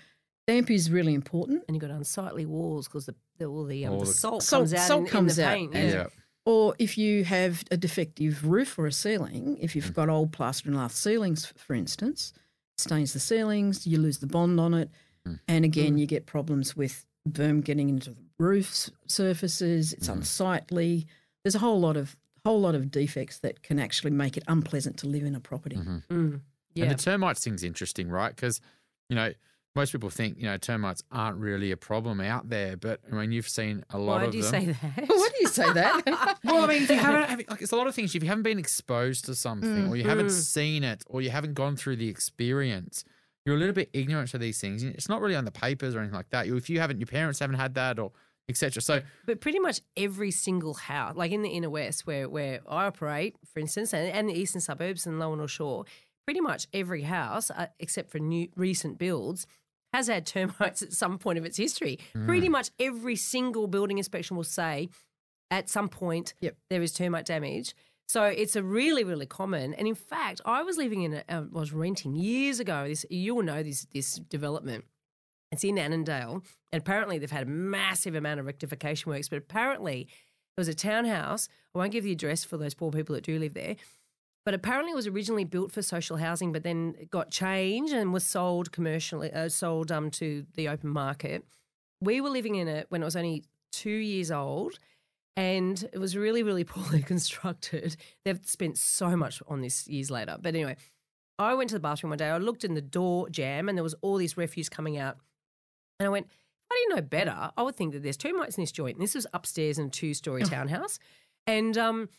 damp 0.48 0.70
is 0.72 0.90
really 0.92 1.14
important. 1.14 1.64
And 1.68 1.76
you've 1.76 1.82
got 1.82 1.92
unsightly 1.92 2.46
walls 2.46 2.88
because 2.88 3.06
the, 3.06 3.16
the, 3.42 3.48
all 3.48 3.66
the, 3.66 3.86
um, 3.86 3.94
All 3.94 4.00
the 4.00 4.06
the- 4.06 4.14
salt, 4.14 4.44
Salt- 4.44 4.62
comes 4.62 4.74
out 4.74 4.88
salt 4.88 5.00
in, 5.02 5.06
in 5.06 5.12
comes 5.12 5.36
the 5.36 5.46
out, 5.46 5.56
paint. 5.56 5.74
yeah. 5.74 6.08
Or 6.46 6.76
if 6.80 6.98
you 6.98 7.24
have 7.24 7.64
a 7.70 7.78
defective 7.78 8.48
roof 8.48 8.80
or 8.80 8.88
a 8.88 8.92
ceiling, 8.92 9.58
if 9.62 9.76
you've 9.76 9.92
mm. 9.92 9.94
got 9.94 10.10
old 10.10 10.32
plaster 10.32 10.70
and 10.70 10.78
lath 10.78 10.94
ceilings, 10.94 11.46
for 11.56 11.76
instance, 11.76 12.34
stains 12.78 13.14
the 13.14 13.20
ceilings, 13.20 13.86
you 13.86 14.00
lose 14.00 14.18
the 14.18 14.28
bond 14.28 14.60
on 14.60 14.74
it, 14.74 14.90
mm. 15.28 15.40
and 15.48 15.66
again 15.66 15.96
mm. 15.96 16.00
you 16.00 16.08
get 16.08 16.26
problems 16.26 16.76
with 16.76 17.06
verm 17.30 17.64
getting 17.64 17.90
into 17.90 18.12
the 18.12 18.18
roof 18.40 18.90
surfaces. 19.08 19.94
It's 19.94 20.08
unsightly. 20.08 21.06
There's 21.44 21.54
a 21.54 21.60
whole 21.60 21.80
lot 21.80 21.96
of 21.96 22.18
whole 22.44 22.60
lot 22.60 22.74
of 22.74 22.90
defects 22.90 23.38
that 23.40 23.62
can 23.62 23.78
actually 23.78 24.10
make 24.10 24.36
it 24.36 24.44
unpleasant 24.48 24.98
to 24.98 25.08
live 25.08 25.24
in 25.24 25.36
a 25.36 25.40
property. 25.40 25.76
Mm-hmm. 25.76 25.98
Mm. 26.12 26.42
Yeah. 26.74 26.86
And 26.86 26.98
the 26.98 27.04
termites 27.04 27.44
thing's 27.44 27.64
interesting, 27.64 28.10
right? 28.10 28.36
Because, 28.36 28.60
you 29.10 29.16
know, 29.16 29.32
most 29.76 29.92
people 29.94 30.10
think, 30.10 30.38
you 30.38 30.44
know, 30.46 30.58
termites 30.58 31.02
aren't 31.12 31.38
really 31.38 31.72
a 31.72 31.78
problem 31.78 32.20
out 32.20 32.50
there, 32.50 32.76
but 32.76 33.00
I 33.12 33.16
mean, 33.16 33.32
you've 33.32 33.48
seen 33.48 33.84
a 33.92 33.98
lot 33.98 34.18
Why 34.20 34.24
of 34.24 34.28
Why 34.28 34.32
do 34.32 34.38
you 34.38 34.44
them. 34.44 34.52
say 34.52 34.66
that? 34.74 35.08
Why 35.10 35.30
do 35.34 35.38
you 35.42 35.48
say 35.48 35.74
that? 35.74 36.38
Well, 36.44 36.64
I 36.66 36.68
mean, 36.68 36.82
you 36.82 36.96
haven't, 36.96 37.30
have- 37.30 37.42
like, 37.50 37.62
it's 37.62 37.72
a 37.72 37.76
lot 37.78 37.88
of 37.88 37.96
things. 37.96 38.14
If 38.14 38.22
you 38.24 38.28
haven't 38.30 38.44
been 38.44 38.60
exposed 38.60 39.26
to 39.26 39.36
something, 39.36 39.88
or 39.88 39.96
you 39.96 40.04
haven't 40.04 40.26
Mm. 40.28 40.32
seen 40.32 40.84
it, 40.84 41.04
or 41.08 41.22
you 41.22 41.30
haven't 41.30 41.54
gone 41.54 41.76
through 41.78 41.96
the 41.98 42.10
experience, 42.10 43.04
you're 43.46 43.56
a 43.56 43.60
little 43.60 43.74
bit 43.74 43.90
ignorant 43.94 44.30
to 44.32 44.38
these 44.38 44.60
things. 44.60 44.84
It's 44.84 45.08
not 45.10 45.22
really 45.22 45.36
on 45.36 45.46
the 45.46 45.52
papers 45.52 45.96
or 45.96 46.00
anything 46.00 46.16
like 46.16 46.30
that. 46.32 46.48
If 46.48 46.70
you 46.70 46.80
haven't, 46.80 47.00
your 47.00 47.08
parents 47.08 47.40
haven't 47.40 47.56
had 47.58 47.74
that, 47.76 47.98
or 47.98 48.12
etc. 48.50 48.82
So, 48.82 49.02
But 49.26 49.40
pretty 49.40 49.60
much 49.60 49.80
every 49.96 50.32
single 50.32 50.74
house, 50.74 51.16
like 51.16 51.32
in 51.32 51.42
the 51.42 51.50
inner 51.50 51.70
west 51.70 52.06
where, 52.06 52.28
where 52.28 52.60
I 52.68 52.86
operate, 52.88 53.38
for 53.54 53.60
instance, 53.60 53.94
and, 53.94 54.12
and 54.12 54.28
the 54.30 54.34
eastern 54.34 54.60
suburbs 54.62 55.08
and 55.08 55.18
Lower 55.20 55.38
North 55.38 55.52
Shore, 55.52 55.86
pretty 56.26 56.42
much 56.42 56.68
every 56.74 57.04
house, 57.04 57.50
uh, 57.50 57.68
except 57.80 58.12
for 58.12 58.20
new 58.20 58.50
recent 58.56 58.98
builds, 58.98 59.48
has 59.94 60.08
had 60.08 60.26
termites 60.26 60.82
at 60.82 60.94
some 60.94 61.18
point 61.18 61.38
of 61.38 61.46
its 61.46 61.58
history. 61.58 62.00
Pretty 62.26 62.50
much 62.50 62.72
every 62.80 63.16
single 63.16 63.68
building 63.68 63.98
inspection 63.98 64.36
will 64.38 64.44
say 64.44 64.90
at 65.50 65.70
some 65.70 65.90
point 65.90 66.34
Yep. 66.42 66.56
there 66.70 66.82
is 66.82 66.94
termite 66.94 67.26
damage. 67.26 67.76
So 68.08 68.24
it's 68.26 68.56
a 68.58 68.64
really, 68.64 69.04
really 69.06 69.26
common. 69.26 69.74
And 69.74 69.88
in 69.88 69.96
fact, 69.96 70.42
I 70.46 70.64
was 70.64 70.76
living 70.78 71.04
in, 71.04 71.14
a, 71.14 71.24
uh, 71.30 71.44
I 71.56 71.60
was 71.60 71.72
renting 71.72 72.16
years 72.16 72.60
ago. 72.60 72.86
This 72.88 73.06
you 73.10 73.36
will 73.36 73.44
know 73.44 73.64
this 73.64 73.86
this 73.94 74.16
development. 74.16 74.84
It's 75.54 75.64
in 75.64 75.78
Annandale, 75.78 76.44
and 76.72 76.82
apparently 76.82 77.18
they've 77.20 77.32
had 77.32 77.44
a 77.44 77.50
massive 77.50 78.16
amount 78.16 78.40
of 78.40 78.46
rectification 78.46 79.12
works. 79.12 79.28
But 79.30 79.38
apparently, 79.38 80.02
it 80.04 80.58
was 80.58 80.68
a 80.70 80.74
townhouse. 80.74 81.48
I 81.74 81.78
won't 81.80 81.92
give 81.92 82.04
the 82.06 82.12
address 82.12 82.44
for 82.44 82.58
those 82.58 82.74
poor 82.74 82.92
people 82.92 83.16
that 83.16 83.24
do 83.26 83.38
live 83.40 83.54
there. 83.54 83.76
But 84.44 84.54
apparently, 84.54 84.92
it 84.92 84.96
was 84.96 85.08
originally 85.08 85.44
built 85.44 85.72
for 85.72 85.82
social 85.82 86.18
housing, 86.18 86.52
but 86.52 86.64
then 86.64 86.96
it 87.00 87.12
got 87.12 87.30
changed 87.30 87.94
and 87.94 88.12
was 88.12 88.26
sold 88.26 88.72
commercially, 88.72 89.32
uh, 89.32 89.50
sold 89.50 89.92
um 89.92 90.10
to 90.12 90.46
the 90.56 90.68
open 90.68 90.90
market. 90.90 91.46
We 92.02 92.22
were 92.22 92.30
living 92.30 92.56
in 92.56 92.68
it 92.68 92.88
when 92.90 93.02
it 93.02 93.06
was 93.06 93.16
only 93.16 93.44
two 93.72 93.90
years 93.90 94.32
old, 94.32 94.80
and 95.38 95.88
it 95.94 96.00
was 96.00 96.18
really, 96.18 96.44
really 96.44 96.64
poorly 96.76 97.04
constructed. 97.04 97.96
They've 98.26 98.40
spent 98.46 98.78
so 98.78 99.16
much 99.16 99.42
on 99.48 99.62
this 99.62 99.88
years 99.88 100.10
later. 100.10 100.38
But 100.42 100.56
anyway, 100.56 100.78
I 101.38 101.54
went 101.54 101.70
to 101.70 101.76
the 101.76 101.80
bathroom 101.80 102.10
one 102.10 102.18
day. 102.18 102.30
I 102.30 102.38
looked 102.38 102.64
in 102.64 102.74
the 102.74 102.82
door 102.82 103.30
jamb, 103.30 103.70
and 103.70 103.78
there 103.78 103.84
was 103.84 103.96
all 104.02 104.18
this 104.18 104.38
refuse 104.38 104.70
coming 104.70 104.98
out. 104.98 105.18
And 106.00 106.08
I 106.08 106.10
went, 106.10 106.26
if 106.26 106.72
I 106.72 106.76
didn't 106.76 106.96
know 106.96 107.08
better, 107.08 107.52
I 107.56 107.62
would 107.62 107.76
think 107.76 107.94
that 107.94 108.02
there's 108.02 108.18
two 108.18 108.34
mites 108.34 108.58
in 108.58 108.64
this 108.64 108.72
joint. 108.72 108.98
And 108.98 109.04
this 109.04 109.14
was 109.14 109.28
upstairs 109.34 109.78
in 109.78 109.88
a 109.88 109.90
two 109.90 110.14
story 110.14 110.42
townhouse. 110.44 111.00
And 111.48 111.78
um, 111.78 112.10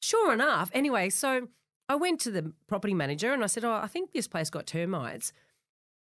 sure 0.00 0.32
enough, 0.32 0.70
anyway, 0.72 1.10
so 1.10 1.48
I 1.88 1.94
went 1.94 2.20
to 2.20 2.30
the 2.30 2.52
property 2.66 2.94
manager 2.94 3.32
and 3.32 3.42
I 3.44 3.46
said, 3.46 3.64
Oh, 3.64 3.72
I 3.72 3.86
think 3.86 4.12
this 4.12 4.28
place 4.28 4.50
got 4.50 4.66
termites. 4.66 5.32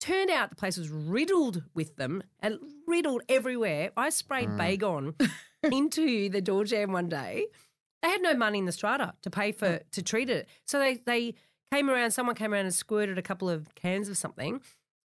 Turned 0.00 0.30
out 0.30 0.50
the 0.50 0.56
place 0.56 0.78
was 0.78 0.88
riddled 0.88 1.62
with 1.74 1.96
them 1.96 2.22
and 2.40 2.58
riddled 2.86 3.22
everywhere. 3.28 3.90
I 3.96 4.10
sprayed 4.10 4.50
Baygon 4.50 5.14
into 5.62 6.28
the 6.30 6.40
door 6.40 6.64
jamb 6.64 6.92
one 6.92 7.08
day. 7.08 7.46
They 8.02 8.08
had 8.08 8.22
no 8.22 8.34
money 8.34 8.58
in 8.58 8.64
the 8.64 8.72
strata 8.72 9.14
to 9.22 9.30
pay 9.30 9.52
for 9.52 9.80
to 9.92 10.02
treat 10.02 10.30
it. 10.30 10.48
So 10.66 10.78
they 10.78 10.94
they 11.04 11.34
came 11.72 11.90
around, 11.90 12.12
someone 12.12 12.34
came 12.34 12.52
around 12.52 12.64
and 12.64 12.74
squirted 12.74 13.18
a 13.18 13.22
couple 13.22 13.48
of 13.50 13.74
cans 13.74 14.08
of 14.08 14.16
something 14.16 14.60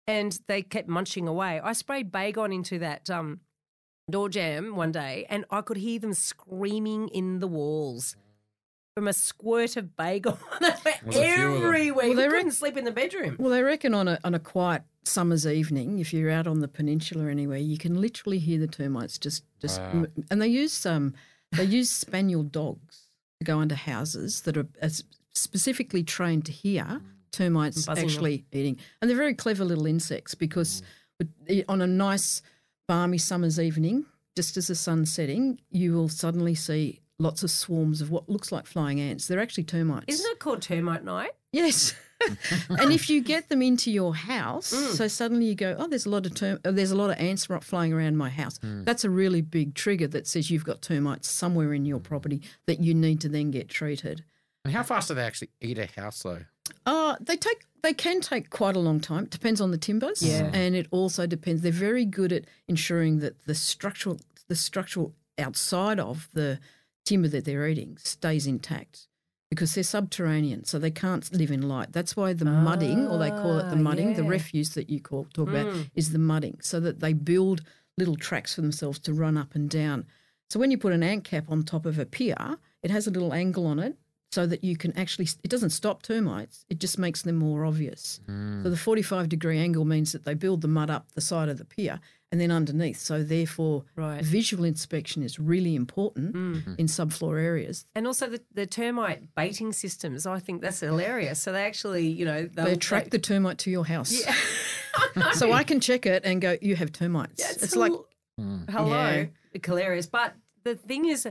and 0.06 0.38
they 0.46 0.62
kept 0.62 0.88
munching 0.88 1.26
away. 1.26 1.60
I 1.60 1.72
sprayed 1.72 2.12
Baygon 2.12 2.54
into 2.54 2.78
that 2.80 3.08
um, 3.08 3.40
door 4.10 4.28
jamb 4.28 4.76
one 4.76 4.92
day 4.92 5.26
and 5.28 5.44
I 5.50 5.62
could 5.62 5.78
hear 5.78 5.98
them 5.98 6.14
screaming 6.14 7.08
in 7.08 7.40
the 7.40 7.48
walls 7.48 8.16
from 8.94 9.08
a 9.08 9.12
squirt 9.12 9.76
of 9.76 9.96
Baygon. 9.96 10.38
they 10.60 10.68
were 10.68 11.12
There's 11.12 11.16
a 11.16 11.34
few 11.36 11.46
of 11.46 11.52
them. 11.54 11.64
everywhere. 11.64 11.94
Well, 11.96 12.08
you 12.08 12.16
they 12.16 12.28
couldn't 12.28 12.50
sleep 12.52 12.76
in 12.76 12.84
the 12.84 12.90
bedroom. 12.92 13.36
Well, 13.38 13.50
they 13.50 13.62
reckon 13.62 13.94
on 13.94 14.08
a 14.08 14.18
on 14.24 14.34
a 14.34 14.38
quiet 14.38 14.82
summer's 15.04 15.46
evening, 15.46 15.98
if 15.98 16.12
you're 16.12 16.30
out 16.30 16.46
on 16.46 16.60
the 16.60 16.68
peninsula 16.68 17.28
anywhere, 17.30 17.58
you 17.58 17.78
can 17.78 18.00
literally 18.00 18.38
hear 18.38 18.58
the 18.58 18.66
termites 18.68 19.18
just 19.18 19.44
just 19.60 19.80
and 20.30 20.42
they 20.42 20.48
use 20.48 20.84
um 20.86 21.14
they 21.52 21.64
use 21.64 21.90
spaniel 21.90 22.42
dogs 22.42 23.08
to 23.40 23.44
go 23.44 23.58
under 23.58 23.74
houses 23.74 24.42
that 24.42 24.56
are 24.56 24.66
as 24.80 25.04
specifically 25.34 26.02
trained 26.02 26.44
to 26.46 26.52
hear 26.52 27.00
termites 27.30 27.86
Buzzing 27.86 27.94
them. 28.06 28.10
actually 28.12 28.44
eating. 28.52 28.76
And 29.00 29.08
they're 29.10 29.16
very 29.16 29.34
clever 29.34 29.64
little 29.64 29.86
insects 29.86 30.34
because 30.34 30.82
with- 31.18 31.64
on 31.68 31.80
a 31.80 31.86
nice, 31.86 32.42
balmy 32.86 33.16
summer's 33.16 33.58
evening, 33.58 34.04
just 34.36 34.58
as 34.58 34.66
the 34.66 34.74
sun's 34.74 35.10
setting, 35.10 35.58
you 35.70 35.94
will 35.94 36.10
suddenly 36.10 36.54
see 36.54 37.00
lots 37.22 37.42
of 37.42 37.50
swarms 37.50 38.00
of 38.00 38.10
what 38.10 38.28
looks 38.28 38.50
like 38.52 38.66
flying 38.66 39.00
ants. 39.00 39.28
They're 39.28 39.40
actually 39.40 39.64
termites. 39.64 40.06
Isn't 40.08 40.30
it 40.32 40.38
called 40.38 40.62
termite 40.62 41.04
night? 41.04 41.30
Yes. 41.52 41.94
and 42.68 42.92
if 42.92 43.10
you 43.10 43.20
get 43.20 43.48
them 43.48 43.62
into 43.62 43.90
your 43.90 44.14
house, 44.14 44.66
so 44.66 45.08
suddenly 45.08 45.46
you 45.46 45.54
go, 45.54 45.74
oh, 45.78 45.88
there's 45.88 46.06
a 46.06 46.08
lot 46.10 46.24
of 46.26 46.34
term- 46.34 46.60
uh, 46.64 46.70
there's 46.70 46.92
a 46.92 46.96
lot 46.96 47.10
of 47.10 47.18
ants 47.18 47.46
flying 47.62 47.92
around 47.92 48.16
my 48.16 48.30
house. 48.30 48.58
That's 48.62 49.04
a 49.04 49.10
really 49.10 49.40
big 49.40 49.74
trigger 49.74 50.06
that 50.08 50.26
says 50.26 50.50
you've 50.50 50.64
got 50.64 50.82
termites 50.82 51.28
somewhere 51.30 51.72
in 51.74 51.84
your 51.84 51.98
property 51.98 52.42
that 52.66 52.80
you 52.80 52.94
need 52.94 53.20
to 53.22 53.28
then 53.28 53.50
get 53.50 53.68
treated. 53.68 54.24
And 54.64 54.72
how 54.72 54.82
fast 54.84 55.08
do 55.08 55.14
they 55.14 55.22
actually 55.24 55.50
eat 55.60 55.78
a 55.78 55.86
house 56.00 56.22
though? 56.22 56.42
Uh, 56.86 57.16
they 57.20 57.36
take 57.36 57.64
they 57.82 57.92
can 57.92 58.20
take 58.20 58.50
quite 58.50 58.76
a 58.76 58.78
long 58.78 59.00
time. 59.00 59.24
It 59.24 59.30
Depends 59.30 59.60
on 59.60 59.72
the 59.72 59.78
timbers, 59.78 60.22
Yeah. 60.22 60.48
and 60.54 60.76
it 60.76 60.86
also 60.92 61.26
depends. 61.26 61.62
They're 61.62 61.72
very 61.72 62.04
good 62.04 62.32
at 62.32 62.44
ensuring 62.68 63.18
that 63.18 63.44
the 63.46 63.54
structural 63.56 64.20
the 64.46 64.54
structural 64.54 65.14
outside 65.38 65.98
of 65.98 66.28
the 66.32 66.60
timber 67.04 67.28
that 67.28 67.44
they're 67.44 67.66
eating 67.68 67.96
stays 67.98 68.46
intact 68.46 69.08
because 69.50 69.74
they're 69.74 69.84
subterranean, 69.84 70.64
so 70.64 70.78
they 70.78 70.90
can't 70.90 71.30
live 71.32 71.50
in 71.50 71.60
light. 71.68 71.92
That's 71.92 72.16
why 72.16 72.32
the 72.32 72.46
mudding, 72.46 73.06
or 73.06 73.18
they 73.18 73.30
call 73.30 73.58
it 73.58 73.68
the 73.68 73.76
Ah, 73.76 73.80
mudding, 73.80 74.14
the 74.14 74.24
refuse 74.24 74.70
that 74.70 74.88
you 74.88 74.98
call 74.98 75.24
talk 75.34 75.48
about 75.48 75.66
Mm. 75.66 75.90
is 75.94 76.12
the 76.12 76.18
mudding, 76.18 76.56
so 76.62 76.80
that 76.80 77.00
they 77.00 77.12
build 77.12 77.60
little 77.98 78.16
tracks 78.16 78.54
for 78.54 78.62
themselves 78.62 78.98
to 79.00 79.12
run 79.12 79.36
up 79.36 79.54
and 79.54 79.68
down. 79.68 80.06
So 80.48 80.58
when 80.58 80.70
you 80.70 80.78
put 80.78 80.94
an 80.94 81.02
ant 81.02 81.24
cap 81.24 81.50
on 81.50 81.64
top 81.64 81.84
of 81.84 81.98
a 81.98 82.06
pier, 82.06 82.56
it 82.82 82.90
has 82.90 83.06
a 83.06 83.10
little 83.10 83.34
angle 83.34 83.66
on 83.66 83.78
it 83.78 83.96
so 84.30 84.46
that 84.46 84.64
you 84.64 84.74
can 84.78 84.92
actually, 84.96 85.28
it 85.44 85.50
doesn't 85.50 85.70
stop 85.70 86.02
termites, 86.02 86.64
it 86.70 86.78
just 86.78 86.98
makes 86.98 87.20
them 87.20 87.36
more 87.36 87.66
obvious. 87.66 88.20
So 88.62 88.70
the 88.70 88.76
45 88.78 89.28
degree 89.28 89.58
angle 89.58 89.84
means 89.84 90.12
that 90.12 90.24
they 90.24 90.32
build 90.34 90.62
the 90.62 90.68
mud 90.68 90.88
up 90.88 91.12
the 91.12 91.20
side 91.20 91.50
of 91.50 91.58
the 91.58 91.66
pier 91.66 92.00
and 92.32 92.40
then 92.40 92.50
underneath. 92.50 92.98
So 92.98 93.22
therefore, 93.22 93.84
Right. 93.94 94.24
visual 94.24 94.64
inspection 94.64 95.22
is 95.22 95.38
really 95.38 95.76
important 95.76 96.34
mm. 96.34 96.78
in 96.78 96.86
subfloor 96.86 97.40
areas. 97.40 97.84
And 97.94 98.06
also 98.06 98.26
the, 98.26 98.40
the 98.54 98.66
termite 98.66 99.34
baiting 99.36 99.72
systems. 99.74 100.26
I 100.26 100.38
think 100.38 100.62
that's 100.62 100.80
hilarious. 100.80 101.40
So 101.40 101.52
they 101.52 101.64
actually, 101.64 102.08
you 102.08 102.24
know, 102.24 102.48
they'll, 102.52 102.64
They 102.64 102.72
attract 102.72 103.10
the 103.10 103.18
termite 103.18 103.58
to 103.58 103.70
your 103.70 103.84
house. 103.84 104.12
Yeah. 104.12 104.34
so 105.32 105.52
I 105.52 105.62
can 105.62 105.78
check 105.78 106.06
it 106.06 106.24
and 106.24 106.40
go, 106.40 106.56
you 106.62 106.74
have 106.74 106.90
termites. 106.90 107.42
That's 107.46 107.62
it's 107.62 107.76
like, 107.76 107.92
hel- 107.92 108.06
hmm. 108.38 108.64
hello, 108.70 109.26
Yeah. 109.52 109.60
hilarious. 109.62 110.06
But 110.06 110.34
the 110.64 110.74
thing 110.74 111.04
is 111.04 111.28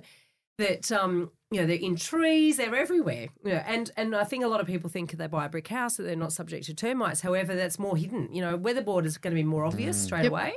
that 0.59 0.91
um, 0.91 1.31
you 1.49 1.59
know 1.61 1.65
they're 1.65 1.77
in 1.77 1.95
trees, 1.95 2.57
they're 2.57 2.75
everywhere. 2.75 3.29
You 3.43 3.53
know, 3.53 3.63
and 3.65 3.89
and 3.97 4.15
I 4.15 4.23
think 4.23 4.43
a 4.43 4.47
lot 4.47 4.61
of 4.61 4.67
people 4.67 4.89
think 4.89 5.13
if 5.13 5.17
they 5.17 5.25
buy 5.27 5.45
a 5.45 5.49
brick 5.49 5.67
house 5.67 5.97
that 5.97 6.03
they're 6.03 6.15
not 6.15 6.33
subject 6.33 6.65
to 6.65 6.73
termites. 6.75 7.21
However, 7.21 7.55
that's 7.55 7.79
more 7.79 7.97
hidden. 7.97 8.29
You 8.31 8.41
know, 8.41 8.57
weatherboard 8.57 9.05
is 9.05 9.17
going 9.17 9.31
to 9.31 9.39
be 9.39 9.43
more 9.43 9.65
obvious 9.65 9.97
hmm. 9.97 10.05
straight 10.05 10.23
Yep. 10.23 10.31
away. 10.31 10.53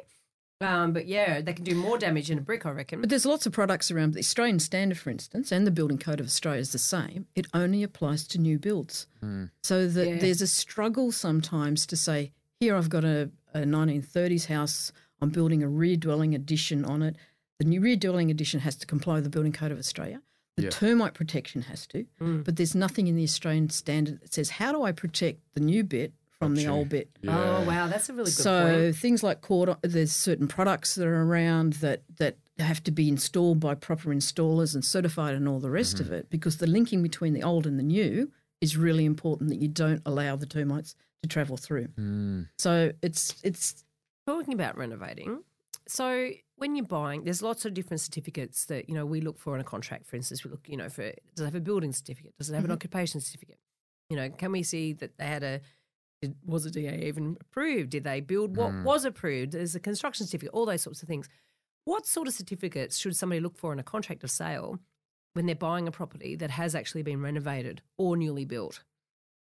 Um, 0.61 0.93
but 0.93 1.07
yeah, 1.07 1.41
they 1.41 1.53
can 1.53 1.65
do 1.65 1.75
more 1.75 1.99
damage 1.99 2.31
in 2.31 2.39
a 2.39 2.41
brick, 2.41 2.65
I 2.65 2.71
reckon. 2.71 3.01
But 3.01 3.11
there's 3.11 3.27
lots 3.27 3.45
of 3.45 3.53
products 3.53 3.91
around. 3.91 4.15
The 4.15 4.21
Australian 4.21 4.61
Standard, 4.61 4.97
for 4.99 5.11
instance, 5.11 5.51
and 5.53 5.67
the 5.67 5.71
Building 5.71 5.99
Code 5.99 6.21
of 6.21 6.27
Australia 6.27 6.61
is 6.61 6.73
the 6.73 6.79
same. 6.79 7.27
It 7.35 7.47
only 7.53 7.83
applies 7.83 8.27
to 8.29 8.39
new 8.39 8.59
builds. 8.59 9.07
So 9.63 9.89
that 9.89 10.09
Yeah. 10.09 10.19
there's 10.19 10.41
a 10.43 10.47
struggle 10.47 11.11
sometimes 11.13 11.87
to 11.87 11.97
say, 11.97 12.31
here 12.61 12.77
I've 12.77 12.89
got 12.89 13.05
a, 13.05 13.31
a 13.53 13.61
1930s 13.61 14.47
house, 14.47 14.93
I'm 15.21 15.31
building 15.31 15.63
a 15.63 15.69
rear 15.69 15.97
dwelling 15.97 16.35
addition 16.35 16.85
on 16.85 17.03
it. 17.03 17.17
The 17.59 17.65
new 17.65 17.81
rear 17.81 17.97
dwelling 17.97 18.31
addition 18.31 18.61
has 18.61 18.77
to 18.77 18.87
comply 18.87 19.15
with 19.15 19.25
the 19.25 19.31
Building 19.31 19.53
Code 19.53 19.73
of 19.73 19.79
Australia. 19.79 20.21
The 20.57 20.65
Yeah. 20.65 20.71
termite 20.71 21.15
protection 21.15 21.63
has 21.63 21.87
to, 21.89 22.07
but 22.21 22.57
there's 22.57 22.75
nothing 22.77 23.09
in 23.09 23.17
the 23.17 23.25
Australian 23.25 23.71
Standard 23.71 24.21
that 24.21 24.33
says, 24.33 24.51
how 24.51 24.71
do 24.73 24.83
I 24.85 24.93
protect 24.93 25.41
the 25.55 25.61
new 25.61 25.83
bit 25.83 26.13
from 26.45 26.55
the 26.57 26.69
old 26.69 26.89
bit? 26.89 27.11
Oh 27.27 27.65
wow, 27.67 27.87
that's 27.89 28.09
a 28.09 28.13
really 28.13 28.25
good 28.27 28.33
so 28.35 28.67
point. 28.85 28.97
things 28.97 29.23
like 29.23 29.41
cord, 29.41 29.75
there's 29.83 30.13
certain 30.13 30.47
products 30.49 30.95
that 30.95 31.07
are 31.07 31.23
around 31.23 31.75
that 31.75 32.03
that 32.19 32.37
have 32.59 32.83
to 32.85 32.91
be 32.93 33.09
installed 33.09 33.59
by 33.61 33.75
proper 33.75 34.11
installers 34.11 34.75
and 34.75 34.85
certified 34.85 35.35
and 35.35 35.49
all 35.49 35.59
the 35.61 35.71
rest 35.71 35.97
Mm-hmm. 35.97 36.05
of 36.07 36.13
it 36.13 36.31
because 36.31 36.59
the 36.59 36.67
linking 36.69 37.03
between 37.03 37.33
the 37.33 37.43
old 37.43 37.67
and 37.67 37.79
the 37.79 37.83
new 37.83 38.31
is 38.61 38.77
really 38.77 39.05
important 39.05 39.51
that 39.51 39.57
you 39.61 39.69
don't 39.69 40.01
allow 40.07 40.37
the 40.37 40.47
termites 40.47 40.95
to 41.23 41.29
travel 41.29 41.57
through. 41.57 41.89
Mm. 41.99 42.49
So 42.59 42.93
it's 43.03 43.35
it's 43.43 43.85
Talking 44.27 44.55
about 44.55 44.79
renovating, 44.79 45.43
so 45.87 46.31
when 46.57 46.77
you're 46.77 46.87
buying, 46.87 47.25
there's 47.25 47.43
lots 47.43 47.67
of 47.67 47.75
different 47.75 48.01
certificates 48.01 48.65
that 48.67 48.89
you 48.89 48.95
know 48.95 49.05
we 49.05 49.21
look 49.21 49.39
for 49.39 49.55
in 49.55 49.61
a 49.61 49.65
contract. 49.65 50.07
For 50.07 50.17
instance, 50.17 50.45
we 50.45 50.51
look, 50.51 50.67
you 50.67 50.77
know, 50.79 50.89
for 50.89 51.13
does 51.35 51.41
it 51.43 51.45
have 51.45 51.55
a 51.55 51.61
building 51.61 51.93
certificate? 51.93 52.33
Does 52.39 52.49
it 52.51 52.55
have 52.55 52.65
an 52.65 52.71
occupation 52.73 53.21
certificate? 53.21 53.59
You 54.09 54.17
know, 54.17 54.31
can 54.31 54.53
we 54.53 54.63
see 54.63 54.93
that 54.95 55.19
they 55.19 55.27
had 55.27 55.43
a 55.43 55.61
did, 56.29 56.37
was 56.45 56.67
a 56.67 56.71
DA 56.71 57.07
even 57.07 57.37
approved? 57.41 57.91
Did 57.91 58.05
they 58.05 58.21
build 58.21 58.57
what 58.57 58.73
mm. 58.73 58.83
was 58.83 59.05
approved? 59.05 59.55
Is 59.55 59.75
a 59.75 59.81
construction 59.81 60.27
certificate, 60.27 60.55
all 60.55 60.67
those 60.67 60.83
sorts 60.83 61.03
of 61.03 61.09
things. 61.09 61.29
What 61.85 62.07
sort 62.07 62.29
of 62.29 62.35
certificates 62.35 62.97
should 62.97 63.17
somebody 63.17 63.41
look 63.41 63.57
for 63.57 63.73
in 63.73 63.79
a 63.79 63.83
contract 63.83 64.25
of 64.25 64.31
sale 64.31 64.79
when 65.35 65.47
they're 65.47 65.55
buying 65.55 65.87
a 65.87 65.91
property 65.91 66.35
that 66.37 66.51
has 66.51 66.75
actually 66.75 67.03
been 67.03 67.21
renovated 67.21 67.83
or 67.99 68.17
newly 68.17 68.45
built? 68.45 68.83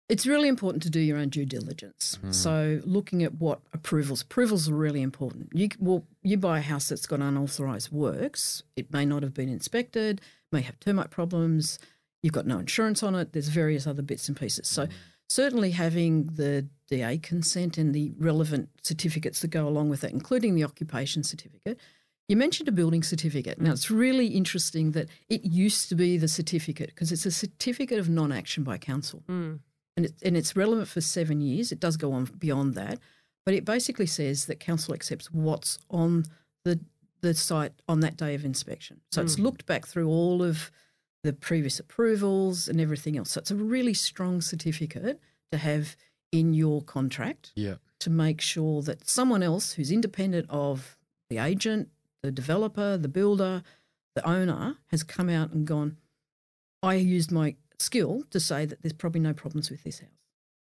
it's 0.10 0.26
really 0.26 0.48
important 0.48 0.82
to 0.84 0.90
do 0.90 1.00
your 1.00 1.18
own 1.18 1.30
due 1.30 1.46
diligence. 1.46 2.18
Hmm. 2.20 2.32
So 2.32 2.82
looking 2.84 3.24
at 3.24 3.36
what 3.36 3.62
approvals 3.74 4.24
approvals 4.24 4.68
are 4.68 4.74
really 4.74 5.04
important. 5.04 5.50
You 5.54 5.70
well, 5.80 6.04
you 6.24 6.36
buy 6.38 6.58
a 6.58 6.64
house 6.64 6.90
that's 6.90 7.06
got 7.06 7.22
unauthorized 7.22 7.92
works. 7.92 8.64
It 8.76 8.92
may 8.92 9.06
not 9.06 9.22
have 9.22 9.36
been 9.36 9.50
inspected, 9.50 10.20
may 10.52 10.62
have 10.62 10.80
termite 10.80 11.12
problems. 11.12 11.78
You've 12.24 12.34
got 12.34 12.48
no 12.48 12.58
insurance 12.58 13.04
on 13.04 13.16
it. 13.16 13.32
There's 13.32 13.48
various 13.48 13.88
other 13.88 14.02
bits 14.02 14.28
and 14.28 14.36
pieces. 14.36 14.68
So 14.68 14.88
hmm. 14.88 14.92
Certainly 15.30 15.72
having 15.72 16.26
the 16.26 16.68
DA 16.90 17.18
consent 17.20 17.78
and 17.78 17.94
the 17.94 18.14
relevant 18.18 18.70
certificates 18.82 19.40
that 19.42 19.50
go 19.50 19.68
along 19.68 19.90
with 19.90 20.02
that, 20.02 20.12
including 20.12 20.56
the 20.56 20.64
occupation 20.64 21.24
certificate. 21.24 21.80
You 22.28 22.36
mentioned 22.36 22.68
a 22.68 22.72
building 22.72 23.04
certificate. 23.04 23.60
Now, 23.62 23.72
it's 23.72 23.90
really 23.90 24.28
interesting 24.28 24.92
that 24.92 25.08
it 25.30 25.46
used 25.46 25.90
to 25.90 25.96
be 25.96 26.18
the 26.18 26.28
certificate 26.28 26.90
because 26.90 27.12
it's 27.12 27.26
a 27.26 27.32
certificate 27.32 28.00
of 28.00 28.10
non 28.10 28.32
action 28.32 28.64
by 28.64 28.78
council 28.78 29.24
hmm. 29.28 29.56
and, 29.96 30.06
it, 30.06 30.14
and 30.24 30.36
it's 30.36 30.56
relevant 30.56 30.88
for 30.88 31.02
seven 31.02 31.42
years. 31.42 31.72
It 31.72 31.80
does 31.80 31.98
go 31.98 32.12
on 32.12 32.26
beyond 32.26 32.76
that, 32.76 33.00
but 33.46 33.54
it 33.54 33.66
basically 33.66 34.06
says 34.06 34.46
that 34.46 34.60
council 34.60 34.94
accepts 34.94 35.32
what's 35.32 35.80
on 35.90 36.26
the 36.66 36.80
the 37.22 37.34
site 37.34 37.74
on 37.90 38.00
that 38.00 38.16
day 38.16 38.34
of 38.34 38.46
inspection. 38.46 39.02
So 39.12 39.22
it's 39.22 39.36
hmm. 39.36 39.44
looked 39.44 39.66
back 39.66 39.86
through 39.86 40.08
all 40.08 40.42
of 40.42 40.72
the 41.24 41.34
previous 41.34 41.80
approvals 41.80 42.68
and 42.68 42.80
everything 42.80 43.18
else. 43.18 43.32
So 43.32 43.40
it's 43.40 43.52
a 43.52 43.56
really 43.56 43.94
strong 43.94 44.42
certificate 44.42 45.20
to 45.52 45.58
have 45.58 45.96
in 46.32 46.54
your 46.54 46.82
contract 46.84 47.52
Yeah. 47.56 47.76
to 48.00 48.10
make 48.10 48.40
sure 48.42 48.82
that 48.84 49.08
someone 49.10 49.44
else 49.44 49.74
who's 49.74 49.92
independent 49.92 50.48
of 50.50 50.98
the 51.30 51.38
agent, 51.38 51.90
the 52.24 52.32
developer, 52.32 52.98
the 52.98 53.08
builder, 53.10 53.64
the 54.16 54.28
owner 54.28 54.78
has 54.88 55.04
come 55.04 55.30
out 55.30 55.52
and 55.52 55.66
gone, 55.68 55.98
I 56.82 56.96
used 56.96 57.32
my 57.32 57.56
skill 57.80 58.24
to 58.32 58.40
say 58.40 58.66
that 58.66 58.82
there's 58.82 58.94
probably 58.94 59.22
no 59.22 59.34
problems 59.34 59.70
with 59.70 59.84
this 59.84 60.00
house. 60.00 60.10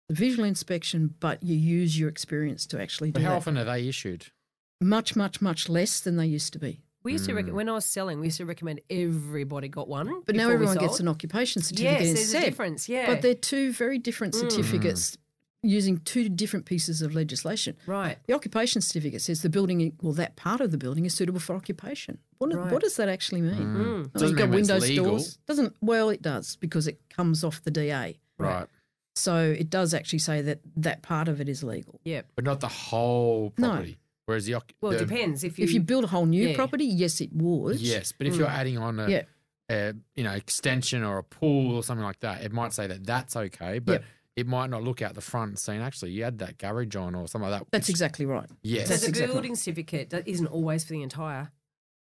The 0.08 0.14
visual 0.14 0.44
inspection, 0.44 1.14
but 1.20 1.42
you 1.42 1.56
use 1.56 1.98
your 1.98 2.08
experience 2.08 2.66
to 2.66 2.80
actually 2.80 3.10
But 3.10 3.20
do 3.20 3.24
how 3.26 3.30
that. 3.32 3.36
often 3.36 3.58
are 3.58 3.64
they 3.64 3.86
issued? 3.88 4.26
Much, 4.80 5.14
much, 5.14 5.40
much 5.42 5.68
less 5.68 6.00
than 6.00 6.16
they 6.16 6.26
used 6.26 6.52
to 6.54 6.58
be. 6.58 6.80
We 7.02 7.12
used 7.12 7.24
to 7.26 7.34
rec- 7.34 7.46
when 7.52 7.68
I 7.68 7.72
was 7.72 7.86
selling, 7.86 8.20
we 8.20 8.26
used 8.26 8.36
to 8.38 8.46
recommend 8.46 8.80
everybody 8.90 9.68
got 9.68 9.88
one. 9.88 10.22
But 10.26 10.34
now 10.36 10.42
before 10.44 10.48
we 10.48 10.54
everyone 10.54 10.76
gets 10.78 10.92
sold. 10.94 11.00
an 11.00 11.08
occupation 11.08 11.62
certificate 11.62 11.92
Yes, 11.92 12.02
there's 12.08 12.20
instead. 12.20 12.42
a 12.42 12.46
difference. 12.46 12.88
Yeah, 12.88 13.06
But 13.06 13.22
they're 13.22 13.34
two 13.34 13.72
very 13.72 13.98
different 13.98 14.34
certificates 14.34 15.16
using 15.62 15.98
two 15.98 16.28
different 16.28 16.64
pieces 16.66 17.02
of 17.02 17.14
legislation. 17.14 17.76
right. 17.86 18.18
The 18.26 18.32
occupation 18.34 18.80
certificate 18.80 19.20
says 19.22 19.42
the 19.42 19.50
building, 19.50 19.92
well, 20.00 20.14
that 20.14 20.36
part 20.36 20.60
of 20.62 20.70
the 20.70 20.78
building 20.78 21.04
is 21.04 21.12
suitable 21.14 21.40
for 21.40 21.54
occupation. 21.54 22.18
What, 22.38 22.54
Right. 22.54 22.72
what 22.72 22.80
does 22.82 22.96
that 22.96 23.08
actually 23.10 23.42
mean? 23.42 23.56
Mm. 23.58 24.12
Doesn't 24.12 24.28
you've 24.28 24.38
got 24.38 24.44
mean 24.44 24.50
when 24.52 24.60
it's 24.60 24.68
windows, 24.70 24.88
legal. 24.88 25.04
doors. 25.06 25.38
Doesn't 25.46 25.74
well, 25.82 26.08
it 26.08 26.22
does 26.22 26.56
because 26.56 26.86
it 26.86 26.98
comes 27.10 27.44
off 27.44 27.62
the 27.62 27.70
DA. 27.70 28.18
Right. 28.38 28.66
So 29.14 29.36
it 29.58 29.68
does 29.68 29.92
actually 29.92 30.20
say 30.20 30.40
that 30.40 30.60
that 30.76 31.02
part 31.02 31.28
of 31.28 31.40
it 31.42 31.48
is 31.48 31.62
legal. 31.62 32.00
Yeah. 32.04 32.22
But 32.36 32.44
not 32.44 32.60
the 32.60 32.68
whole 32.68 33.52
No. 33.58 33.68
property. 33.68 33.98
Whereas 34.30 34.46
the, 34.46 34.54
Well, 34.80 34.92
it 34.92 34.98
the- 34.98 35.06
depends 35.06 35.42
if 35.42 35.58
you. 35.58 35.64
If 35.64 35.72
you 35.72 35.80
build 35.80 36.04
a 36.04 36.06
whole 36.06 36.24
new 36.26 36.48
Yeah. 36.50 36.54
property, 36.54 36.84
yes, 36.84 37.20
it 37.20 37.30
would. 37.32 37.80
Yes, 37.80 38.12
but 38.16 38.28
if 38.28 38.36
you're 38.36 38.46
mm. 38.46 38.60
adding 38.60 38.78
on 38.78 39.00
a, 39.00 39.08
Yeah. 39.08 39.22
a 39.68 39.94
you 40.14 40.22
know 40.22 40.30
extension 40.32 41.02
or 41.02 41.18
a 41.18 41.24
pool 41.24 41.74
or 41.74 41.82
something 41.82 42.04
like 42.04 42.20
that, 42.20 42.42
it 42.44 42.52
might 42.52 42.72
say 42.72 42.86
that 42.86 43.04
that's 43.04 43.34
okay, 43.34 43.80
but 43.80 43.92
Yep. 43.94 44.04
it 44.36 44.46
might 44.46 44.70
not 44.70 44.84
look 44.84 45.02
out 45.02 45.14
the 45.16 45.20
front 45.20 45.58
saying 45.58 45.80
actually 45.82 46.12
you 46.12 46.22
had 46.22 46.38
that 46.38 46.58
garage 46.58 46.94
on 46.94 47.16
or 47.16 47.26
something 47.26 47.50
like 47.50 47.58
that. 47.60 47.66
That's 47.72 47.88
which- 47.88 47.94
exactly 47.94 48.24
right. 48.24 48.48
yes. 48.62 48.86
so 48.88 48.96
the 48.96 49.08
exactly 49.08 49.34
building 49.34 49.56
certificate 49.56 50.10
that 50.10 50.28
isn't 50.28 50.46
always 50.46 50.84
for 50.84 50.92
the 50.92 51.02
entire. 51.02 51.50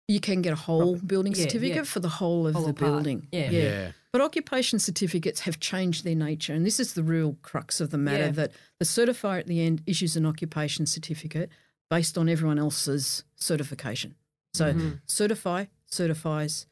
You 0.08 0.20
can 0.20 0.42
get 0.42 0.54
a 0.54 0.58
whole 0.58 0.98
building 0.98 1.34
Yeah, 1.34 1.44
certificate 1.44 1.76
yeah. 1.78 1.84
for 1.84 2.02
the 2.02 2.10
whole 2.10 2.46
of 2.46 2.54
Whole 2.56 2.66
the 2.68 2.74
part. 2.74 2.92
building. 2.92 3.28
Yeah. 3.32 3.50
yeah. 3.50 3.92
But 4.12 4.22
occupation 4.22 4.78
certificates 4.78 5.42
have 5.42 5.60
changed 5.62 6.04
their 6.04 6.16
nature, 6.16 6.54
and 6.54 6.66
this 6.66 6.80
is 6.82 6.94
the 6.96 7.04
real 7.04 7.38
crux 7.42 7.80
of 7.80 7.92
the 7.92 7.98
matter 7.98 8.26
Yeah. 8.26 8.32
that 8.32 8.52
the 8.80 8.86
certifier 8.86 9.40
at 9.40 9.48
the 9.48 9.62
end 9.62 9.82
issues 9.86 10.18
an 10.18 10.26
occupation 10.26 10.86
certificate 10.86 11.50
based 11.92 12.18
on 12.18 12.30
everyone 12.30 12.58
else's 12.58 13.24
certification. 13.36 14.16
So 14.54 14.66
Mm-hmm. 14.74 14.90
certify, 15.06 15.66
certifies, 15.86 16.66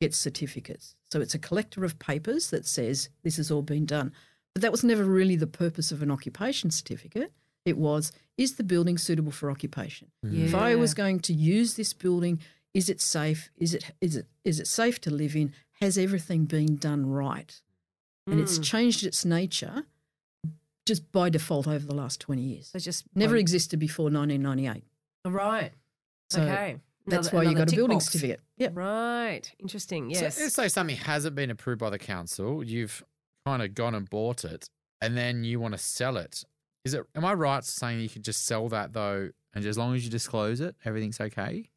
gets 0.00 0.18
certificates. 0.18 0.94
So 1.10 1.20
it's 1.20 1.34
a 1.34 1.38
collector 1.38 1.84
of 1.84 1.98
papers 1.98 2.50
that 2.50 2.66
says 2.66 3.08
this 3.24 3.38
has 3.38 3.50
all 3.50 3.62
been 3.62 3.86
done. 3.86 4.12
But 4.52 4.60
that 4.62 4.72
was 4.72 4.84
never 4.84 5.04
really 5.04 5.36
the 5.36 5.46
purpose 5.46 5.90
of 5.90 6.02
an 6.02 6.10
occupation 6.10 6.70
certificate. 6.70 7.32
It 7.64 7.78
was, 7.78 8.12
is 8.36 8.56
the 8.56 8.64
building 8.64 8.98
suitable 8.98 9.32
for 9.32 9.50
occupation? 9.50 10.08
If 10.22 10.54
I 10.54 10.76
was 10.76 10.92
going 10.94 11.20
to 11.20 11.32
use 11.32 11.74
this 11.74 11.92
building, 11.94 12.38
is 12.74 12.88
it 12.90 13.00
safe? 13.00 13.48
Is 13.56 13.72
it 13.74 13.92
is 14.00 14.16
it 14.16 14.26
is 14.44 14.60
it 14.60 14.66
safe 14.66 15.00
to 15.02 15.10
live 15.10 15.34
in? 15.34 15.52
Has 15.80 15.96
everything 15.98 16.44
been 16.44 16.76
done 16.76 17.06
right? 17.06 17.52
And 18.30 18.38
it's 18.40 18.58
Mm. 18.58 18.62
changed 18.72 19.02
its 19.06 19.24
nature 19.24 19.84
just 20.86 21.10
by 21.12 21.28
default 21.28 21.66
over 21.68 21.84
the 21.86 21.94
last 21.94 22.20
20 22.20 22.40
years. 22.40 22.68
So 22.68 22.78
just 22.78 23.04
Never 23.14 23.34
one- 23.34 23.40
existed 23.40 23.78
before 23.78 24.04
1998. 24.10 24.84
Right. 25.26 25.72
So 26.30 26.42
okay. 26.42 26.78
That's 27.08 27.28
Another- 27.28 27.44
why 27.44 27.50
you 27.50 27.56
got 27.56 27.72
a 27.72 27.76
building 27.76 27.96
box. 27.98 28.06
certificate. 28.06 28.40
Yeah. 28.56 28.70
Right. 28.72 29.42
Interesting. 29.58 30.10
Yes. 30.10 30.36
So 30.36 30.42
let's 30.44 30.54
say 30.54 30.68
something 30.68 30.96
hasn't 30.96 31.36
been 31.36 31.50
approved 31.50 31.78
by 31.80 31.90
the 31.90 31.98
council. 31.98 32.64
You've 32.64 33.04
kind 33.44 33.62
of 33.62 33.74
gone 33.74 33.94
and 33.94 34.08
bought 34.10 34.44
it, 34.44 34.68
and 35.00 35.16
then 35.16 35.44
you 35.44 35.60
want 35.60 35.72
to 35.74 35.78
sell 35.78 36.16
it. 36.16 36.42
Is 36.84 36.94
it? 36.94 37.04
Am 37.14 37.24
I 37.24 37.34
right 37.34 37.64
saying 37.64 38.00
you 38.00 38.08
could 38.08 38.24
just 38.24 38.44
sell 38.44 38.68
that 38.70 38.92
though, 38.92 39.30
and 39.54 39.64
as 39.64 39.76
long 39.78 39.94
as 39.94 40.04
you 40.04 40.10
disclose 40.10 40.60
it, 40.60 40.74
everything's 40.84 41.20
okay? 41.20 41.70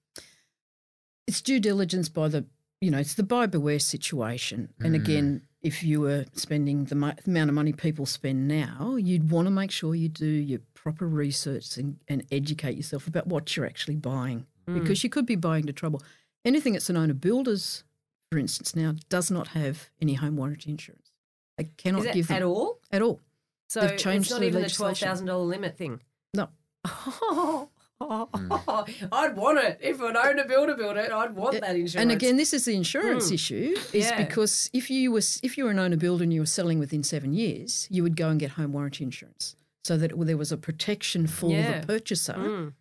It's 1.28 1.42
due 1.42 1.60
diligence 1.60 2.10
by 2.10 2.28
the, 2.28 2.46
you 2.82 2.90
know, 2.90 2.98
it's 3.00 3.14
the 3.14 3.24
buy 3.24 3.46
beware 3.46 3.80
situation. 3.80 4.74
And 4.80 4.96
Mm. 4.96 5.02
again, 5.02 5.42
if 5.62 5.84
you 5.84 6.02
were 6.02 6.26
spending 6.34 6.86
the 6.86 6.96
mo- 6.96 7.14
amount 7.28 7.50
of 7.50 7.56
money 7.56 7.74
people 7.74 8.06
spend 8.06 8.48
now, 8.48 8.96
you'd 8.96 9.30
want 9.32 9.46
to 9.48 9.52
make 9.52 9.72
sure 9.72 9.94
you 9.96 10.08
do 10.10 10.26
your 10.26 10.60
proper 10.74 11.08
research 11.08 11.78
and, 11.78 11.98
and 12.08 12.26
educate 12.32 12.78
yourself 12.78 13.08
about 13.08 13.28
what 13.28 13.56
you're 13.56 13.66
actually 13.66 13.96
buying 13.98 14.46
Mm. 14.68 14.80
because 14.82 15.04
you 15.04 15.10
could 15.10 15.26
be 15.26 15.36
buying 15.36 15.66
to 15.66 15.74
trouble. 15.74 16.02
Anything 16.46 16.74
that's 16.74 16.90
an 16.90 16.96
owner 16.98 17.14
builders, 17.16 17.84
for 18.32 18.38
instance, 18.38 18.76
now 18.76 18.94
does 19.10 19.32
not 19.32 19.48
have 19.50 19.90
any 20.02 20.14
home 20.14 20.38
warranty 20.38 20.70
insurance. 20.70 21.12
They 21.58 21.64
cannot 21.78 22.14
give 22.14 22.28
them 22.28 22.38
at 22.38 22.44
all? 22.44 22.80
At 22.92 23.02
all. 23.02 23.20
So 23.68 23.82
They've 23.82 23.98
changed 23.98 24.28
it's 24.28 24.32
not 24.32 24.40
the 24.42 24.48
even 24.48 24.62
the 24.62 24.70
twelve 24.70 24.98
thousand 24.98 25.26
dollar 25.26 25.44
limit 25.44 25.76
thing. 25.78 26.02
No. 26.34 26.50
I'd 28.02 29.36
want 29.36 29.58
it 29.60 29.78
if 29.82 30.00
an 30.02 30.16
owner 30.16 30.46
builder 30.48 30.76
built 30.76 30.96
it. 30.96 31.12
I'd 31.12 31.36
want 31.36 31.60
that 31.60 31.76
insurance. 31.76 31.96
And 31.96 32.12
again, 32.12 32.38
this 32.38 32.54
is 32.54 32.64
the 32.66 32.74
insurance 32.76 33.30
Mm. 33.30 33.34
issue, 33.34 33.76
is 33.92 34.06
Yeah. 34.06 34.24
because 34.24 34.70
if 34.72 34.90
you 34.90 35.12
was 35.12 35.40
if 35.44 35.58
you 35.58 35.66
were 35.66 35.72
an 35.72 35.80
owner 35.80 35.98
builder 35.98 36.24
and 36.24 36.34
you 36.34 36.40
were 36.40 36.46
selling 36.46 36.80
within 36.80 37.04
seven 37.04 37.34
years, 37.34 37.88
you 37.92 38.02
would 38.04 38.16
go 38.16 38.30
and 38.30 38.40
get 38.40 38.52
home 38.52 38.72
warranty 38.72 39.04
insurance, 39.04 39.56
so 39.84 39.98
that 39.98 40.12
there 40.18 40.38
was 40.38 40.52
a 40.52 40.58
protection 40.58 41.28
for 41.28 41.52
Yeah. 41.52 41.82
the 41.82 41.88
purchaser. 41.88 42.34
Mm. 42.34 42.74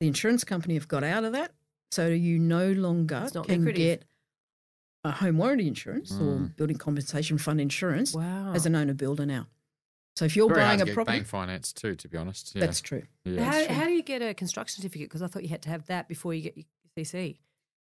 The 0.00 0.08
insurance 0.08 0.42
company 0.42 0.74
have 0.74 0.88
got 0.88 1.04
out 1.04 1.22
of 1.24 1.32
that, 1.32 1.52
so 1.92 2.08
you 2.08 2.38
no 2.38 2.72
longer 2.72 3.28
can 3.32 3.64
lucrative. 3.64 3.74
get 3.76 4.04
a 5.04 5.12
home 5.12 5.38
warranty 5.38 5.68
insurance 5.68 6.10
or 6.12 6.38
Mm. 6.38 6.56
building 6.56 6.76
compensation 6.76 7.38
fund 7.38 7.60
insurance 7.60 8.12
wow. 8.14 8.52
as 8.52 8.66
an 8.66 8.74
owner 8.74 8.94
builder 8.94 9.24
now. 9.24 9.46
So 10.16 10.24
if 10.24 10.34
you're 10.34 10.48
Very 10.48 10.60
hard 10.62 10.68
buying 10.70 10.78
to 10.78 10.82
a 10.84 10.86
get 10.86 10.94
property, 10.94 11.18
bank 11.18 11.26
finance 11.26 11.72
too, 11.72 11.94
to 11.94 12.08
be 12.08 12.16
honest. 12.16 12.54
Yeah. 12.54 12.60
that's 12.62 12.80
true. 12.80 13.02
yeah. 13.24 13.44
how, 13.44 13.64
true. 13.66 13.74
how 13.74 13.84
do 13.84 13.90
you 13.92 14.02
get 14.02 14.22
a 14.22 14.32
construction 14.34 14.80
certificate? 14.82 15.08
Because 15.08 15.22
I 15.22 15.26
thought 15.26 15.42
you 15.42 15.48
had 15.50 15.62
to 15.62 15.68
have 15.68 15.86
that 15.86 16.08
before 16.08 16.32
you 16.34 16.42
get 16.42 16.56
your 16.56 16.64
CC. 16.98 17.36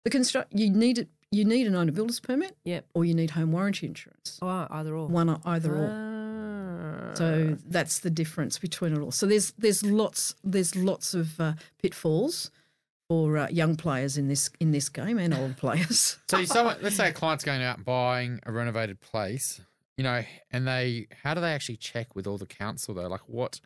The 0.04 0.10
construct 0.10 0.52
you 0.54 0.70
need 0.70 0.98
it. 0.98 1.08
You 1.30 1.44
need 1.44 1.66
an 1.66 1.74
owner 1.74 1.90
builder's 1.90 2.20
permit, 2.20 2.56
Yep. 2.64 2.86
or 2.94 3.04
you 3.04 3.12
need 3.12 3.30
home 3.32 3.50
warranty 3.52 3.86
insurance. 3.86 4.38
Oh, 4.40 4.66
either 4.70 4.94
or. 4.94 5.08
One 5.08 5.28
or 5.28 5.40
either 5.44 5.74
or. 5.74 5.90
Ah. 5.90 7.14
So 7.14 7.56
that's 7.66 8.00
the 8.00 8.10
difference 8.10 8.58
between 8.58 8.92
it 8.94 9.00
all. 9.00 9.10
So 9.12 9.26
there's 9.26 9.52
there's 9.58 9.84
lots 9.84 10.34
there's 10.44 10.74
lots 10.76 11.14
of 11.14 11.40
uh, 11.40 11.54
pitfalls 11.82 12.50
for 13.08 13.36
uh, 13.36 13.48
young 13.50 13.76
players 13.76 14.16
in 14.16 14.28
this 14.28 14.50
in 14.60 14.70
this 14.70 14.88
game 14.88 15.18
and 15.18 15.34
old 15.34 15.56
players. 15.58 16.18
So 16.28 16.38
you- 16.38 16.46
someone, 16.46 16.76
let's 16.80 16.96
say 16.96 17.08
a 17.08 17.12
client's 17.12 17.44
going 17.44 17.62
out 17.62 17.76
and 17.78 17.84
buying 17.84 18.40
a 18.44 18.52
renovated 18.52 19.00
place, 19.00 19.60
you 19.96 20.04
know, 20.04 20.22
and 20.50 20.66
they, 20.66 21.06
how 21.22 21.34
do 21.34 21.40
they 21.40 21.52
actually 21.52 21.76
check 21.76 22.14
with 22.14 22.26
all 22.26 22.38
the 22.38 22.46
council 22.46 22.94
though? 22.94 23.08
Like, 23.08 23.28
what 23.28 23.60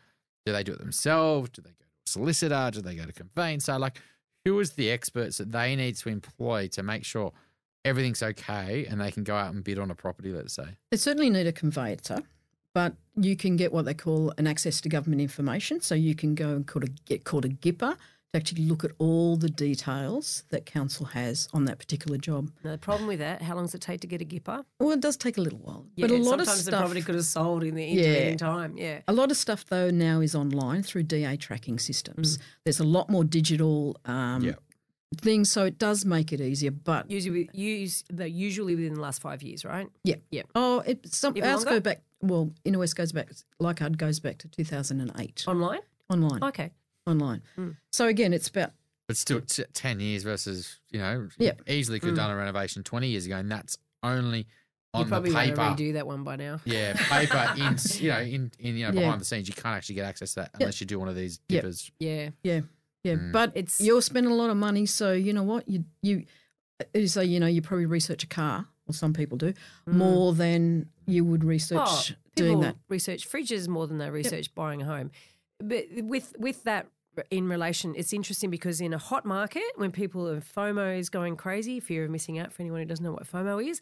do 0.44 0.52
they 0.52 0.62
do 0.62 0.72
it 0.72 0.78
themselves? 0.78 1.50
Do 1.50 1.62
they 1.62 1.70
go 1.70 1.76
to 1.80 1.84
a 1.84 2.10
solicitor? 2.10 2.70
Do 2.72 2.82
they 2.82 2.94
go 2.94 3.04
to 3.04 3.12
conveyancer? 3.12 3.78
Like, 3.78 4.00
who 4.44 4.58
is 4.60 4.72
the 4.72 4.90
experts 4.90 5.38
that 5.38 5.52
they 5.52 5.76
need 5.76 5.96
to 5.96 6.08
employ 6.08 6.68
to 6.68 6.82
make 6.82 7.04
sure 7.04 7.32
everything's 7.84 8.22
okay 8.22 8.86
and 8.86 9.00
they 9.00 9.10
can 9.10 9.24
go 9.24 9.36
out 9.36 9.52
and 9.52 9.64
bid 9.64 9.78
on 9.78 9.90
a 9.90 9.94
property? 9.94 10.32
Let's 10.32 10.54
say. 10.54 10.76
They 10.90 10.96
certainly 10.96 11.30
need 11.30 11.46
a 11.46 11.52
conveyancer, 11.52 12.22
but 12.74 12.94
you 13.16 13.36
can 13.36 13.56
get 13.56 13.72
what 13.72 13.84
they 13.84 13.94
call 13.94 14.32
an 14.38 14.46
access 14.46 14.80
to 14.82 14.88
government 14.88 15.22
information. 15.22 15.80
So 15.80 15.94
you 15.94 16.14
can 16.14 16.34
go 16.34 16.50
and 16.50 16.66
call 16.66 16.84
a, 16.84 16.88
get 17.06 17.24
called 17.24 17.44
a 17.44 17.48
GIPA 17.48 17.96
to 18.32 18.38
actually 18.38 18.66
look 18.66 18.84
at 18.84 18.90
all 18.98 19.36
the 19.36 19.48
details 19.48 20.44
that 20.50 20.66
council 20.66 21.06
has 21.06 21.48
on 21.54 21.64
that 21.64 21.78
particular 21.78 22.18
job. 22.18 22.50
Now, 22.62 22.72
the 22.72 22.78
problem 22.78 23.08
with 23.08 23.20
that, 23.20 23.40
how 23.42 23.54
long 23.54 23.64
does 23.64 23.74
it 23.74 23.80
take 23.80 24.00
to 24.02 24.06
get 24.06 24.20
a 24.20 24.24
GIPA? 24.24 24.64
Well, 24.78 24.90
it 24.90 25.00
does 25.00 25.16
take 25.16 25.38
a 25.38 25.40
little 25.40 25.58
while, 25.60 25.86
Yeah, 25.96 26.06
but 26.06 26.14
a 26.14 26.18
lot 26.18 26.40
of 26.40 26.46
stuff. 26.48 26.64
the 26.64 26.70
property 26.72 27.00
could 27.02 27.14
have 27.14 27.24
sold 27.24 27.64
in 27.64 27.74
the 27.74 27.84
Yeah. 27.84 28.02
intervening 28.02 28.38
time. 28.38 28.76
Yeah. 28.76 29.00
A 29.08 29.12
lot 29.12 29.30
of 29.30 29.36
stuff 29.36 29.64
though 29.66 29.90
now 29.90 30.20
is 30.20 30.34
online 30.34 30.82
through 30.82 31.04
DA 31.04 31.36
tracking 31.36 31.78
systems. 31.78 32.38
There's 32.64 32.80
a 32.80 32.84
lot 32.84 33.08
more 33.08 33.24
digital 33.24 33.96
um, 34.04 34.44
Yeah. 34.44 34.52
things, 35.22 35.50
so 35.50 35.64
it 35.64 35.78
does 35.78 36.04
make 36.04 36.30
it 36.32 36.40
easier. 36.42 36.70
But 36.70 37.10
Usually, 37.10 37.48
use 37.54 38.04
the 38.12 38.28
usually 38.28 38.74
within 38.76 38.94
the 38.94 39.00
last 39.00 39.22
five 39.22 39.42
years, 39.42 39.64
right? 39.64 39.88
yeah, 40.04 40.16
Yeah. 40.30 40.42
Oh, 40.54 40.80
it, 40.80 41.06
some 41.12 41.34
Even 41.36 41.48
ours 41.48 41.64
longer? 41.64 41.70
go 41.70 41.80
back. 41.80 42.02
Well, 42.20 42.52
Inner 42.64 42.78
West 42.80 42.94
goes 42.94 43.12
back. 43.12 43.30
Leichhardt 43.58 43.96
goes 43.96 44.20
back 44.20 44.36
to 44.38 44.48
2008 44.48 45.44
Online. 45.46 45.80
online. 46.10 46.42
Okay. 46.44 46.72
Online. 47.08 47.42
Mm. 47.58 47.76
So 47.92 48.06
again, 48.06 48.32
it's 48.32 48.48
about 48.48 48.72
But 49.06 49.16
still, 49.16 49.40
t- 49.40 49.64
10 49.72 50.00
years 50.00 50.22
versus, 50.22 50.78
you 50.90 50.98
know, 50.98 51.28
Yeah. 51.38 51.52
easily 51.66 51.98
could 52.00 52.08
have 52.10 52.16
done 52.16 52.30
a 52.30 52.36
renovation 52.36 52.82
20 52.84 53.08
years 53.08 53.24
ago. 53.26 53.36
And 53.36 53.50
that's 53.50 53.78
only 54.02 54.40
You 54.40 54.44
on 54.94 55.04
the 55.04 55.08
probably 55.10 55.32
want 55.32 55.46
to 55.48 55.52
paper. 55.56 55.62
redo 55.82 55.92
that 55.94 56.06
one 56.06 56.24
by 56.24 56.36
now. 56.36 56.60
Yeah, 56.64 56.92
paper 56.94 57.54
in 57.56 57.76
you 58.00 58.08
know 58.10 58.20
in, 58.20 58.52
in 58.58 58.76
you 58.76 58.86
know 58.86 58.92
Yeah. 58.92 59.00
behind 59.00 59.20
the 59.20 59.24
scenes 59.24 59.48
you 59.48 59.54
can't 59.54 59.76
actually 59.76 59.96
get 59.96 60.04
access 60.04 60.34
to 60.34 60.40
that 60.40 60.50
unless 60.54 60.80
you 60.80 60.86
do 60.86 60.98
one 60.98 61.08
of 61.08 61.16
these 61.16 61.40
Yep. 61.48 61.64
Yeah. 61.98 62.30
yeah, 62.42 62.60
yeah. 63.04 63.14
Mm. 63.14 63.32
But 63.32 63.52
It's- 63.56 63.80
you're 63.80 64.02
spending 64.02 64.32
a 64.32 64.36
lot 64.36 64.50
of 64.50 64.56
money, 64.56 64.86
so 64.86 65.12
you 65.12 65.32
know 65.32 65.42
what 65.42 65.68
you 65.68 65.84
you. 66.02 66.24
You 66.94 67.08
say 67.08 67.24
you 67.24 67.40
know 67.40 67.46
you 67.48 67.60
probably 67.60 67.86
research 67.86 68.22
a 68.22 68.26
car, 68.28 68.66
or 68.86 68.94
some 68.94 69.12
people 69.12 69.36
do 69.36 69.52
more 69.86 70.32
than 70.32 70.88
you 71.06 71.24
would 71.24 71.42
research 71.44 71.78
Mm. 71.80 72.12
Oh, 72.12 72.16
doing 72.36 72.50
people 72.50 72.62
that. 72.62 72.76
research 72.88 73.28
fridges 73.28 73.66
more 73.66 73.86
than 73.88 73.98
they 73.98 74.08
research 74.10 74.54
buying 74.54 74.82
a 74.82 74.84
home. 74.84 75.10
But 75.58 75.86
with 75.92 76.34
with 76.38 76.62
that 76.64 76.86
in 77.30 77.48
relation, 77.48 77.94
it's 77.96 78.12
interesting 78.12 78.50
because 78.50 78.80
in 78.80 78.92
a 78.92 78.98
hot 78.98 79.24
market, 79.24 79.62
when 79.76 79.90
people 79.90 80.28
are 80.28 80.40
FOMO 80.40 80.98
is 80.98 81.08
going 81.08 81.36
crazy, 81.36 81.80
fear 81.80 82.04
of 82.04 82.10
missing 82.10 82.38
out 82.38 82.52
for 82.52 82.62
anyone 82.62 82.80
who 82.80 82.86
doesn't 82.86 83.04
know 83.04 83.12
what 83.12 83.30
FOMO 83.30 83.64
is, 83.66 83.80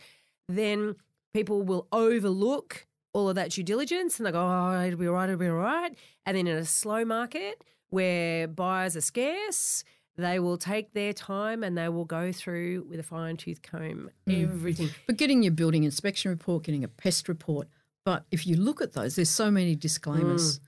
then 0.48 0.96
people 1.34 1.62
will 1.62 1.86
overlook 1.92 2.86
all 3.12 3.28
of 3.28 3.34
that 3.34 3.50
due 3.50 3.62
diligence 3.62 4.18
and 4.18 4.26
they 4.26 4.32
go, 4.32 4.40
oh, 4.40 4.84
it'll 4.84 4.98
be 4.98 5.06
all 5.06 5.14
right, 5.14 5.28
it'll 5.28 5.38
be 5.38 5.48
all 5.48 5.54
right. 5.54 5.96
And 6.24 6.36
then 6.36 6.46
in 6.46 6.56
a 6.56 6.64
slow 6.64 7.04
market 7.04 7.62
where 7.90 8.46
buyers 8.48 8.96
are 8.96 9.00
scarce, 9.00 9.84
they 10.16 10.38
will 10.38 10.56
take 10.58 10.92
their 10.92 11.12
time 11.12 11.62
and 11.62 11.76
they 11.76 11.88
will 11.88 12.04
go 12.04 12.32
through 12.32 12.86
with 12.88 13.00
a 13.00 13.02
fine 13.02 13.36
tooth 13.36 13.62
comb 13.62 14.10
hmm. 14.26 14.42
everything. 14.42 14.90
But 15.06 15.16
getting 15.16 15.42
your 15.42 15.52
building 15.52 15.84
inspection 15.84 16.30
report, 16.30 16.64
getting 16.64 16.84
a 16.84 16.88
pest 16.88 17.28
report. 17.28 17.68
But 18.04 18.24
if 18.30 18.46
you 18.46 18.56
look 18.56 18.80
at 18.80 18.92
those, 18.92 19.16
there's 19.16 19.30
so 19.30 19.50
many 19.50 19.74
disclaimers, 19.74 20.60
mm. 20.60 20.62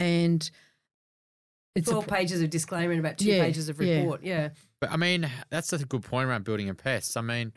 and 0.00 0.50
it's 1.74 1.88
a, 1.88 1.92
Four 1.92 2.02
pages 2.02 2.42
of 2.42 2.50
disclaimer 2.50 2.92
and 2.92 3.00
about 3.00 3.18
two 3.18 3.26
Yeah, 3.26 3.42
pages 3.42 3.68
of 3.68 3.78
report. 3.78 4.22
Yeah. 4.22 4.50
But 4.80 4.90
I 4.90 4.96
mean 4.96 5.30
that's 5.50 5.72
a 5.72 5.78
good 5.78 6.02
point 6.02 6.28
around 6.28 6.44
building 6.44 6.68
a 6.68 6.74
pest. 6.74 7.16
I 7.16 7.20
mean, 7.22 7.52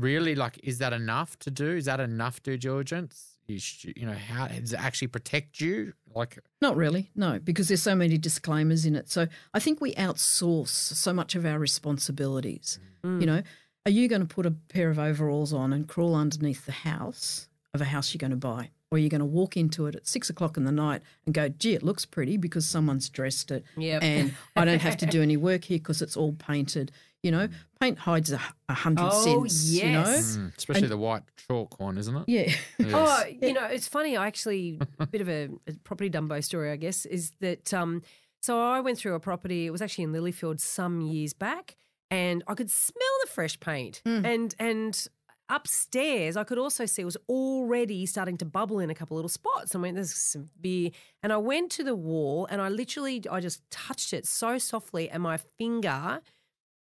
really, 0.00 0.34
like, 0.34 0.58
is 0.62 0.78
that 0.78 0.92
enough 0.92 1.38
to 1.40 1.50
do? 1.50 1.76
Is 1.76 1.84
that 1.84 2.00
enough 2.00 2.42
due 2.42 2.56
diligence? 2.56 3.36
You, 3.46 3.58
sh- 3.58 3.86
you 3.96 4.06
know, 4.06 4.14
how 4.14 4.46
does 4.48 4.72
it 4.72 4.80
actually 4.80 5.08
protect 5.08 5.60
you? 5.60 5.92
Like, 6.14 6.38
Not 6.60 6.76
really, 6.76 7.10
no, 7.14 7.38
because 7.38 7.68
there's 7.68 7.82
so 7.82 7.94
many 7.94 8.16
disclaimers 8.16 8.86
in 8.86 8.96
it. 8.96 9.10
So 9.10 9.26
I 9.52 9.60
think 9.60 9.80
we 9.80 9.94
outsource 9.94 10.68
so 10.68 11.12
much 11.12 11.34
of 11.34 11.44
our 11.44 11.58
responsibilities. 11.58 12.78
Mm. 13.04 13.20
You 13.20 13.26
know, 13.26 13.42
are 13.86 13.90
you 13.90 14.08
going 14.08 14.26
to 14.26 14.32
put 14.34 14.46
a 14.46 14.50
pair 14.50 14.90
of 14.90 14.98
overalls 14.98 15.52
on 15.52 15.72
and 15.72 15.88
crawl 15.88 16.14
underneath 16.14 16.66
the 16.66 16.72
house 16.72 17.48
of 17.74 17.80
a 17.80 17.86
house 17.86 18.14
you're 18.14 18.18
going 18.18 18.30
to 18.30 18.36
buy? 18.36 18.70
Or 18.92 18.98
you're 18.98 19.08
going 19.08 19.20
to 19.20 19.24
walk 19.24 19.56
into 19.56 19.86
it 19.86 19.94
at 19.94 20.08
six 20.08 20.30
o'clock 20.30 20.56
in 20.56 20.64
the 20.64 20.72
night 20.72 21.02
and 21.24 21.32
go, 21.32 21.48
gee, 21.48 21.74
it 21.74 21.82
looks 21.84 22.04
pretty 22.04 22.36
because 22.36 22.66
someone's 22.66 23.08
dressed 23.08 23.52
it. 23.52 23.62
Yep. 23.76 24.02
And 24.02 24.34
I 24.56 24.64
don't 24.64 24.80
have 24.82 24.96
to 24.96 25.06
do 25.06 25.22
any 25.28 25.36
work 25.36 25.62
here 25.64 25.78
because 25.78 26.02
it's 26.02 26.16
all 26.16 26.32
painted. 26.32 26.90
You 27.22 27.30
know, 27.30 27.48
paint 27.78 27.98
hides 27.98 28.32
a, 28.32 28.40
a 28.68 28.74
hundred 28.74 29.10
Oh, 29.12 29.44
cents, 29.46 29.70
you 29.70 29.92
know? 29.92 30.02
mm, 30.04 30.56
especially 30.56 30.88
the 30.88 30.96
white 30.96 31.22
chalk 31.46 31.78
one, 31.78 31.98
isn't 31.98 32.16
it? 32.16 32.24
Yeah. 32.26 32.52
Oh, 32.92 33.24
you 33.42 33.52
know, 33.52 33.66
it's 33.66 33.86
funny. 33.86 34.16
I 34.16 34.26
actually 34.26 34.80
a 34.98 35.06
bit 35.06 35.20
of 35.20 35.28
a, 35.28 35.50
a 35.68 35.74
property 35.84 36.08
Dumbo 36.10 36.42
story, 36.42 36.72
I 36.72 36.76
guess, 36.76 37.04
is 37.06 37.30
that 37.40 37.72
um, 37.74 38.02
so 38.40 38.58
I 38.60 38.80
went 38.80 38.96
through 38.98 39.14
a 39.14 39.20
property. 39.20 39.66
It 39.66 39.70
was 39.70 39.82
actually 39.82 40.04
in 40.04 40.12
Lilyfield 40.12 40.60
some 40.60 41.02
years 41.02 41.34
back, 41.34 41.76
and 42.10 42.42
I 42.48 42.54
could 42.54 42.70
smell 42.70 43.14
the 43.22 43.30
fresh 43.30 43.60
paint, 43.60 44.00
and 44.06 44.54
and 44.58 45.06
upstairs 45.50 46.36
I 46.36 46.44
could 46.44 46.58
also 46.58 46.86
see 46.86 47.02
it 47.02 47.04
was 47.04 47.16
already 47.28 48.06
starting 48.06 48.36
to 48.38 48.44
bubble 48.44 48.78
in 48.78 48.88
a 48.90 48.94
couple 48.94 49.16
little 49.16 49.28
spots. 49.28 49.74
I 49.74 49.78
mean, 49.78 49.94
there's 49.96 50.14
some 50.14 50.48
beer, 50.60 50.90
and 51.22 51.32
I 51.32 51.36
went 51.38 51.70
to 51.72 51.84
the 51.84 51.94
wall, 51.96 52.46
and 52.50 52.62
I 52.62 52.68
literally 52.68 53.22
I 53.30 53.40
just 53.40 53.68
touched 53.70 54.12
it 54.12 54.26
so 54.26 54.56
softly, 54.58 55.10
and 55.10 55.22
my 55.22 55.36
finger 55.58 56.20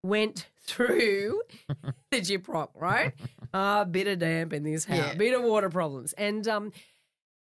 went 0.02 0.46
through 0.66 1.40
the 2.10 2.20
gyprock, 2.20 2.70
right? 2.74 3.12
A 3.52 3.84
bit 3.84 4.06
of 4.08 4.18
damp 4.18 4.52
in 4.52 4.62
this 4.64 4.84
house, 4.86 4.98
Yeah. 4.98 5.14
bit 5.14 5.34
of 5.34 5.42
water 5.42 5.68
problems. 5.70 6.12
And 6.14 6.46
um, 6.48 6.72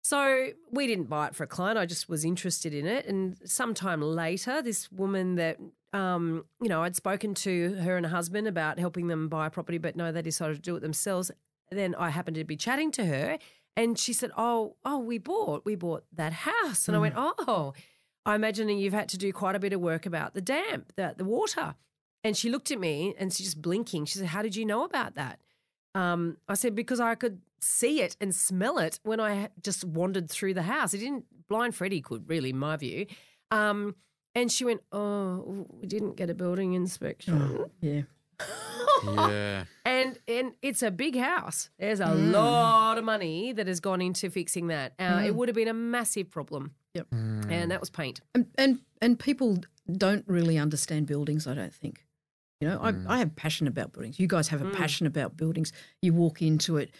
so 0.08 0.50
we 0.70 0.86
didn't 0.86 1.08
buy 1.08 1.26
it 1.26 1.34
for 1.34 1.42
a 1.42 1.48
client. 1.48 1.76
I 1.76 1.84
just 1.84 2.08
was 2.08 2.24
interested 2.24 2.72
in 2.72 2.86
it. 2.86 3.06
And 3.06 3.36
sometime 3.44 4.00
later, 4.00 4.62
this 4.62 4.88
woman 4.92 5.34
that, 5.34 5.58
um, 5.92 6.44
you 6.62 6.68
know, 6.68 6.84
I'd 6.84 6.94
spoken 6.94 7.34
to 7.34 7.74
her 7.80 7.96
and 7.96 8.06
her 8.06 8.14
husband 8.14 8.46
about 8.46 8.78
helping 8.78 9.08
them 9.08 9.28
buy 9.28 9.48
a 9.48 9.50
property, 9.50 9.78
but 9.78 9.96
no, 9.96 10.12
they 10.12 10.22
decided 10.22 10.54
to 10.54 10.62
do 10.62 10.76
it 10.76 10.80
themselves. 10.80 11.32
Then 11.72 11.96
I 11.96 12.10
happened 12.10 12.36
to 12.36 12.44
be 12.44 12.54
chatting 12.54 12.92
to 12.92 13.04
her 13.04 13.36
and 13.76 13.98
she 13.98 14.12
said, 14.12 14.30
Oh, 14.36 14.76
oh, 14.84 15.00
we 15.00 15.18
bought, 15.18 15.64
we 15.64 15.74
bought 15.74 16.04
that 16.12 16.32
house. 16.32 16.86
And 16.86 16.96
I 16.96 17.00
went, 17.00 17.14
Oh, 17.16 17.74
I 18.24 18.36
imagine 18.36 18.68
you've 18.68 18.92
had 18.92 19.08
to 19.08 19.18
do 19.18 19.32
quite 19.32 19.56
a 19.56 19.58
bit 19.58 19.72
of 19.72 19.80
work 19.80 20.06
about 20.06 20.34
the 20.34 20.40
damp, 20.40 20.92
the, 20.94 21.16
the 21.16 21.24
water. 21.24 21.74
And 22.22 22.36
she 22.36 22.48
looked 22.48 22.70
at 22.70 22.78
me 22.78 23.16
and 23.18 23.32
she's 23.32 23.48
just 23.48 23.60
blinking. 23.60 24.04
She 24.04 24.20
said, 24.20 24.28
How 24.28 24.42
did 24.42 24.54
you 24.54 24.64
know 24.64 24.84
about 24.84 25.16
that? 25.16 25.40
Um, 25.96 26.36
I 26.48 26.54
said, 26.54 26.76
Because 26.76 27.00
I 27.00 27.16
could 27.16 27.40
see 27.60 28.00
it 28.02 28.16
and 28.20 28.34
smell 28.34 28.78
it 28.78 29.00
when 29.02 29.20
I 29.20 29.48
just 29.62 29.84
wandered 29.84 30.30
through 30.30 30.54
the 30.54 30.62
house. 30.62 30.94
It 30.94 30.98
didn't, 30.98 31.24
Blind 31.48 31.74
Freddie 31.74 32.00
could 32.00 32.28
really, 32.28 32.50
in 32.50 32.58
my 32.58 32.76
view. 32.76 33.06
Um, 33.50 33.94
and 34.34 34.50
she 34.52 34.64
went, 34.64 34.82
Oh, 34.92 35.66
we 35.80 35.86
didn't 35.86 36.16
get 36.16 36.28
a 36.30 36.34
building 36.34 36.74
inspection. 36.74 37.66
Yeah. 37.80 38.02
Yeah. 39.04 39.64
And 39.84 40.18
and 40.26 40.52
it's 40.62 40.82
a 40.82 40.90
big 40.90 41.16
house. 41.16 41.70
There's 41.78 42.00
a 42.00 42.14
lot 42.14 42.98
of 42.98 43.04
money 43.04 43.52
that 43.52 43.66
has 43.66 43.78
gone 43.80 44.00
into 44.00 44.30
fixing 44.30 44.68
that. 44.68 44.92
Uh, 44.98 45.22
It 45.24 45.34
would 45.34 45.48
have 45.48 45.54
been 45.54 45.68
a 45.68 45.74
massive 45.74 46.30
problem. 46.30 46.74
Yep. 46.94 47.06
And 47.12 47.70
that 47.70 47.80
was 47.80 47.90
paint. 47.90 48.20
And, 48.34 48.46
and 48.56 48.78
and 49.02 49.18
people 49.18 49.58
don't 49.90 50.24
really 50.26 50.58
understand 50.58 51.06
buildings. 51.06 51.46
I 51.46 51.54
don't 51.54 51.74
think. 51.74 52.04
You 52.60 52.68
know, 52.68 52.78
Mm. 52.78 53.06
I, 53.06 53.14
I 53.14 53.18
have 53.18 53.36
passion 53.36 53.66
about 53.66 53.92
buildings. 53.92 54.18
You 54.18 54.26
guys 54.26 54.48
have 54.48 54.62
a 54.62 54.70
passion 54.70 55.06
about 55.06 55.36
buildings. 55.36 55.72
You 56.02 56.14
walk 56.14 56.40
into 56.40 56.78
it, 56.78 56.90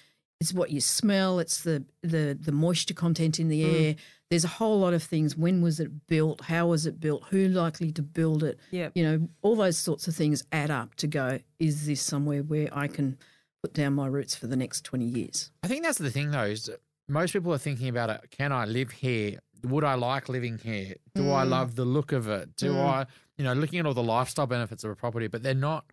it's 0.40 0.52
what 0.52 0.70
you 0.70 0.80
smell. 0.80 1.38
It's 1.38 1.62
the 1.62 1.84
the 2.02 2.36
the 2.40 2.52
moisture 2.52 2.94
content 2.94 3.38
in 3.40 3.48
the 3.48 3.62
Mm. 3.62 3.80
air. 3.84 3.96
There's 4.30 4.44
a 4.44 4.48
whole 4.48 4.80
lot 4.80 4.92
of 4.92 5.02
things. 5.02 5.36
When 5.36 5.62
was 5.62 5.78
it 5.78 6.06
built? 6.08 6.42
How 6.42 6.66
was 6.66 6.84
it 6.84 6.98
built? 6.98 7.24
Who 7.30 7.48
likely 7.48 7.92
to 7.92 8.02
build 8.02 8.42
it? 8.42 8.58
Yep. 8.72 8.92
You 8.96 9.04
know, 9.04 9.28
all 9.42 9.54
those 9.56 9.78
sorts 9.78 10.08
of 10.08 10.16
things 10.16 10.42
add 10.50 10.70
up 10.70 10.96
to 10.96 11.06
go. 11.06 11.38
Is 11.60 11.86
this 11.86 12.00
somewhere 12.02 12.42
where 12.42 12.68
I 12.72 12.88
can 12.88 13.18
put 13.62 13.72
down 13.72 13.94
my 13.94 14.06
roots 14.06 14.34
for 14.34 14.46
the 14.48 14.56
next 14.56 14.82
twenty 14.84 15.06
years? 15.06 15.50
I 15.62 15.68
think 15.68 15.84
that's 15.84 15.98
the 15.98 16.10
thing, 16.10 16.30
though, 16.32 16.44
is 16.44 16.64
that 16.64 16.80
most 17.08 17.32
people 17.32 17.52
are 17.54 17.58
thinking 17.58 17.88
about 17.88 18.10
it. 18.10 18.30
Can 18.30 18.52
I 18.52 18.64
live 18.64 18.90
here? 18.90 19.38
Would 19.62 19.84
I 19.84 19.94
like 19.94 20.28
living 20.28 20.58
here? 20.58 20.94
Do 21.14 21.30
I 21.30 21.44
love 21.44 21.76
the 21.76 21.84
look 21.84 22.12
of 22.12 22.28
it? 22.28 22.56
Do 22.56 22.76
I, 22.78 23.06
you 23.38 23.44
know, 23.44 23.52
looking 23.54 23.78
at 23.78 23.86
all 23.86 23.94
the 23.94 24.02
lifestyle 24.02 24.46
benefits 24.46 24.84
of 24.84 24.90
a 24.90 24.94
property, 24.96 25.28
but 25.28 25.42
they're 25.42 25.54
not 25.54 25.86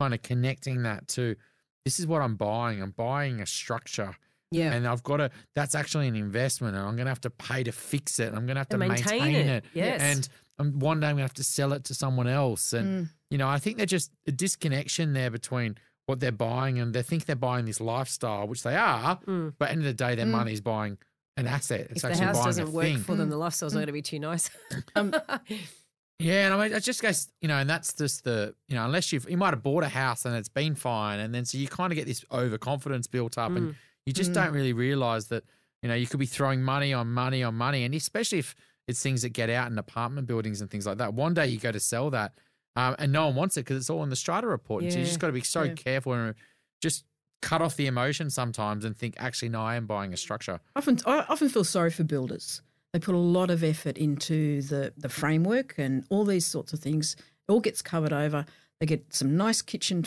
kind 0.00 0.14
of 0.14 0.22
connecting 0.22 0.84
that 0.84 1.06
to 1.08 1.36
this 1.84 1.98
is 2.00 2.06
what 2.06 2.22
I'm 2.22 2.36
buying. 2.36 2.82
I'm 2.82 2.90
buying 2.92 3.40
a 3.40 3.46
structure. 3.46 4.14
Yeah. 4.52 4.72
And 4.72 4.86
I've 4.86 5.02
got 5.04 5.18
to, 5.18 5.30
that's 5.54 5.74
actually 5.74 6.08
an 6.08 6.16
investment 6.16 6.74
and 6.76 6.84
I'm 6.84 6.96
going 6.96 7.06
to 7.06 7.10
have 7.10 7.20
to 7.20 7.30
pay 7.30 7.62
to 7.62 7.72
fix 7.72 8.18
it. 8.18 8.28
I'm 8.34 8.46
going 8.46 8.56
to 8.56 8.60
have 8.60 8.68
to 8.70 8.80
And 8.80 8.88
maintain, 8.88 9.22
maintain 9.22 9.48
it. 9.48 9.64
it, 9.64 9.64
yes. 9.74 10.00
And 10.02 10.28
um, 10.58 10.78
one 10.80 10.98
day 11.00 11.06
I'm 11.06 11.12
going 11.14 11.18
to 11.18 11.22
have 11.24 11.34
to 11.34 11.44
sell 11.44 11.72
it 11.72 11.84
to 11.84 11.94
someone 11.94 12.26
else. 12.26 12.72
And, 12.72 13.10
you 13.30 13.38
know, 13.38 13.48
I 13.48 13.58
think 13.58 13.76
they're 13.76 13.86
just 13.86 14.10
a 14.26 14.32
disconnection 14.32 15.12
there 15.12 15.30
between 15.30 15.76
what 16.06 16.18
they're 16.18 16.32
buying 16.32 16.80
and 16.80 16.92
they 16.92 17.02
think 17.02 17.26
they're 17.26 17.36
buying 17.36 17.64
this 17.64 17.80
lifestyle, 17.80 18.48
which 18.48 18.64
they 18.64 18.74
are. 18.74 19.18
Mm. 19.26 19.54
But 19.56 19.66
at 19.66 19.68
the 19.68 19.72
end 19.72 19.80
of 19.82 19.86
the 19.86 19.94
day, 19.94 20.14
their 20.16 20.26
money 20.26 20.52
is 20.52 20.60
buying 20.60 20.98
an 21.36 21.46
asset. 21.46 21.86
It's 21.90 22.02
If 22.02 22.18
the 22.18 22.24
house 22.24 22.34
buying 22.38 22.46
doesn't 22.46 22.72
work 22.72 22.84
thing. 22.86 22.98
for 22.98 23.14
them, 23.14 23.30
the 23.30 23.36
lifestyle's 23.36 23.72
not 23.74 23.78
going 23.78 23.86
to 23.86 23.92
be 23.92 24.02
too 24.02 24.18
nice. 24.18 24.50
Um, 24.96 25.14
Yeah, 26.20 26.44
and 26.46 26.54
I 26.54 26.62
mean, 26.68 26.74
I 26.76 26.78
just 26.80 27.00
guess 27.02 27.28
you 27.40 27.48
know, 27.48 27.56
and 27.56 27.68
that's 27.68 27.92
just 27.94 28.24
the 28.24 28.54
you 28.68 28.74
know, 28.76 28.84
unless 28.84 29.12
you've 29.12 29.28
you 29.28 29.36
might 29.36 29.54
have 29.54 29.62
bought 29.62 29.82
a 29.84 29.88
house 29.88 30.24
and 30.26 30.36
it's 30.36 30.48
been 30.50 30.74
fine, 30.74 31.18
and 31.20 31.34
then 31.34 31.44
so 31.44 31.56
you 31.58 31.66
kind 31.66 31.92
of 31.92 31.96
get 31.96 32.06
this 32.06 32.24
overconfidence 32.30 33.06
built 33.06 33.38
up, 33.38 33.50
Mm. 33.52 33.56
and 33.56 33.74
you 34.06 34.12
just 34.12 34.32
don't 34.32 34.52
really 34.52 34.72
realize 34.72 35.28
that 35.28 35.44
you 35.82 35.88
know 35.88 35.94
you 35.94 36.06
could 36.06 36.20
be 36.20 36.26
throwing 36.26 36.62
money 36.62 36.92
on 36.92 37.08
money 37.12 37.42
on 37.42 37.54
money, 37.54 37.84
and 37.84 37.94
especially 37.94 38.38
if 38.38 38.54
it's 38.86 39.02
things 39.02 39.22
that 39.22 39.30
get 39.30 39.48
out 39.50 39.70
in 39.70 39.78
apartment 39.78 40.26
buildings 40.26 40.60
and 40.60 40.70
things 40.70 40.86
like 40.86 40.98
that. 40.98 41.14
One 41.14 41.32
day 41.32 41.46
you 41.46 41.58
go 41.58 41.72
to 41.72 41.80
sell 41.80 42.10
that, 42.10 42.32
um, 42.76 42.96
and 42.98 43.12
no 43.12 43.26
one 43.26 43.36
wants 43.36 43.56
it 43.56 43.60
because 43.60 43.76
it's 43.78 43.88
all 43.90 44.02
in 44.02 44.10
the 44.10 44.16
strata 44.16 44.46
report. 44.46 44.82
And 44.82 44.92
so 44.92 44.98
you 44.98 45.04
just 45.04 45.20
got 45.20 45.28
to 45.28 45.32
be 45.32 45.42
so 45.42 45.62
yeah. 45.62 45.74
careful 45.74 46.12
and 46.12 46.34
just 46.82 47.04
cut 47.40 47.62
off 47.62 47.76
the 47.76 47.86
emotion 47.86 48.28
sometimes 48.30 48.84
and 48.84 48.96
think, 48.96 49.14
actually, 49.18 49.48
no, 49.48 49.62
I 49.62 49.76
am 49.76 49.86
buying 49.86 50.12
a 50.12 50.16
structure. 50.16 50.60
often 50.76 50.98
I 51.06 51.24
often 51.28 51.48
feel 51.48 51.64
sorry 51.64 51.90
for 51.90 52.04
builders. 52.04 52.62
They 52.92 52.98
put 52.98 53.14
a 53.14 53.18
lot 53.18 53.50
of 53.50 53.62
effort 53.62 53.96
into 53.96 54.62
the 54.62 54.92
the 54.96 55.08
framework 55.08 55.74
and 55.78 56.04
all 56.10 56.24
these 56.24 56.46
sorts 56.46 56.72
of 56.72 56.80
things. 56.80 57.16
It 57.48 57.52
all 57.52 57.60
gets 57.60 57.82
covered 57.82 58.12
over. 58.12 58.44
They 58.80 58.86
get 58.86 59.12
some 59.12 59.36
nice 59.36 59.62
kitchen, 59.62 60.04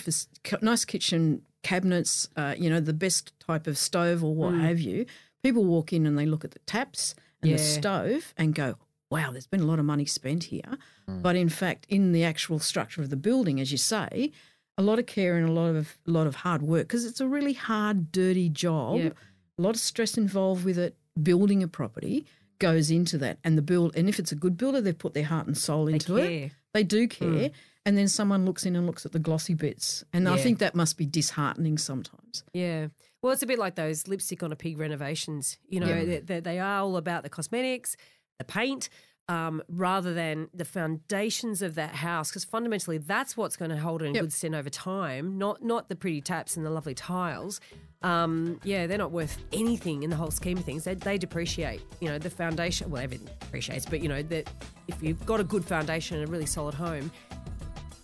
nice 0.62 0.84
kitchen 0.84 1.44
cabinets. 1.62 2.28
Uh, 2.36 2.56
you 2.58 2.70
know, 2.70 2.80
the 2.80 2.94
best 2.94 3.34
type 3.40 3.68
of 3.68 3.78
stove 3.78 4.24
or 4.24 4.34
what 4.34 4.54
have 4.56 4.80
you. 4.80 5.06
People 5.44 5.64
walk 5.64 5.94
in 5.94 6.06
and 6.06 6.18
they 6.18 6.26
look 6.26 6.44
at 6.44 6.52
the 6.52 6.60
taps 6.60 7.16
and 7.42 7.52
the 7.52 7.58
stove 7.58 8.34
and 8.38 8.56
go, 8.56 8.78
"Wow, 9.12 9.32
there's 9.32 9.48
been 9.48 9.62
a 9.62 9.66
lot 9.66 9.80
of 9.80 9.86
money 9.86 10.06
spent 10.06 10.46
here." 10.46 10.78
But 11.08 11.36
in 11.36 11.50
fact, 11.50 11.86
in 11.90 12.12
the 12.12 12.24
actual 12.24 12.60
structure 12.60 13.02
of 13.02 13.10
the 13.10 13.18
building, 13.18 13.60
as 13.60 13.72
you 13.72 13.78
say, 13.78 14.32
a 14.78 14.82
lot 14.82 15.00
of 15.00 15.06
care 15.06 15.38
and 15.38 15.48
a 15.48 15.52
lot 15.52 15.76
of 15.76 15.98
a 16.08 16.12
lot 16.12 16.28
of 16.28 16.36
hard 16.38 16.62
work 16.62 16.88
because 16.88 17.06
it's 17.06 17.22
a 17.22 17.28
really 17.28 17.54
hard, 17.54 18.12
dirty 18.12 18.50
job. 18.50 18.98
Yep. 18.98 19.18
A 19.60 19.62
lot 19.62 19.76
of 19.76 19.82
stress 19.82 20.18
involved 20.18 20.66
with 20.66 20.78
it. 20.78 20.96
Building 21.22 21.62
a 21.62 21.68
property 21.68 22.26
goes 22.64 22.90
into 22.90 23.18
that, 23.18 23.40
and 23.44 23.58
the 23.58 23.62
build. 23.62 23.94
And 23.96 24.08
if 24.08 24.20
it's 24.20 24.32
a 24.32 24.36
good 24.36 24.56
builder, 24.56 24.80
they've 24.80 24.98
put 24.98 25.14
their 25.14 25.26
heart 25.26 25.48
and 25.48 25.58
soul 25.58 25.90
into 25.90 26.16
care. 26.16 26.26
it. 26.26 26.52
They 26.74 26.84
do 26.84 27.04
hmm. 27.04 27.08
care. 27.40 27.52
And 27.86 27.98
then 27.98 28.08
someone 28.08 28.46
looks 28.46 28.66
in 28.66 28.78
and 28.78 28.88
looks 28.88 29.06
at 29.06 29.12
the 29.12 29.20
glossy 29.20 29.54
bits, 29.54 30.06
and 30.14 30.30
I 30.30 30.38
think 30.38 30.60
that 30.60 30.74
must 30.74 30.98
be 30.98 31.06
disheartening 31.06 31.78
sometimes. 31.78 32.46
Yeah. 32.54 32.88
Well, 33.22 33.34
it's 33.34 33.44
a 33.44 33.46
bit 33.46 33.60
like 33.60 33.76
those 33.76 34.08
lipstick 34.08 34.42
on 34.42 34.54
a 34.54 34.56
pig 34.56 34.78
renovations. 34.78 35.58
You 35.68 35.82
know, 35.82 36.06
they, 36.06 36.20
they, 36.20 36.40
they 36.40 36.60
are 36.60 36.80
all 36.80 36.96
about 36.96 37.24
the 37.24 37.30
cosmetics, 37.30 37.98
the 38.38 38.46
paint, 38.46 38.88
um, 39.30 39.62
rather 39.70 40.14
than 40.14 40.50
the 40.54 40.66
foundations 40.66 41.62
of 41.62 41.76
that 41.76 41.96
house. 41.96 42.30
Because 42.30 42.44
fundamentally, 42.44 42.98
that's 42.98 43.38
what's 43.38 43.56
going 43.56 43.72
to 43.72 43.78
hold 43.78 44.02
it 44.02 44.06
in 44.06 44.16
Yep. 44.16 44.24
good 44.24 44.34
stead 44.34 44.54
over 44.54 44.70
time, 44.70 45.38
not 45.38 45.64
not 45.64 45.90
the 45.90 45.96
pretty 45.96 46.22
taps 46.22 46.58
and 46.58 46.66
the 46.66 46.70
lovely 46.70 46.94
tiles. 46.94 47.60
Um, 48.02 48.60
yeah, 48.66 48.86
they're 48.86 48.98
not 48.98 49.12
worth 49.12 49.38
anything 49.54 50.04
in 50.04 50.10
the 50.10 50.18
whole 50.18 50.30
scheme 50.32 50.58
of 50.58 50.66
things. 50.66 50.84
They, 50.84 50.94
they 50.96 51.18
depreciate. 51.18 51.82
You 52.02 52.10
know, 52.10 52.18
the 52.20 52.30
foundation, 52.30 52.90
well, 52.90 53.02
everything 53.02 53.30
depreciates, 53.40 53.86
but 53.86 54.02
you 54.02 54.10
know, 54.10 54.22
that 54.24 54.50
if 54.90 55.02
you've 55.02 55.26
got 55.26 55.40
a 55.40 55.44
good 55.46 55.64
foundation 55.64 56.18
and 56.20 56.28
a 56.28 56.32
really 56.32 56.46
solid 56.46 56.74
home, 56.74 57.10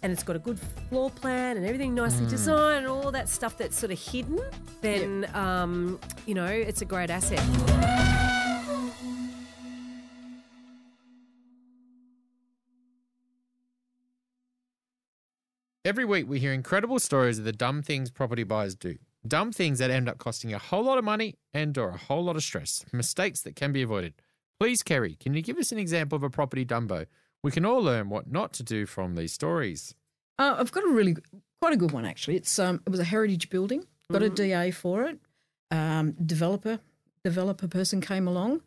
and 0.02 0.14
it's 0.14 0.24
got 0.24 0.38
a 0.38 0.40
good 0.40 0.58
floor 0.88 1.10
plan 1.10 1.58
and 1.58 1.66
everything 1.66 1.94
nicely 1.94 2.26
designed 2.28 2.86
and 2.86 2.88
all 2.88 3.12
that 3.12 3.28
stuff 3.28 3.58
that's 3.58 3.78
sort 3.78 3.92
of 3.92 4.00
hidden, 4.00 4.40
then 4.80 5.30
um, 5.34 6.00
you 6.26 6.34
know 6.34 6.46
it's 6.46 6.82
a 6.82 6.86
great 6.86 7.10
asset. 7.10 7.40
Every 15.90 16.06
week, 16.06 16.30
we 16.30 16.40
hear 16.40 16.54
incredible 16.54 17.00
stories 17.00 17.40
of 17.40 17.46
the 17.46 17.52
dumb 17.52 17.82
things 17.82 18.12
property 18.12 18.44
buyers 18.44 18.76
do. 18.76 19.00
Dumb 19.28 19.52
things 19.52 19.80
that 19.80 19.90
end 19.90 20.08
up 20.08 20.20
costing 20.20 20.54
a 20.54 20.60
whole 20.60 20.84
lot 20.84 21.00
of 21.00 21.04
money 21.04 21.40
and 21.52 21.76
or 21.80 21.90
a 21.90 21.98
whole 21.98 22.24
lot 22.24 22.36
of 22.36 22.44
stress. 22.44 22.86
Mistakes 22.94 23.42
that 23.42 23.56
can 23.56 23.72
be 23.72 23.82
avoided. 23.82 24.14
Please, 24.60 24.84
Kerry, 24.84 25.16
can 25.16 25.34
you 25.34 25.42
give 25.42 25.58
us 25.58 25.72
an 25.72 25.80
example 25.80 26.16
of 26.16 26.22
a 26.22 26.30
property 26.30 26.64
dumbo? 26.64 27.08
We 27.42 27.50
can 27.50 27.66
all 27.66 27.82
learn 27.82 28.10
what 28.10 28.32
not 28.32 28.54
to 28.54 28.64
do 28.64 28.86
from 28.86 29.16
these 29.16 29.34
stories. 29.34 29.96
Uh, 30.38 30.58
I've 30.60 30.72
got 30.72 30.84
a 30.84 30.90
really 30.90 31.16
quite 31.60 31.74
a 31.74 31.78
good 31.78 31.92
one 31.92 32.06
actually. 32.06 32.36
It's 32.36 32.60
um, 32.60 32.84
it 32.86 32.92
was 32.92 33.00
a 33.00 33.04
heritage 33.04 33.50
building. 33.50 33.84
Got 34.12 34.22
a 34.22 34.30
DA 34.30 34.70
for 34.70 35.06
it. 35.06 35.18
Um, 35.72 36.12
developer 36.24 36.78
developer 37.24 37.68
person 37.68 38.00
came 38.00 38.28
along. 38.28 38.62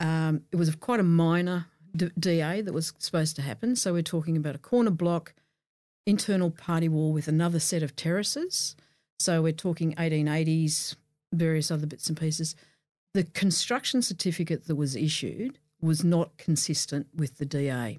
Um, 0.00 0.40
it 0.52 0.56
was 0.56 0.74
quite 0.76 1.00
a 1.00 1.02
minor 1.02 1.66
d- 1.94 2.12
DA 2.18 2.62
that 2.62 2.72
was 2.72 2.94
supposed 2.96 3.36
to 3.36 3.42
happen. 3.42 3.76
So 3.76 3.92
we're 3.92 4.00
talking 4.00 4.38
about 4.38 4.54
a 4.54 4.58
corner 4.58 4.90
block, 4.90 5.34
internal 6.06 6.50
party 6.50 6.88
wall 6.88 7.12
with 7.12 7.28
another 7.28 7.58
set 7.58 7.82
of 7.82 7.96
terraces. 7.96 8.76
So 9.18 9.42
we're 9.42 9.52
talking 9.52 9.94
1880s, 9.96 10.94
various 11.32 11.70
other 11.70 11.86
bits 11.86 12.08
and 12.08 12.18
pieces. 12.18 12.54
The 13.14 13.24
construction 13.24 14.02
certificate 14.02 14.66
that 14.66 14.76
was 14.76 14.94
issued 14.94 15.58
was 15.80 16.04
not 16.04 16.36
consistent 16.36 17.08
with 17.14 17.38
the 17.38 17.44
DA. 17.44 17.98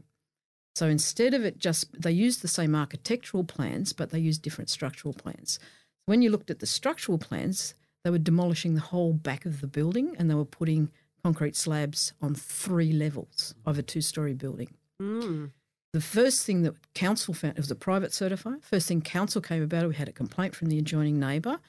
So 0.76 0.88
instead 0.88 1.34
of 1.34 1.44
it 1.44 1.58
just, 1.58 2.00
they 2.00 2.12
used 2.12 2.42
the 2.42 2.48
same 2.48 2.76
architectural 2.76 3.44
plans, 3.44 3.94
but 3.94 4.12
they 4.12 4.20
used 4.20 4.42
different 4.42 4.70
structural 4.70 5.14
plans. 5.14 5.60
When 6.06 6.22
you 6.22 6.30
looked 6.30 6.52
at 6.52 6.60
the 6.60 6.68
structural 6.68 7.18
plans, 7.18 7.74
they 8.04 8.12
were 8.12 8.20
demolishing 8.20 8.76
the 8.76 8.82
whole 8.82 9.12
back 9.14 9.46
of 9.46 9.60
the 9.60 9.68
building 9.68 10.16
and 10.18 10.30
they 10.30 10.36
were 10.36 10.46
putting 10.46 10.92
concrete 11.24 11.56
slabs 11.56 12.14
on 12.22 12.36
three 12.36 12.94
levels 12.94 13.56
of 13.66 13.78
a 13.78 13.82
two 13.82 14.02
story 14.02 14.34
building. 14.34 14.70
Mm. 15.02 15.52
The 15.94 16.02
first 16.02 16.46
thing 16.46 16.64
that 16.64 16.76
council 16.94 17.34
found, 17.34 17.58
it 17.58 17.62
was 17.62 17.72
a 17.72 17.76
private 17.76 18.12
certifier. 18.12 18.62
First 18.64 18.88
thing 18.88 19.02
council 19.02 19.42
came 19.42 19.64
about 19.64 19.84
it, 19.84 19.88
we 19.88 19.96
had 19.96 20.10
a 20.10 20.14
complaint 20.14 20.56
from 20.56 20.68
the 20.70 20.78
adjoining 20.78 21.20
neighbour 21.20 21.60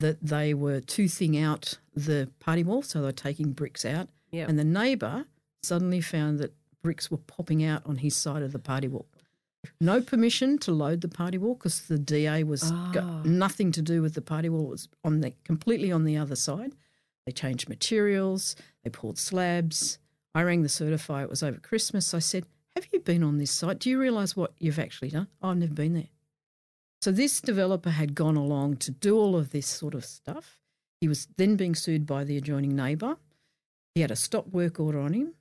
that 0.00 0.22
they 0.22 0.54
were 0.54 0.80
toothing 0.80 1.36
out 1.38 1.78
the 1.94 2.30
party 2.40 2.62
wall, 2.64 2.82
so 2.82 3.00
they 3.00 3.06
were 3.06 3.12
taking 3.12 3.52
bricks 3.52 3.84
out. 3.84 4.08
Yeah. 4.30 4.46
And 4.48 4.58
the 4.58 4.64
neighbour 4.64 5.26
suddenly 5.62 6.00
found 6.00 6.38
that 6.40 6.54
bricks 6.82 7.10
were 7.10 7.18
popping 7.18 7.64
out 7.64 7.82
on 7.86 7.96
his 7.96 8.16
side 8.16 8.42
of 8.42 8.52
the 8.52 8.58
party 8.58 8.88
wall. 8.88 9.06
No 9.80 10.00
permission 10.00 10.58
to 10.58 10.72
load 10.72 11.00
the 11.00 11.08
party 11.08 11.38
wall 11.38 11.54
because 11.54 11.82
the 11.82 11.98
DA 11.98 12.42
was 12.44 12.70
Ah. 12.70 12.90
got 12.92 13.24
nothing 13.26 13.72
to 13.72 13.80
do 13.82 14.02
with 14.02 14.14
the 14.14 14.20
party 14.20 14.48
wall. 14.50 14.66
It 14.66 14.70
was 14.70 14.88
on 15.04 15.20
the 15.20 15.32
completely 15.44 15.90
on 15.90 16.04
the 16.04 16.16
other 16.18 16.36
side. 16.36 16.72
They 17.24 17.32
changed 17.32 17.68
materials. 17.70 18.56
They 18.82 18.90
poured 18.90 19.16
slabs. 19.16 19.98
I 20.34 20.42
rang 20.42 20.62
the 20.62 20.68
certifier. 20.68 21.22
It 21.24 21.30
was 21.30 21.42
over 21.42 21.58
Christmas. 21.60 22.12
I 22.12 22.18
said, 22.18 22.44
"Have 22.76 22.88
you 22.92 23.00
been 23.00 23.22
on 23.22 23.38
this 23.38 23.50
site? 23.50 23.78
Do 23.78 23.90
you 23.90 23.98
realise 23.98 24.36
what 24.36 24.52
you've 24.58 24.78
actually 24.78 25.10
done?" 25.10 25.28
Oh, 25.42 25.50
I've 25.50 25.58
never 25.58 25.74
been 25.74 25.94
there. 25.94 26.08
So 27.02 27.12
this 27.12 27.40
developer 27.40 27.90
had 27.90 28.14
gone 28.14 28.36
along 28.36 28.78
to 28.78 28.90
do 28.90 29.16
all 29.16 29.36
of 29.36 29.50
this 29.50 29.66
sort 29.66 29.94
of 29.94 30.04
stuff. 30.04 30.58
He 31.00 31.08
was 31.08 31.28
then 31.36 31.56
being 31.56 31.74
sued 31.74 32.06
by 32.06 32.24
the 32.24 32.36
adjoining 32.36 32.74
neighbour. 32.74 33.18
He 33.94 34.00
had 34.00 34.10
a 34.10 34.16
stop 34.16 34.48
work 34.48 34.80
order 34.80 34.98
on 34.98 35.12
him. 35.12 35.34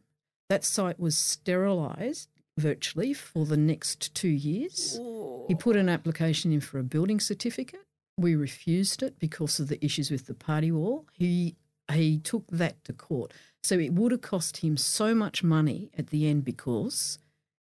That 0.50 0.66
site 0.66 1.00
was 1.00 1.18
sterilised 1.18 2.30
virtually 2.58 3.14
for 3.14 3.46
the 3.46 3.58
next 3.58 4.14
two 4.14 4.28
years. 4.28 5.00
He 5.48 5.56
put 5.56 5.76
an 5.76 5.90
application 5.90 6.52
in 6.52 6.60
for 6.60 6.80
a 6.80 6.84
building 6.84 7.20
certificate. 7.20 7.86
We 8.18 8.36
refused 8.36 9.02
it 9.02 9.18
because 9.20 9.60
of 9.60 9.70
the 9.70 9.84
issues 9.84 10.12
with 10.12 10.28
the 10.28 10.34
party 10.36 10.72
wall. 10.72 11.08
He 11.14 11.56
he 11.92 12.18
took 12.18 12.48
that 12.50 12.84
to 12.86 12.94
court. 12.94 13.34
So 13.64 13.78
it 13.80 13.94
would 13.94 14.12
have 14.12 14.22
cost 14.22 14.58
him 14.58 14.78
so 14.78 15.14
much 15.16 15.44
money 15.44 15.90
at 15.98 16.08
the 16.08 16.28
end 16.28 16.46
because 16.46 17.20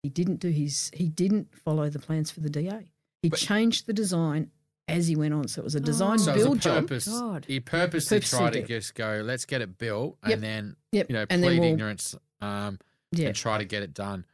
he 0.02 0.08
didn't 0.08 0.36
do 0.36 0.48
his 0.48 0.90
he 0.94 1.08
didn't 1.08 1.54
follow 1.54 1.88
the 1.90 1.98
plans 1.98 2.30
for 2.30 2.40
the 2.40 2.50
DA. 2.50 2.90
He 3.22 3.30
changed 3.30 3.86
the 3.86 3.92
design 3.92 4.50
as 4.88 5.06
he 5.06 5.14
went 5.14 5.34
on. 5.34 5.46
So 5.46 5.60
it 5.60 5.64
was 5.64 5.74
a 5.74 5.80
design 5.80 6.18
So 6.18 6.32
it 6.32 6.34
was 6.36 6.42
a 6.42 6.46
build 6.48 6.60
job. 6.60 6.88
God. 6.88 7.44
He 7.46 7.60
purposely 7.60 8.16
Purposely 8.18 8.38
tried 8.38 8.52
to 8.54 8.62
just 8.62 8.94
go, 8.94 9.22
let's 9.24 9.44
get 9.44 9.60
it 9.60 9.78
built, 9.78 10.16
Yep. 10.24 10.32
and 10.34 10.42
then 10.42 10.76
Yep. 10.92 11.10
you 11.10 11.14
know 11.14 11.26
and 11.30 11.42
then 11.42 11.50
plead 11.50 11.60
we'll, 11.60 11.72
ignorance 11.72 12.16
um, 12.40 12.78
yeah. 13.12 13.28
and 13.28 13.36
try 13.36 13.58
to 13.58 13.64
get 13.64 13.82
it 13.82 13.94
done. 13.94 14.24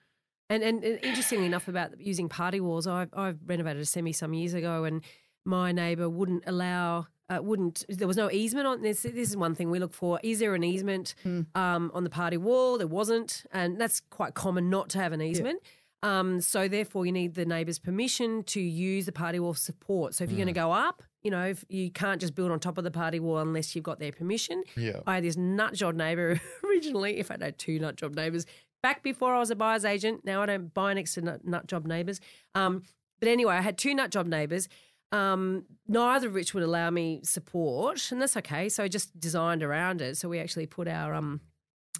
And, 0.49 0.63
and 0.63 0.85
and 0.85 1.01
interestingly 1.05 1.47
enough, 1.47 1.67
about 1.67 2.01
using 2.01 2.29
party 2.29 2.61
walls, 2.61 2.87
I 2.87 3.09
I 3.13 3.35
renovated 3.45 3.83
a 3.83 3.85
semi 3.87 4.13
some 4.13 4.33
years 4.33 4.55
ago, 4.55 4.85
and 4.85 5.03
my 5.45 5.73
neighbour 5.73 6.09
wouldn't 6.09 6.45
allow. 6.47 7.09
Uh, 7.29 7.41
wouldn't 7.43 7.85
there 7.89 8.07
was 8.07 8.17
no 8.17 8.31
easement 8.31 8.67
on 8.69 8.83
this? 8.83 9.03
This 9.03 9.31
is 9.31 9.37
one 9.37 9.55
thing 9.55 9.71
we 9.71 9.79
look 9.81 9.93
for. 9.93 10.21
Is 10.23 10.39
there 10.39 10.55
an 10.55 10.63
easement 10.63 11.15
Hmm. 11.25 11.41
um, 11.57 11.91
on 11.93 12.05
the 12.05 12.11
party 12.11 12.37
wall? 12.37 12.79
There 12.79 12.87
wasn't, 12.87 13.45
and 13.53 13.81
that's 13.81 14.01
quite 14.11 14.35
common 14.35 14.71
not 14.71 14.89
to 14.91 14.99
have 14.99 15.13
an 15.13 15.21
easement. 15.21 15.61
Um, 16.03 16.41
so 16.41 16.69
therefore, 16.69 17.05
you 17.05 17.11
need 17.11 17.35
the 17.35 17.45
neighbour's 17.45 17.81
permission 17.81 18.45
to 18.45 18.61
use 18.61 19.07
the 19.07 19.13
party 19.13 19.41
wall 19.41 19.55
support. 19.55 20.15
So 20.15 20.23
if 20.23 20.31
you're 20.31 20.37
going 20.37 20.47
to 20.47 20.53
go 20.53 20.71
up, 20.71 21.03
you 21.25 21.33
know, 21.33 21.47
if 21.47 21.65
you 21.69 21.91
can't 21.91 22.21
just 22.21 22.37
build 22.37 22.53
on 22.53 22.61
top 22.61 22.79
of 22.79 22.85
the 22.85 22.93
party 22.93 23.19
wall 23.19 23.39
unless 23.39 23.75
you've 23.75 23.83
got 23.83 23.99
their 23.99 24.13
permission. 24.13 24.63
Yeah. 24.77 25.01
I 25.07 25.17
had 25.17 25.25
this 25.25 25.37
nut 25.37 25.75
job 25.75 25.97
neighbour 25.97 26.41
originally. 26.65 27.19
In 27.19 27.25
fact, 27.25 27.43
I 27.43 27.47
had 27.47 27.59
two 27.59 27.81
nut 27.81 27.97
job 27.97 28.15
neighbours 28.15 28.47
back 28.85 29.03
before 29.03 29.35
I 29.35 29.41
was 29.41 29.51
a 29.51 29.57
buyer's 29.57 29.85
agent. 29.85 30.25
Now 30.25 30.43
I 30.43 30.47
don't 30.47 30.73
buy 30.73 30.95
next 30.95 31.15
to 31.15 31.23
nut, 31.23 31.45
nut 31.45 31.67
job 31.67 31.87
neighbours. 31.87 32.21
Um, 32.55 32.85
but 33.19 33.29
anyway, 33.29 33.55
I 33.57 33.63
had 33.63 33.77
two 33.79 33.93
nut 33.95 34.11
job 34.11 34.27
neighbours. 34.29 34.69
Um, 35.13 35.65
neither 35.87 36.29
of 36.29 36.35
which 36.35 36.53
would 36.55 36.63
allow 36.65 36.91
me 36.91 37.21
support, 37.23 38.11
and 38.11 38.21
that's 38.21 38.37
okay. 38.39 38.69
So 38.69 38.83
I 38.83 38.89
just 38.89 39.19
designed 39.19 39.63
around 39.63 40.01
it. 40.01 40.17
So 40.17 40.29
we 40.29 40.39
actually 40.41 40.67
put 40.67 40.89
our 40.89 41.15
um, 41.15 41.41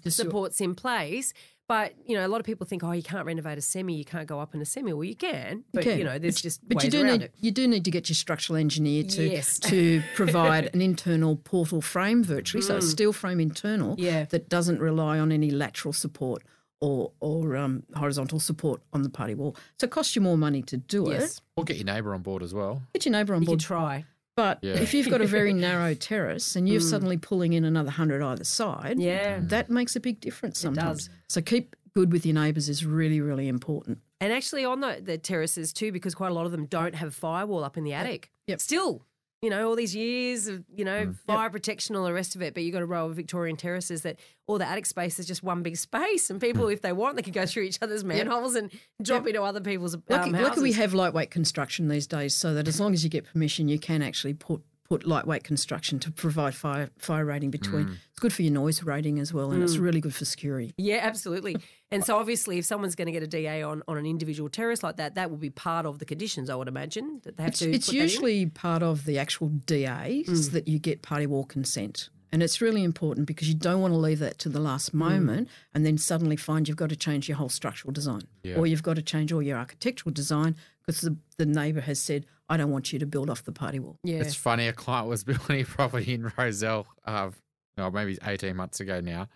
supports 0.07 0.61
in 0.61 0.75
place. 0.75 1.33
But 1.69 1.95
you 2.05 2.15
know, 2.15 2.25
a 2.25 2.29
lot 2.29 2.39
of 2.39 2.45
people 2.45 2.65
think, 2.65 2.81
oh, 2.83 2.93
you 2.93 3.03
can't 3.03 3.25
renovate 3.25 3.57
a 3.57 3.61
semi, 3.61 3.93
you 3.93 4.05
can't 4.05 4.25
go 4.25 4.39
up 4.39 4.55
in 4.55 4.61
a 4.61 4.65
semi. 4.65 4.93
Well, 4.93 5.03
you 5.03 5.15
can, 5.17 5.65
but 5.73 5.83
you, 5.85 5.91
can. 5.97 6.03
know, 6.05 6.17
there's 6.17 6.41
just 6.41 6.65
But 6.67 6.81
you 6.83 6.89
do 6.89 7.03
need 7.03 7.23
it. 7.23 7.33
you 7.41 7.51
do 7.51 7.67
need 7.67 7.83
to 7.83 7.91
get 7.91 8.07
your 8.07 8.15
structural 8.15 8.55
engineer 8.57 9.03
to 9.03 9.27
Yes. 9.29 9.59
to 9.59 10.01
provide 10.15 10.69
an 10.73 10.81
internal 10.81 11.35
portal 11.35 11.81
frame 11.81 12.23
virtually, 12.23 12.61
so 12.61 12.77
a 12.77 12.81
steel 12.81 13.11
frame 13.11 13.41
internal 13.41 13.95
Mm. 13.97 13.99
Yeah. 13.99 14.25
that 14.25 14.47
doesn't 14.47 14.79
rely 14.79 15.19
on 15.19 15.31
any 15.33 15.51
lateral 15.51 15.91
support 15.91 16.41
or 16.81 17.11
or 17.19 17.55
um, 17.55 17.83
horizontal 17.95 18.39
support 18.39 18.81
on 18.93 19.01
the 19.03 19.09
party 19.09 19.33
wall. 19.35 19.55
So 19.79 19.85
it 19.85 19.91
costs 19.91 20.15
you 20.15 20.21
more 20.21 20.37
money 20.37 20.61
to 20.63 20.77
do 20.77 21.07
Yes, 21.09 21.37
it. 21.37 21.41
Or 21.55 21.63
get 21.63 21.77
your 21.77 21.85
neighbour 21.85 22.13
on 22.13 22.21
board 22.21 22.43
as 22.43 22.53
well. 22.53 22.81
Get 22.93 23.05
your 23.05 23.11
neighbour 23.13 23.33
on 23.33 23.41
you 23.41 23.47
can 23.47 23.53
board. 23.53 23.59
try. 23.61 24.05
But 24.35 24.59
Yeah. 24.61 24.75
if 24.75 24.93
you've 24.93 25.09
got 25.09 25.21
a 25.21 25.25
very 25.25 25.51
narrow 25.67 25.95
terrace 25.95 26.55
and 26.55 26.69
you're 26.69 26.79
suddenly 26.81 27.17
pulling 27.17 27.53
in 27.53 27.63
another 27.65 27.89
hundred 27.89 28.21
either 28.21 28.43
side, 28.43 28.97
Mm. 28.97 29.03
Yeah. 29.03 29.39
that 29.41 29.69
makes 29.71 29.95
a 29.95 29.99
big 29.99 30.19
difference 30.19 30.59
sometimes. 30.59 31.07
does. 31.07 31.09
So 31.27 31.41
keep 31.41 31.75
good 31.95 32.11
with 32.11 32.23
your 32.25 32.35
neighbours 32.35 32.69
is 32.69 32.85
really 32.85 33.19
really 33.21 33.47
important. 33.47 33.99
And 34.19 34.33
actually, 34.33 34.65
on 34.65 34.79
the, 34.81 34.99
the 35.01 35.17
terraces 35.19 35.71
too, 35.73 35.91
because 35.91 36.15
quite 36.15 36.31
a 36.31 36.33
lot 36.33 36.45
of 36.47 36.51
them 36.51 36.65
don't 36.65 36.95
have 36.95 37.09
a 37.09 37.11
firewall 37.11 37.63
up 37.63 37.77
in 37.77 37.83
the 37.83 37.93
attic. 37.93 38.31
Yep. 38.47 38.59
Still, 38.61 39.03
you 39.41 39.49
know, 39.51 39.69
all 39.69 39.75
these 39.75 39.95
years 39.95 40.47
of, 40.47 40.63
you 40.75 40.83
know, 40.83 41.07
Mm. 41.07 41.15
fire 41.27 41.49
protection, 41.49 41.95
all 41.95 42.05
the 42.05 42.13
rest 42.13 42.35
of 42.35 42.41
it. 42.41 42.53
But 42.55 42.63
you've 42.63 42.73
got 42.73 42.81
a 42.81 42.87
row 42.87 43.05
of 43.07 43.15
Victorian 43.15 43.55
terraces 43.55 44.01
that 44.01 44.19
all 44.47 44.57
the 44.57 44.67
attic 44.67 44.87
space 44.87 45.19
is 45.19 45.27
just 45.27 45.43
one 45.43 45.61
big 45.61 45.77
space. 45.77 46.29
And 46.31 46.39
Mm. 46.39 46.43
people, 46.43 46.67
if 46.69 46.81
they 46.81 46.91
want, 46.91 47.17
they 47.17 47.21
can 47.21 47.33
go 47.33 47.45
through 47.45 47.63
each 47.63 47.77
other's 47.81 48.03
manholes 48.03 48.55
and 48.55 48.71
drop 49.01 49.27
into 49.27 49.43
other 49.43 49.61
people's 49.61 49.93
um, 49.93 50.03
Lucky, 50.09 50.31
houses. 50.31 50.47
lucky 50.49 50.61
we 50.61 50.71
have 50.73 50.93
lightweight 50.95 51.29
construction 51.29 51.87
these 51.87 52.07
days, 52.07 52.33
so 52.33 52.53
that 52.55 52.67
as 52.67 52.79
long 52.79 52.93
as 52.93 53.03
you 53.03 53.09
get 53.11 53.25
permission, 53.25 53.67
you 53.67 53.77
can 53.77 54.01
actually 54.01 54.33
put 54.33 54.63
put 54.89 55.05
lightweight 55.05 55.43
construction 55.43 55.99
to 55.99 56.11
provide 56.11 56.55
fire 56.55 56.89
fire 56.97 57.25
rating 57.25 57.51
between. 57.51 57.97
It's 58.11 58.19
good 58.19 58.31
for 58.33 58.41
your 58.41 58.53
noise 58.53 58.83
rating 58.83 59.19
as 59.19 59.33
well, 59.33 59.51
and 59.51 59.61
Mm. 59.61 59.65
it's 59.65 59.77
really 59.77 59.99
good 60.01 60.15
for 60.15 60.25
security. 60.25 60.73
Yeah, 60.77 60.99
absolutely. 61.01 61.57
And 61.91 62.03
so 62.03 62.17
obviously, 62.17 62.57
if 62.57 62.65
someone's 62.65 62.95
going 62.95 63.05
to 63.07 63.11
get 63.11 63.23
a 63.23 63.27
DA 63.27 63.61
on, 63.63 63.83
on 63.87 63.97
an 63.97 64.05
individual 64.05 64.49
terrace 64.49 64.83
like 64.83 64.97
that, 64.97 65.15
that 65.15 65.29
will 65.29 65.37
be 65.37 65.49
part 65.49 65.85
of 65.85 65.99
the 65.99 66.05
conditions, 66.05 66.49
I 66.49 66.55
would 66.55 66.67
imagine, 66.67 67.21
that 67.23 67.37
they 67.37 67.43
have 67.43 67.51
It's, 67.51 67.59
to 67.59 67.71
it's 67.71 67.85
put 67.87 67.91
that 67.93 67.97
in. 67.97 68.03
usually 68.03 68.45
part 68.47 68.83
of 68.83 69.05
the 69.05 69.17
actual 69.17 69.49
DAs 69.49 70.25
Mm. 70.27 70.51
that 70.51 70.67
you 70.67 70.79
get 70.79 71.01
party 71.01 71.25
wall 71.27 71.43
consent. 71.45 72.09
And 72.29 72.43
it's 72.43 72.59
really 72.59 72.83
important 72.83 73.25
because 73.25 73.47
you 73.47 73.53
don't 73.55 73.79
want 73.79 73.93
to 73.93 73.97
leave 73.97 74.19
that 74.19 74.37
to 74.39 74.49
the 74.49 74.59
last 74.59 74.91
Mm. 74.91 74.95
moment 74.95 75.49
and 75.73 75.85
then 75.85 75.97
suddenly 75.97 76.35
find 76.35 76.67
you've 76.67 76.75
got 76.77 76.89
to 76.89 76.95
change 76.97 77.29
your 77.29 77.37
whole 77.37 77.47
structural 77.49 77.93
design 77.93 78.23
Yeah. 78.43 78.55
or 78.55 78.67
you've 78.67 78.83
got 78.83 78.95
to 78.97 79.01
change 79.01 79.31
all 79.31 79.41
your 79.41 79.57
architectural 79.57 80.11
design 80.13 80.55
because 80.85 81.01
the, 81.01 81.15
the 81.37 81.45
neighbour 81.45 81.81
has 81.81 81.99
said, 81.99 82.25
I 82.49 82.57
don't 82.57 82.71
want 82.71 82.93
you 82.93 82.99
to 82.99 83.05
build 83.05 83.29
off 83.29 83.43
the 83.43 83.51
party 83.51 83.79
wall. 83.79 83.97
Yeah. 84.03 84.17
It's 84.19 84.35
funny. 84.35 84.67
A 84.67 84.73
client 84.73 85.07
was 85.07 85.23
building 85.25 85.61
a 85.61 85.65
property 85.65 86.13
in 86.13 86.31
Rozelle, 86.37 86.87
uh, 87.05 87.31
oh, 87.77 87.91
maybe 87.91 88.17
eighteen 88.25 88.55
months 88.55 88.79
ago 88.79 89.01
now, 89.01 89.27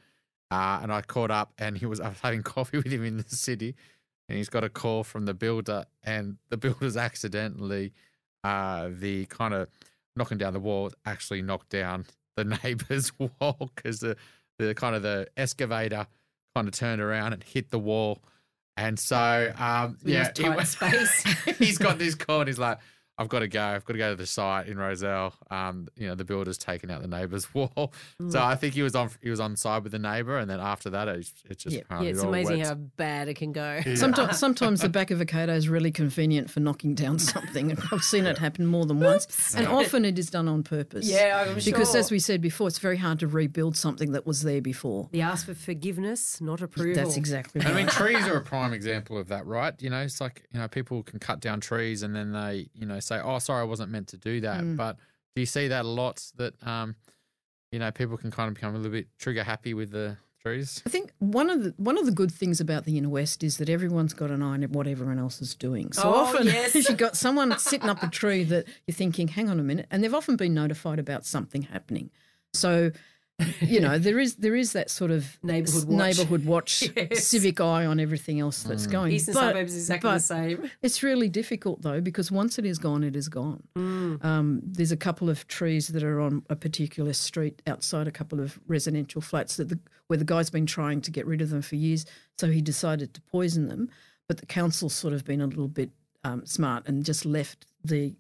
uh, 0.50 0.80
and 0.82 0.92
I 0.94 1.02
caught 1.02 1.32
up, 1.32 1.54
and 1.58 1.78
he 1.78 1.86
was 1.86 2.00
I 2.00 2.10
was 2.10 2.20
having 2.20 2.44
coffee 2.56 2.78
with 2.78 2.88
him 2.92 3.04
in 3.04 3.18
the 3.18 3.24
city, 3.36 3.76
and 4.30 4.38
he's 4.38 4.50
got 4.50 4.64
a 4.64 4.70
call 4.70 5.04
from 5.04 5.26
the 5.26 5.34
builder, 5.34 5.86
and 6.04 6.38
the 6.50 6.58
builder's 6.58 6.96
accidentally, 6.98 7.94
uh, 8.44 8.90
the 8.92 9.26
kind 9.26 9.54
of 9.54 9.68
knocking 10.16 10.38
down 10.38 10.54
the 10.54 10.60
wall 10.60 10.92
actually 11.06 11.42
knocked 11.42 11.70
down 11.70 12.06
the 12.36 12.44
neighbour's 12.64 13.12
wall 13.20 13.72
because 13.76 14.00
the 14.00 14.16
the 14.60 14.74
kind 14.76 14.96
of 14.96 15.02
the 15.02 15.28
excavator 15.38 16.06
kind 16.56 16.68
of 16.68 16.74
turned 16.74 17.02
around 17.02 17.34
and 17.34 17.44
hit 17.44 17.72
the 17.72 17.80
wall. 17.80 18.22
And 18.78 18.98
so, 18.98 19.54
um, 19.58 19.98
yeah, 20.04 20.20
use 20.20 20.30
tight 20.34 20.60
it- 20.60 20.66
space. 20.68 21.58
he's 21.58 21.78
got 21.78 21.98
this 21.98 22.16
call 22.16 22.40
and 22.42 22.48
he's 22.48 22.60
like, 22.60 22.80
I've 23.22 23.30
got 23.30 23.40
to 23.40 23.48
go. 23.48 23.62
I've 23.62 23.86
got 23.86 23.94
to 23.94 24.00
go 24.00 24.10
to 24.10 24.16
the 24.16 24.26
site 24.26 24.68
in 24.68 24.78
Rozelle. 24.78 25.34
Um, 25.50 25.88
you 25.96 26.08
know, 26.08 26.16
the 26.16 26.26
builder's 26.26 26.58
taken 26.58 26.90
out 26.90 27.02
the 27.02 27.08
neighbour's 27.08 27.54
wall. 27.54 27.94
Mm. 28.22 28.32
So 28.32 28.42
I 28.42 28.56
think 28.56 28.74
he 28.74 28.82
was 28.82 28.96
on 28.96 29.10
he 29.22 29.30
was 29.30 29.40
on 29.40 29.56
side 29.56 29.84
with 29.84 29.92
the 29.92 30.00
neighbour, 30.00 30.38
and 30.38 30.50
then 30.50 30.60
after 30.60 30.90
that, 30.90 31.08
it's, 31.08 31.34
it's 31.50 31.64
just 31.64 31.76
Yeah. 31.76 31.84
yeah, 32.02 32.10
it's 32.10 32.20
it 32.20 32.24
all 32.24 32.30
amazing 32.30 32.58
went- 32.58 32.68
how 32.68 32.74
bad 32.76 33.28
it 33.28 33.36
can 33.36 33.52
go. 33.52 33.80
Yeah. 33.86 33.96
Sometimes, 33.96 34.38
sometimes 34.46 34.82
the 34.82 34.90
back 34.90 35.12
of 35.12 35.22
a 35.22 35.26
Kato 35.26 35.54
is 35.54 35.70
really 35.70 35.92
convenient 35.92 36.50
for 36.50 36.60
knocking 36.60 36.96
down 36.96 37.20
something. 37.34 37.78
I've 37.92 38.04
seen 38.04 38.26
it 38.26 38.38
happen 38.40 38.66
more 38.66 38.86
than 38.86 39.00
once, 39.00 39.54
and 39.56 39.68
often 39.68 40.04
it 40.06 40.18
is 40.18 40.30
done 40.30 40.48
on 40.48 40.64
purpose. 40.64 41.08
Yeah, 41.08 41.46
I'm 41.48 41.56
because 41.56 41.92
sure. 41.92 42.00
as 42.00 42.12
we 42.12 42.20
said 42.20 42.42
before, 42.42 42.68
it's 42.68 42.80
very 42.80 42.98
hard 42.98 43.20
to 43.20 43.28
rebuild 43.28 43.78
something 43.78 44.12
that 44.14 44.26
was 44.26 44.42
there 44.42 44.62
before. 44.62 45.10
They 45.12 45.22
ask 45.22 45.46
for 45.46 45.54
forgiveness, 45.54 46.42
not 46.42 46.62
approval. 46.62 46.96
That's 46.96 47.18
exactly 47.18 47.62
I 47.62 47.74
mean, 47.74 47.88
trees 47.88 48.26
are 48.28 48.38
a 48.38 48.42
prime 48.42 48.74
example 48.74 49.18
of 49.18 49.28
that, 49.30 49.46
right? 49.46 49.74
You 49.82 49.90
know, 49.90 50.02
it's 50.02 50.20
like 50.22 50.44
you 50.52 50.60
know, 50.60 50.68
people 50.68 51.04
can 51.04 51.20
cut 51.20 51.40
down 51.40 51.60
trees 51.60 52.04
and 52.04 52.16
then 52.16 52.32
they, 52.32 52.70
you 52.74 52.86
know, 52.86 53.00
say, 53.12 53.22
"Oh, 53.24 53.40
sorry, 53.40 53.62
I 53.62 53.66
wasn't 53.66 53.92
meant 53.92 54.08
to 54.10 54.18
do 54.18 54.42
that." 54.42 54.62
Mm. 54.62 54.78
But 54.78 54.98
do 55.36 55.42
you 55.42 55.46
see 55.46 55.68
that 55.70 55.86
a 55.86 55.88
lot? 55.88 56.24
That 56.38 56.54
um, 56.66 56.96
you 57.72 57.80
know, 57.80 57.92
people 57.92 58.18
can 58.18 58.32
kind 58.32 58.48
of 58.48 58.56
become 58.56 58.74
a 58.76 58.78
little 58.78 58.92
bit 58.92 59.08
trigger 59.18 59.44
happy 59.44 59.74
with 59.74 59.92
the 59.92 60.18
trees. 60.42 60.82
I 60.86 60.90
think 60.90 61.14
one 61.20 61.50
of 61.50 61.64
the 61.64 61.74
one 61.78 61.98
of 61.98 62.06
the 62.06 62.12
good 62.12 62.32
things 62.32 62.60
about 62.60 62.86
the 62.86 62.98
inner 62.98 63.10
west 63.10 63.44
is 63.44 63.58
that 63.58 63.70
everyone's 63.70 64.14
got 64.14 64.32
an 64.32 64.42
eye 64.42 64.54
on 64.54 64.64
what 64.64 64.88
everyone 64.88 65.20
else 65.20 65.42
is 65.42 65.56
doing. 65.56 65.92
So 65.94 66.04
Oh, 66.04 66.14
often, 66.16 66.48
yes. 66.48 66.76
if 66.76 66.90
you've 66.90 66.98
got 66.98 67.16
someone 67.16 67.58
sitting 67.60 67.90
up 67.90 68.02
a 68.04 68.08
tree 68.10 68.44
that 68.46 68.66
you're 68.88 68.96
thinking, 68.96 69.28
"Hang 69.30 69.50
on 69.50 69.60
a 69.60 69.64
minute," 69.64 69.88
and 69.92 70.04
they've 70.04 70.14
often 70.14 70.36
been 70.36 70.54
notified 70.54 71.00
about 71.00 71.26
something 71.26 71.64
happening. 71.64 72.10
So, 72.54 72.92
you 73.62 73.80
know, 73.80 73.98
there 73.98 74.20
is 74.20 74.36
there 74.36 74.56
is 74.56 74.74
that 74.74 74.90
sort 74.90 75.12
of 75.12 75.38
Neighbourhood 75.44 75.86
watch. 75.88 75.98
neighbourhood 76.18 76.46
watch, 76.46 76.84
Yes. 76.96 77.28
civic 77.28 77.60
eye 77.62 77.86
on 77.86 78.00
everything 78.00 78.40
else 78.40 78.64
that's 78.64 78.88
going. 78.88 79.12
Eastern 79.14 79.34
But- 79.34 79.40
suburbs 79.50 79.74
is 79.76 79.90
exactly 79.90 80.12
the 80.12 80.20
same. 80.20 80.72
It's 80.82 81.04
really 81.04 81.30
difficult 81.30 81.82
though 81.82 82.02
because 82.02 82.32
once 82.32 82.58
it 82.60 82.66
is 82.66 82.78
gone, 82.80 83.04
it 83.04 83.16
is 83.16 83.30
gone. 83.30 83.64
Mm. 83.78 84.24
Um, 84.26 84.62
there's 84.64 84.92
a 84.92 84.98
couple 84.98 85.30
of 85.30 85.48
trees 85.48 85.88
that 85.90 86.04
are 86.04 86.20
on 86.22 86.44
a 86.50 86.56
particular 86.56 87.14
street 87.14 87.62
outside 87.68 88.08
a 88.08 88.12
couple 88.12 88.40
of 88.40 88.60
residential 88.68 89.22
flats 89.22 89.58
that 89.58 89.70
the, 89.70 89.80
where 90.08 90.18
the 90.18 90.26
guy's 90.26 90.50
been 90.50 90.66
trying 90.66 91.02
to 91.02 91.12
get 91.12 91.26
rid 91.26 91.42
of 91.42 91.50
them 91.50 91.62
for 91.62 91.76
years, 91.76 92.06
so 92.38 92.48
he 92.50 92.62
decided 92.62 93.14
to 93.14 93.22
poison 93.22 93.68
them. 93.68 93.90
But 94.28 94.38
the 94.38 94.46
council's 94.46 94.94
sort 94.94 95.14
of 95.14 95.26
been 95.26 95.42
a 95.42 95.48
little 95.48 95.68
bit 95.68 95.90
um, 96.24 96.46
smart 96.46 96.88
and 96.88 97.04
just 97.04 97.26
left 97.26 97.66
the 97.84 98.14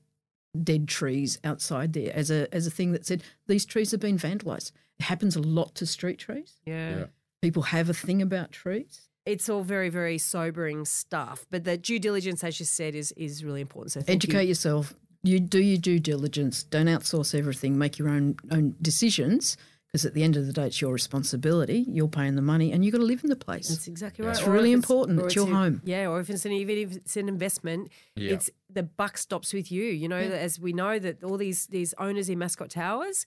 dead 0.64 0.88
trees 0.88 1.40
outside 1.44 1.94
there 1.94 2.12
as 2.16 2.30
a 2.30 2.54
as 2.54 2.68
a 2.68 2.72
thing 2.72 2.92
that 2.92 3.06
said 3.06 3.24
these 3.48 3.66
trees 3.66 3.92
have 3.92 4.00
been 4.00 4.18
vandalised. 4.18 4.72
It 5.00 5.04
happens 5.04 5.36
a 5.36 5.42
lot 5.42 5.76
to 5.76 5.86
street 5.86 6.20
trees. 6.20 6.60
Yeah. 6.66 6.98
Yeah. 6.98 7.06
People 7.42 7.64
have 7.64 7.90
a 7.90 7.94
thing 7.94 8.22
about 8.22 8.52
trees. 8.52 9.08
it's 9.26 9.50
all 9.50 9.64
very, 9.64 9.90
very 9.90 10.18
sobering 10.18 10.86
stuff. 10.86 11.46
But 11.50 11.64
the 11.64 11.78
due 11.78 12.00
diligence, 12.00 12.44
as 12.44 12.60
you 12.60 12.66
said, 12.66 12.96
is 12.96 13.12
is 13.14 13.44
really 13.44 13.62
important. 13.62 13.94
So 13.94 14.02
thank 14.02 14.24
you. 14.24 14.28
Educate 14.28 14.48
yourself. 14.48 14.94
You 15.24 15.40
do 15.40 15.60
your 15.62 15.78
due 15.78 16.00
diligence. 16.00 16.64
Don't 16.64 16.88
outsource 16.88 17.38
everything. 17.38 17.78
Make 17.78 17.98
your 18.00 18.10
own 18.10 18.36
own 18.52 18.76
decisions 18.82 19.58
because 19.92 20.06
at 20.06 20.14
the 20.14 20.24
end 20.24 20.38
of 20.38 20.46
the 20.48 20.54
day, 20.54 20.68
it's 20.68 20.80
your 20.80 20.94
responsibility. 20.94 21.86
You're 21.88 22.08
paying 22.08 22.36
the 22.36 22.42
money, 22.42 22.72
and 22.72 22.86
you've 22.86 22.94
got 22.94 23.00
to 23.00 23.04
live 23.06 23.24
in 23.24 23.30
the 23.30 23.36
place. 23.36 23.68
That's 23.68 23.88
exactly 23.88 24.26
right. 24.26 24.38
It's 24.38 24.48
Or 24.48 24.52
really 24.52 24.72
if 24.72 24.78
important. 24.78 25.20
or 25.20 25.26
It's 25.26 25.36
your 25.36 25.50
a- 25.50 25.54
home. 25.54 25.82
Yeah, 25.84 26.08
or 26.08 26.22
if 26.22 26.30
it's 26.30 26.46
an 26.46 26.54
even 26.54 26.78
if 26.78 26.96
it's 26.96 27.18
an 27.18 27.28
investment, 27.28 27.90
Yeah. 28.16 28.34
it's 28.34 28.50
the 28.70 28.84
buck 28.84 29.18
stops 29.18 29.52
with 29.54 29.70
you. 29.72 29.84
You 29.84 30.08
know, 30.08 30.16
as 30.18 30.60
we 30.60 30.72
know 30.72 30.98
that 31.00 31.24
all 31.24 31.38
these 31.38 31.68
these 31.68 31.94
owners 31.98 32.30
in 32.30 32.40
Mascot 32.40 32.70
Towers, 32.70 33.26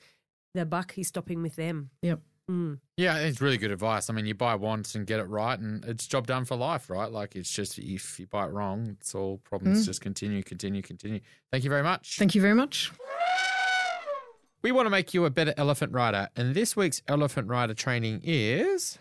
the 0.54 0.64
buck 0.64 0.96
is 0.96 1.08
stopping 1.08 1.42
with 1.42 1.56
them. 1.56 1.90
Yep. 2.02 2.20
Mm. 2.50 2.78
Yeah, 2.98 3.18
it's 3.18 3.40
really 3.40 3.56
good 3.58 3.70
advice. 3.70 4.08
I 4.10 4.12
mean, 4.14 4.26
you 4.26 4.34
buy 4.34 4.54
once 4.54 4.94
and 4.94 5.06
get 5.06 5.18
it 5.20 5.24
right, 5.24 5.58
and 5.58 5.82
it's 5.86 6.06
job 6.06 6.26
done 6.26 6.44
for 6.46 6.56
life, 6.56 6.88
right? 6.90 7.10
Like 7.10 7.36
it's 7.36 7.50
just 7.50 7.78
if 7.78 8.18
you 8.20 8.26
buy 8.26 8.46
it 8.46 8.52
wrong, 8.52 8.96
it's 9.00 9.14
all 9.14 9.38
problems 9.38 9.84
just 9.86 10.00
continue, 10.02 10.42
continue, 10.42 10.80
continue. 10.82 11.20
Thank 11.50 11.64
you 11.64 11.70
very 11.70 11.82
much. 11.82 12.16
Thank 12.18 12.34
you 12.34 12.40
very 12.42 12.54
much. 12.54 12.90
We 14.64 14.72
want 14.72 14.86
to 14.86 14.90
make 14.90 15.12
you 15.12 15.26
a 15.26 15.30
better 15.30 15.52
elephant 15.58 15.92
rider, 15.92 16.30
and 16.36 16.54
this 16.54 16.74
week's 16.74 17.02
elephant 17.06 17.48
rider 17.48 17.74
training 17.74 18.22
is. 18.24 18.98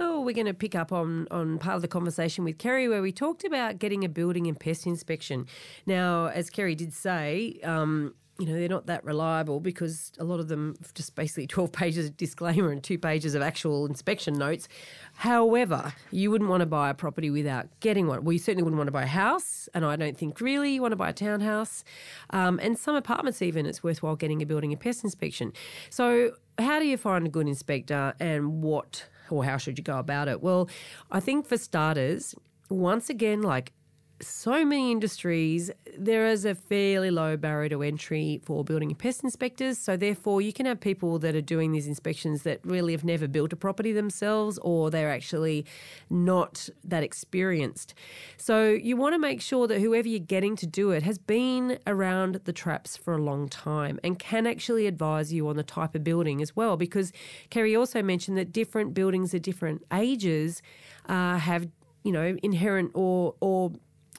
Oh, 0.00 0.20
we're 0.20 0.34
going 0.34 0.48
to 0.48 0.54
pick 0.54 0.74
up 0.74 0.90
on, 0.90 1.28
on 1.30 1.60
part 1.60 1.76
of 1.76 1.82
the 1.82 1.88
conversation 1.88 2.42
with 2.42 2.58
Kerry 2.58 2.88
where 2.88 3.00
we 3.00 3.12
talked 3.12 3.44
about 3.44 3.78
getting 3.78 4.04
a 4.04 4.08
building 4.08 4.48
and 4.48 4.58
pest 4.58 4.88
inspection. 4.88 5.46
Now, 5.86 6.26
as 6.26 6.50
Kerry 6.50 6.74
did 6.74 6.92
say, 6.92 7.60
um, 7.62 8.16
you 8.38 8.46
know, 8.46 8.54
they're 8.54 8.68
not 8.68 8.86
that 8.86 9.04
reliable 9.04 9.60
because 9.60 10.10
a 10.18 10.24
lot 10.24 10.40
of 10.40 10.48
them 10.48 10.74
just 10.94 11.14
basically 11.14 11.46
12 11.48 11.70
pages 11.70 12.06
of 12.06 12.16
disclaimer 12.16 12.70
and 12.70 12.82
two 12.82 12.98
pages 12.98 13.34
of 13.34 13.42
actual 13.42 13.86
inspection 13.86 14.34
notes. 14.34 14.68
However, 15.14 15.92
you 16.10 16.30
wouldn't 16.30 16.50
want 16.50 16.60
to 16.60 16.66
buy 16.66 16.90
a 16.90 16.94
property 16.94 17.30
without 17.30 17.68
getting 17.80 18.08
one. 18.08 18.24
Well, 18.24 18.32
you 18.32 18.38
certainly 18.38 18.64
wouldn't 18.64 18.78
want 18.78 18.88
to 18.88 18.92
buy 18.92 19.04
a 19.04 19.06
house, 19.06 19.68
and 19.72 19.84
I 19.84 19.96
don't 19.96 20.16
think 20.16 20.40
really 20.40 20.74
you 20.74 20.82
want 20.82 20.92
to 20.92 20.96
buy 20.96 21.10
a 21.10 21.12
townhouse. 21.12 21.84
Um, 22.30 22.58
and 22.62 22.76
some 22.76 22.96
apartments, 22.96 23.40
even, 23.40 23.66
it's 23.66 23.82
worthwhile 23.82 24.16
getting 24.16 24.42
a 24.42 24.46
building 24.46 24.72
and 24.72 24.80
pest 24.80 25.04
inspection. 25.04 25.52
So, 25.90 26.32
how 26.58 26.78
do 26.78 26.86
you 26.86 26.96
find 26.96 27.26
a 27.26 27.30
good 27.30 27.48
inspector 27.48 28.14
and 28.20 28.62
what 28.62 29.06
or 29.30 29.44
how 29.44 29.56
should 29.56 29.78
you 29.78 29.84
go 29.84 29.98
about 29.98 30.28
it? 30.28 30.42
Well, 30.42 30.68
I 31.10 31.20
think 31.20 31.46
for 31.46 31.56
starters, 31.56 32.34
once 32.68 33.08
again, 33.08 33.42
like 33.42 33.72
so 34.20 34.64
many 34.64 34.92
industries, 34.92 35.70
there 35.98 36.26
is 36.26 36.44
a 36.44 36.54
fairly 36.54 37.10
low 37.10 37.36
barrier 37.36 37.68
to 37.70 37.82
entry 37.82 38.40
for 38.44 38.64
building 38.64 38.90
and 38.90 38.98
pest 38.98 39.24
inspectors. 39.24 39.78
So, 39.78 39.96
therefore, 39.96 40.40
you 40.40 40.52
can 40.52 40.66
have 40.66 40.80
people 40.80 41.18
that 41.18 41.34
are 41.34 41.40
doing 41.40 41.72
these 41.72 41.86
inspections 41.86 42.42
that 42.42 42.60
really 42.64 42.92
have 42.92 43.04
never 43.04 43.26
built 43.26 43.52
a 43.52 43.56
property 43.56 43.92
themselves 43.92 44.58
or 44.62 44.90
they're 44.90 45.10
actually 45.10 45.66
not 46.10 46.68
that 46.84 47.02
experienced. 47.02 47.94
So, 48.36 48.70
you 48.70 48.96
want 48.96 49.14
to 49.14 49.18
make 49.18 49.40
sure 49.40 49.66
that 49.66 49.80
whoever 49.80 50.06
you're 50.06 50.20
getting 50.20 50.56
to 50.56 50.66
do 50.66 50.90
it 50.90 51.02
has 51.02 51.18
been 51.18 51.78
around 51.86 52.40
the 52.44 52.52
traps 52.52 52.96
for 52.96 53.14
a 53.14 53.18
long 53.18 53.48
time 53.48 53.98
and 54.04 54.18
can 54.18 54.46
actually 54.46 54.86
advise 54.86 55.32
you 55.32 55.48
on 55.48 55.56
the 55.56 55.62
type 55.62 55.94
of 55.94 56.04
building 56.04 56.40
as 56.40 56.54
well. 56.54 56.76
Because 56.76 57.12
Kerry 57.50 57.74
also 57.74 58.02
mentioned 58.02 58.38
that 58.38 58.52
different 58.52 58.94
buildings 58.94 59.34
at 59.34 59.42
different 59.42 59.82
ages 59.92 60.62
uh, 61.08 61.38
have, 61.38 61.68
you 62.04 62.12
know, 62.12 62.36
inherent 62.42 62.92
or, 62.94 63.34
or 63.40 63.72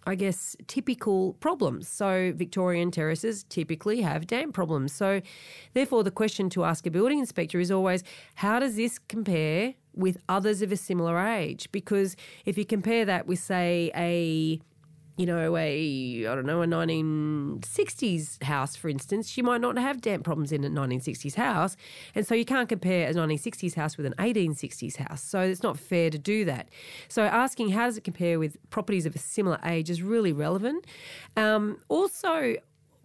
I 0.06 0.16
guess, 0.16 0.56
typical 0.68 1.34
problems. 1.34 1.88
So, 1.88 2.32
Victorian 2.36 2.92
terraces 2.92 3.44
typically 3.44 4.02
have 4.02 4.28
damp 4.28 4.54
problems. 4.54 4.94
So, 4.94 5.22
therefore, 5.74 6.04
the 6.04 6.12
question 6.12 6.50
to 6.52 6.64
ask 6.64 6.86
a 6.86 6.92
building 6.92 7.20
inspector 7.20 7.60
is 7.60 7.72
always 7.72 8.04
how 8.36 8.60
does 8.60 8.76
this 8.76 9.00
compare 9.00 9.74
with 9.96 10.18
others 10.30 10.62
of 10.62 10.72
a 10.72 10.78
similar 10.78 11.20
age? 11.20 11.72
Because 11.72 12.16
if 12.46 12.58
you 12.58 12.66
compare 12.66 13.06
that 13.06 13.26
with, 13.26 13.40
say, 13.40 13.92
a 13.96 14.60
you 15.18 15.26
know, 15.26 15.56
a 15.56 16.28
I 16.28 16.36
don't 16.36 16.46
know, 16.46 16.62
a 16.62 16.68
1960s 16.68 18.44
house, 18.44 18.76
for 18.76 18.90
instance, 18.90 19.38
you 19.38 19.44
might 19.44 19.62
not 19.62 19.78
have 19.78 20.02
damp 20.02 20.24
problems 20.24 20.52
in 20.52 20.64
a 20.64 20.70
1960s 20.70 21.36
house, 21.36 21.78
and 22.14 22.28
so 22.28 22.36
you 22.36 22.46
can't 22.46 22.68
compare 22.68 23.10
a 23.10 23.14
1960s 23.14 23.76
house 23.76 23.98
with 23.98 24.06
an 24.06 24.16
1860s 24.20 24.98
house. 24.98 25.24
So 25.24 25.40
it's 25.40 25.64
not 25.64 25.80
fair 25.80 26.10
to 26.10 26.18
do 26.18 26.46
that. 26.46 26.70
So 27.08 27.24
asking 27.24 27.70
how 27.70 27.86
does 27.86 27.98
it 27.98 28.04
compare 28.04 28.40
with 28.40 28.58
properties 28.70 29.06
of 29.06 29.16
a 29.16 29.20
similar 29.20 29.60
age 29.64 29.90
is 29.90 30.02
really 30.02 30.34
relevant. 30.34 30.86
Um, 31.38 31.80
also, 31.88 32.56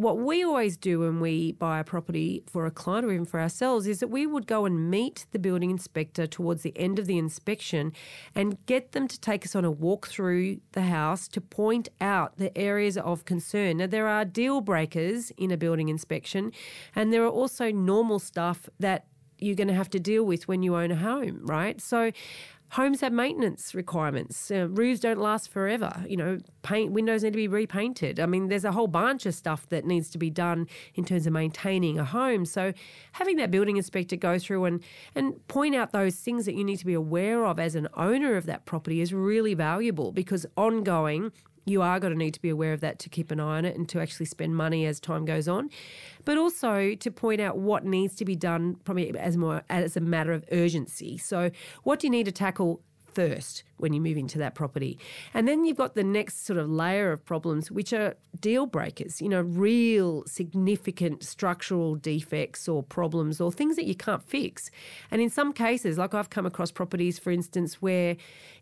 what 0.01 0.17
we 0.17 0.43
always 0.43 0.79
do 0.79 1.01
when 1.01 1.21
we 1.21 1.53
buy 1.53 1.79
a 1.79 1.85
property 1.85 2.43
for 2.47 2.65
a 2.65 2.71
client 2.71 3.05
or 3.05 3.13
even 3.13 3.27
for 3.27 3.39
ourselves 3.39 3.87
is 3.87 4.01
that 4.01 4.09
we 4.09 4.27
would 4.27 4.47
go 4.47 4.65
and 4.65 4.91
meet 4.91 5.27
the 5.33 5.39
building 5.39 5.71
inspector 5.71 6.27
towards 6.27 6.63
the 6.63 6.73
end 6.75 6.99
of 6.99 7.05
the 7.05 7.19
inspection 7.19 7.93
and 8.35 8.65
get 8.65 8.93
them 8.93 9.07
to 9.07 9.21
take 9.21 9.45
us 9.45 9.55
on 9.55 9.63
a 9.63 9.71
walk 9.71 10.09
through 10.09 10.59
the 10.73 10.85
house 10.85 11.29
to 11.29 11.39
point 11.39 11.91
out 12.01 12.39
the 12.39 12.57
areas 12.57 12.97
of 12.97 13.27
concern. 13.27 13.77
Now, 13.77 13.89
there 13.89 14.09
are 14.09 14.25
deal 14.25 14.63
breakers 14.63 15.33
in 15.37 15.51
a 15.51 15.59
building 15.59 15.91
inspection, 15.91 16.51
and 16.97 17.13
there 17.13 17.23
are 17.23 17.29
also 17.31 17.71
normal 17.71 18.21
stuff 18.21 18.71
that 18.79 19.05
you're 19.39 19.57
going 19.57 19.69
to 19.69 19.75
have 19.75 19.91
to 19.91 20.01
deal 20.01 20.25
with 20.25 20.49
when 20.49 20.63
you 20.63 20.77
own 20.77 20.91
a 20.91 20.97
home, 20.97 21.41
right? 21.45 21.79
So, 21.79 22.11
homes 22.71 23.01
have 23.01 23.13
maintenance 23.13 23.75
requirements. 23.75 24.51
Uh, 24.51 24.69
roofs 24.69 25.01
don't 25.01 25.19
last 25.19 25.51
forever. 25.51 26.05
You 26.09 26.17
know, 26.17 26.39
paint 26.63 26.93
windows 26.93 27.25
need 27.25 27.33
to 27.33 27.37
be 27.37 27.49
repainted. 27.49 28.21
I 28.21 28.27
mean, 28.27 28.49
there's 28.49 28.65
a 28.65 28.73
whole 28.73 28.87
bunch 28.87 29.27
of 29.27 29.35
stuff 29.35 29.69
that 29.71 29.85
needs 29.85 30.09
to 30.11 30.19
be 30.19 30.31
done 30.31 30.69
in 30.95 31.05
terms 31.05 31.27
of 31.27 31.33
maintaining 31.33 31.99
a 31.99 32.05
home. 32.05 32.45
So, 32.45 32.73
having 33.13 33.37
that 33.37 33.51
building 33.51 33.77
inspector 33.77 34.17
go 34.17 34.39
through 34.39 34.65
and 34.67 34.83
and 35.15 35.47
point 35.49 35.75
out 35.75 35.93
those 35.93 36.17
things 36.17 36.47
that 36.47 36.55
you 36.55 36.65
need 36.65 36.79
to 36.79 36.87
be 36.87 36.95
aware 36.95 37.45
of 37.45 37.59
as 37.59 37.75
an 37.75 37.89
owner 37.95 38.37
of 38.37 38.47
that 38.47 38.67
property 38.67 39.01
is 39.01 39.13
really 39.13 39.55
valuable 39.55 40.13
because 40.13 40.47
ongoing 40.57 41.33
you 41.65 41.83
are 41.83 42.01
going 42.01 42.13
to 42.13 42.19
need 42.19 42.35
to 42.35 42.43
be 42.43 42.49
aware 42.49 42.73
of 42.73 42.81
that 42.81 42.99
to 43.01 43.09
keep 43.09 43.31
an 43.31 43.41
eye 43.41 43.59
on 43.59 43.65
it 43.65 43.77
and 43.77 43.89
to 43.91 44.01
actually 44.01 44.27
spend 44.27 44.57
money 44.57 44.87
as 44.87 44.99
time 44.99 45.25
goes 45.25 45.49
on, 45.49 45.71
but 46.25 46.39
also 46.39 46.95
to 46.95 47.11
point 47.11 47.41
out 47.41 47.59
what 47.59 47.85
needs 47.85 48.15
to 48.17 48.25
be 48.25 48.37
done 48.37 48.77
probably 48.85 49.17
as 49.19 49.37
more 49.37 49.63
as 49.69 49.97
a 49.97 50.01
matter 50.01 50.33
of 50.33 50.45
urgency. 50.51 51.19
So, 51.19 51.51
what 51.83 52.01
do 52.01 52.07
you 52.07 52.11
need 52.11 52.27
to 52.27 52.33
tackle 52.33 52.81
first 53.13 53.65
when 53.79 53.93
you 53.93 54.01
move 54.01 54.17
into 54.17 54.39
that 54.39 54.55
property? 54.55 54.99
And 55.35 55.47
then 55.47 55.65
you've 55.65 55.77
got 55.77 55.95
the 55.95 56.05
next 56.05 56.47
sort 56.47 56.59
of 56.59 56.71
layer 56.71 57.13
of 57.13 57.25
problems, 57.25 57.71
which 57.71 57.93
are 57.93 58.17
deal 58.41 58.67
breakers. 58.67 59.21
You 59.21 59.29
know, 59.29 59.43
real 59.43 60.25
significant 60.27 61.23
structural 61.23 61.95
defects 61.95 62.69
or 62.69 62.83
problems 62.83 63.41
or 63.41 63.53
things 63.53 63.77
that 63.77 63.87
you 63.87 63.95
can't 63.95 64.23
fix. 64.23 64.71
And 65.11 65.21
in 65.21 65.31
some 65.31 65.53
cases, 65.53 65.99
like 65.99 66.15
I've 66.15 66.31
come 66.31 66.47
across 66.47 66.71
properties, 66.71 67.19
for 67.19 67.31
instance, 67.31 67.83
where 67.83 68.17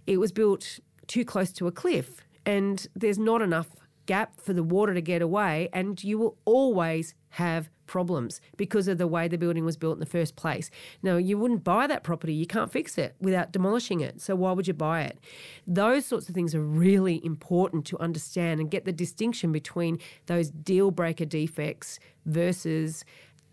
it 0.06 0.18
was 0.18 0.32
built 0.32 0.80
too 1.06 1.24
close 1.24 1.52
to 1.52 1.66
a 1.66 1.72
cliff 1.72 2.22
and 2.48 2.86
there's 2.96 3.18
not 3.18 3.42
enough 3.42 3.68
gap 4.06 4.40
for 4.40 4.54
the 4.54 4.62
water 4.62 4.94
to 4.94 5.02
get 5.02 5.20
away, 5.20 5.68
and 5.74 6.02
you 6.02 6.16
will 6.16 6.38
always 6.46 7.14
have 7.32 7.68
problems 7.84 8.40
because 8.56 8.88
of 8.88 8.96
the 8.96 9.06
way 9.06 9.28
the 9.28 9.36
building 9.36 9.66
was 9.66 9.76
built 9.76 9.96
in 9.96 10.00
the 10.00 10.06
first 10.06 10.34
place. 10.34 10.70
Now, 11.02 11.18
you 11.18 11.36
wouldn't 11.36 11.62
buy 11.62 11.86
that 11.86 12.04
property, 12.04 12.32
you 12.32 12.46
can't 12.46 12.72
fix 12.72 12.96
it 12.96 13.14
without 13.20 13.52
demolishing 13.52 14.00
it. 14.00 14.22
So, 14.22 14.34
why 14.34 14.52
would 14.52 14.66
you 14.66 14.72
buy 14.72 15.02
it? 15.02 15.18
Those 15.66 16.06
sorts 16.06 16.26
of 16.30 16.34
things 16.34 16.54
are 16.54 16.62
really 16.62 17.22
important 17.22 17.84
to 17.86 17.98
understand 17.98 18.60
and 18.60 18.70
get 18.70 18.86
the 18.86 18.92
distinction 18.92 19.52
between 19.52 19.98
those 20.24 20.48
deal 20.48 20.90
breaker 20.90 21.26
defects 21.26 21.98
versus 22.24 23.04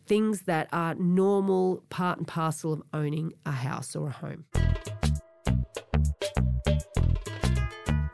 things 0.07 0.43
that 0.43 0.69
are 0.71 0.95
normal 0.95 1.83
part 1.89 2.17
and 2.17 2.27
parcel 2.27 2.71
of 2.71 2.81
owning 2.93 3.33
a 3.45 3.51
house 3.51 3.93
or 3.93 4.07
a 4.07 4.11
home. 4.11 4.45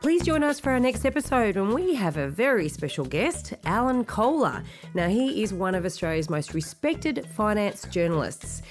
Please 0.02 0.24
join 0.24 0.42
us 0.42 0.58
for 0.58 0.72
our 0.72 0.80
next 0.80 1.04
episode 1.04 1.54
when 1.54 1.72
we 1.72 1.94
have 1.94 2.16
a 2.16 2.26
very 2.26 2.68
special 2.68 3.04
guest, 3.04 3.54
Alan 3.64 4.04
Kohler. 4.04 4.64
Now, 4.94 5.06
he 5.06 5.44
is 5.44 5.54
one 5.54 5.76
of 5.76 5.84
Australia's 5.84 6.28
most 6.28 6.54
respected 6.54 7.24
finance 7.36 7.86
journalists 7.88 8.62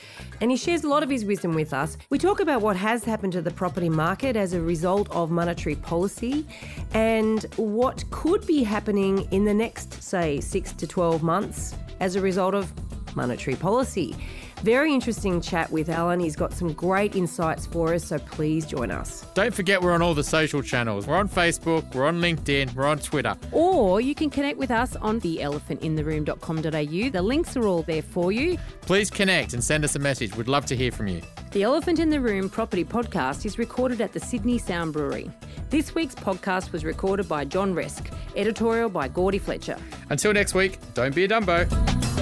and 0.41 0.51
he 0.51 0.57
shares 0.57 0.83
a 0.83 0.89
lot 0.89 1.03
of 1.03 1.09
his 1.09 1.23
wisdom 1.23 1.53
with 1.53 1.73
us. 1.73 1.97
We 2.09 2.17
talk 2.17 2.41
about 2.41 2.61
what 2.61 2.75
has 2.75 3.05
happened 3.05 3.31
to 3.31 3.41
the 3.41 3.49
property 3.49 3.87
market 3.87 4.35
as 4.35 4.51
a 4.51 4.59
result 4.59 5.09
of 5.11 5.31
monetary 5.31 5.75
policy 5.75 6.45
and 6.93 7.43
what 7.55 8.03
could 8.11 8.45
be 8.45 8.61
happening 8.61 9.25
in 9.31 9.45
the 9.45 9.53
next, 9.53 10.03
say, 10.03 10.41
six 10.41 10.73
to 10.73 10.85
12 10.85 11.23
months 11.23 11.75
as 12.01 12.17
a 12.17 12.21
result 12.21 12.53
of 12.53 12.73
monetary 13.15 13.55
policy. 13.55 14.17
Very 14.63 14.93
interesting 14.93 15.41
chat 15.41 15.71
with 15.71 15.89
Alan. 15.89 16.19
He's 16.19 16.35
got 16.35 16.53
some 16.53 16.71
great 16.73 17.15
insights 17.15 17.65
for 17.65 17.95
us, 17.95 18.05
so 18.05 18.19
please 18.19 18.63
join 18.65 18.91
us. 18.91 19.25
Don't 19.33 19.53
forget 19.53 19.81
we're 19.81 19.93
on 19.93 20.03
all 20.03 20.13
the 20.13 20.23
social 20.23 20.61
channels. 20.61 21.07
We're 21.07 21.17
on 21.17 21.27
Facebook, 21.27 21.95
we're 21.95 22.05
on 22.05 22.21
LinkedIn, 22.21 22.75
we're 22.75 22.85
on 22.85 22.99
Twitter. 22.99 23.35
Or 23.51 23.99
you 24.01 24.13
can 24.13 24.29
connect 24.29 24.59
with 24.59 24.69
us 24.69 24.95
on 24.97 25.19
theelephantintheroom.com.au. 25.19 27.09
The 27.09 27.21
links 27.23 27.57
are 27.57 27.65
all 27.65 27.81
there 27.81 28.03
for 28.03 28.31
you. 28.31 28.59
Please 28.81 29.09
connect 29.09 29.53
and 29.53 29.63
send 29.63 29.83
us 29.83 29.95
a 29.95 29.99
message. 29.99 30.35
We'd 30.35 30.47
love 30.47 30.67
to 30.67 30.75
hear 30.75 30.91
from 30.91 31.07
you. 31.07 31.21
The 31.53 31.63
Elephant 31.63 31.97
in 31.97 32.11
the 32.11 32.19
Room 32.21 32.47
property 32.47 32.85
podcast 32.85 33.45
is 33.45 33.57
recorded 33.57 33.99
at 33.99 34.13
the 34.13 34.19
Sydney 34.19 34.59
Sound 34.59 34.93
Brewery. 34.93 35.31
This 35.71 35.95
week's 35.95 36.15
podcast 36.15 36.71
was 36.71 36.85
recorded 36.85 37.27
by 37.27 37.45
John 37.45 37.73
Resk, 37.73 38.13
editorial 38.35 38.89
by 38.89 39.07
Gordy 39.07 39.39
Fletcher. 39.39 39.77
Until 40.11 40.33
next 40.33 40.53
week, 40.53 40.77
don't 40.93 41.15
be 41.15 41.23
a 41.23 41.27
Dumbo. 41.27 42.20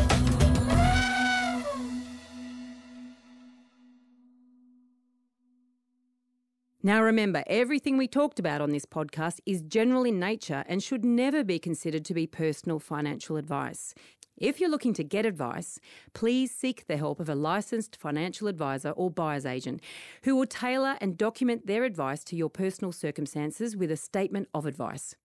Now, 6.81 7.03
remember, 7.03 7.43
everything 7.47 7.97
we 7.97 8.07
talked 8.07 8.39
about 8.39 8.61
on 8.61 8.69
this 8.69 8.85
podcast 8.85 9.41
is 9.45 9.61
general 9.61 10.05
in 10.05 10.17
nature 10.17 10.63
and 10.65 10.81
should 10.81 11.03
never 11.03 11.43
be 11.43 11.59
considered 11.59 12.05
to 12.05 12.13
be 12.13 12.25
personal 12.25 12.79
financial 12.79 13.35
advice. 13.35 13.93
If 14.37 14.61
you're 14.61 14.69
looking 14.69 14.93
to 14.93 15.03
get 15.03 15.25
advice, 15.25 15.77
please 16.13 16.55
seek 16.55 16.87
the 16.87 16.95
help 16.95 17.19
of 17.19 17.27
a 17.27 17.35
licensed 17.35 17.97
financial 17.97 18.47
advisor 18.47 18.91
or 18.91 19.11
buyer's 19.11 19.45
agent 19.45 19.81
who 20.23 20.37
will 20.37 20.45
tailor 20.45 20.97
and 21.01 21.17
document 21.17 21.67
their 21.67 21.83
advice 21.83 22.23
to 22.23 22.37
your 22.37 22.49
personal 22.49 22.93
circumstances 22.93 23.75
with 23.75 23.91
a 23.91 23.97
statement 23.97 24.47
of 24.53 24.65
advice. 24.65 25.15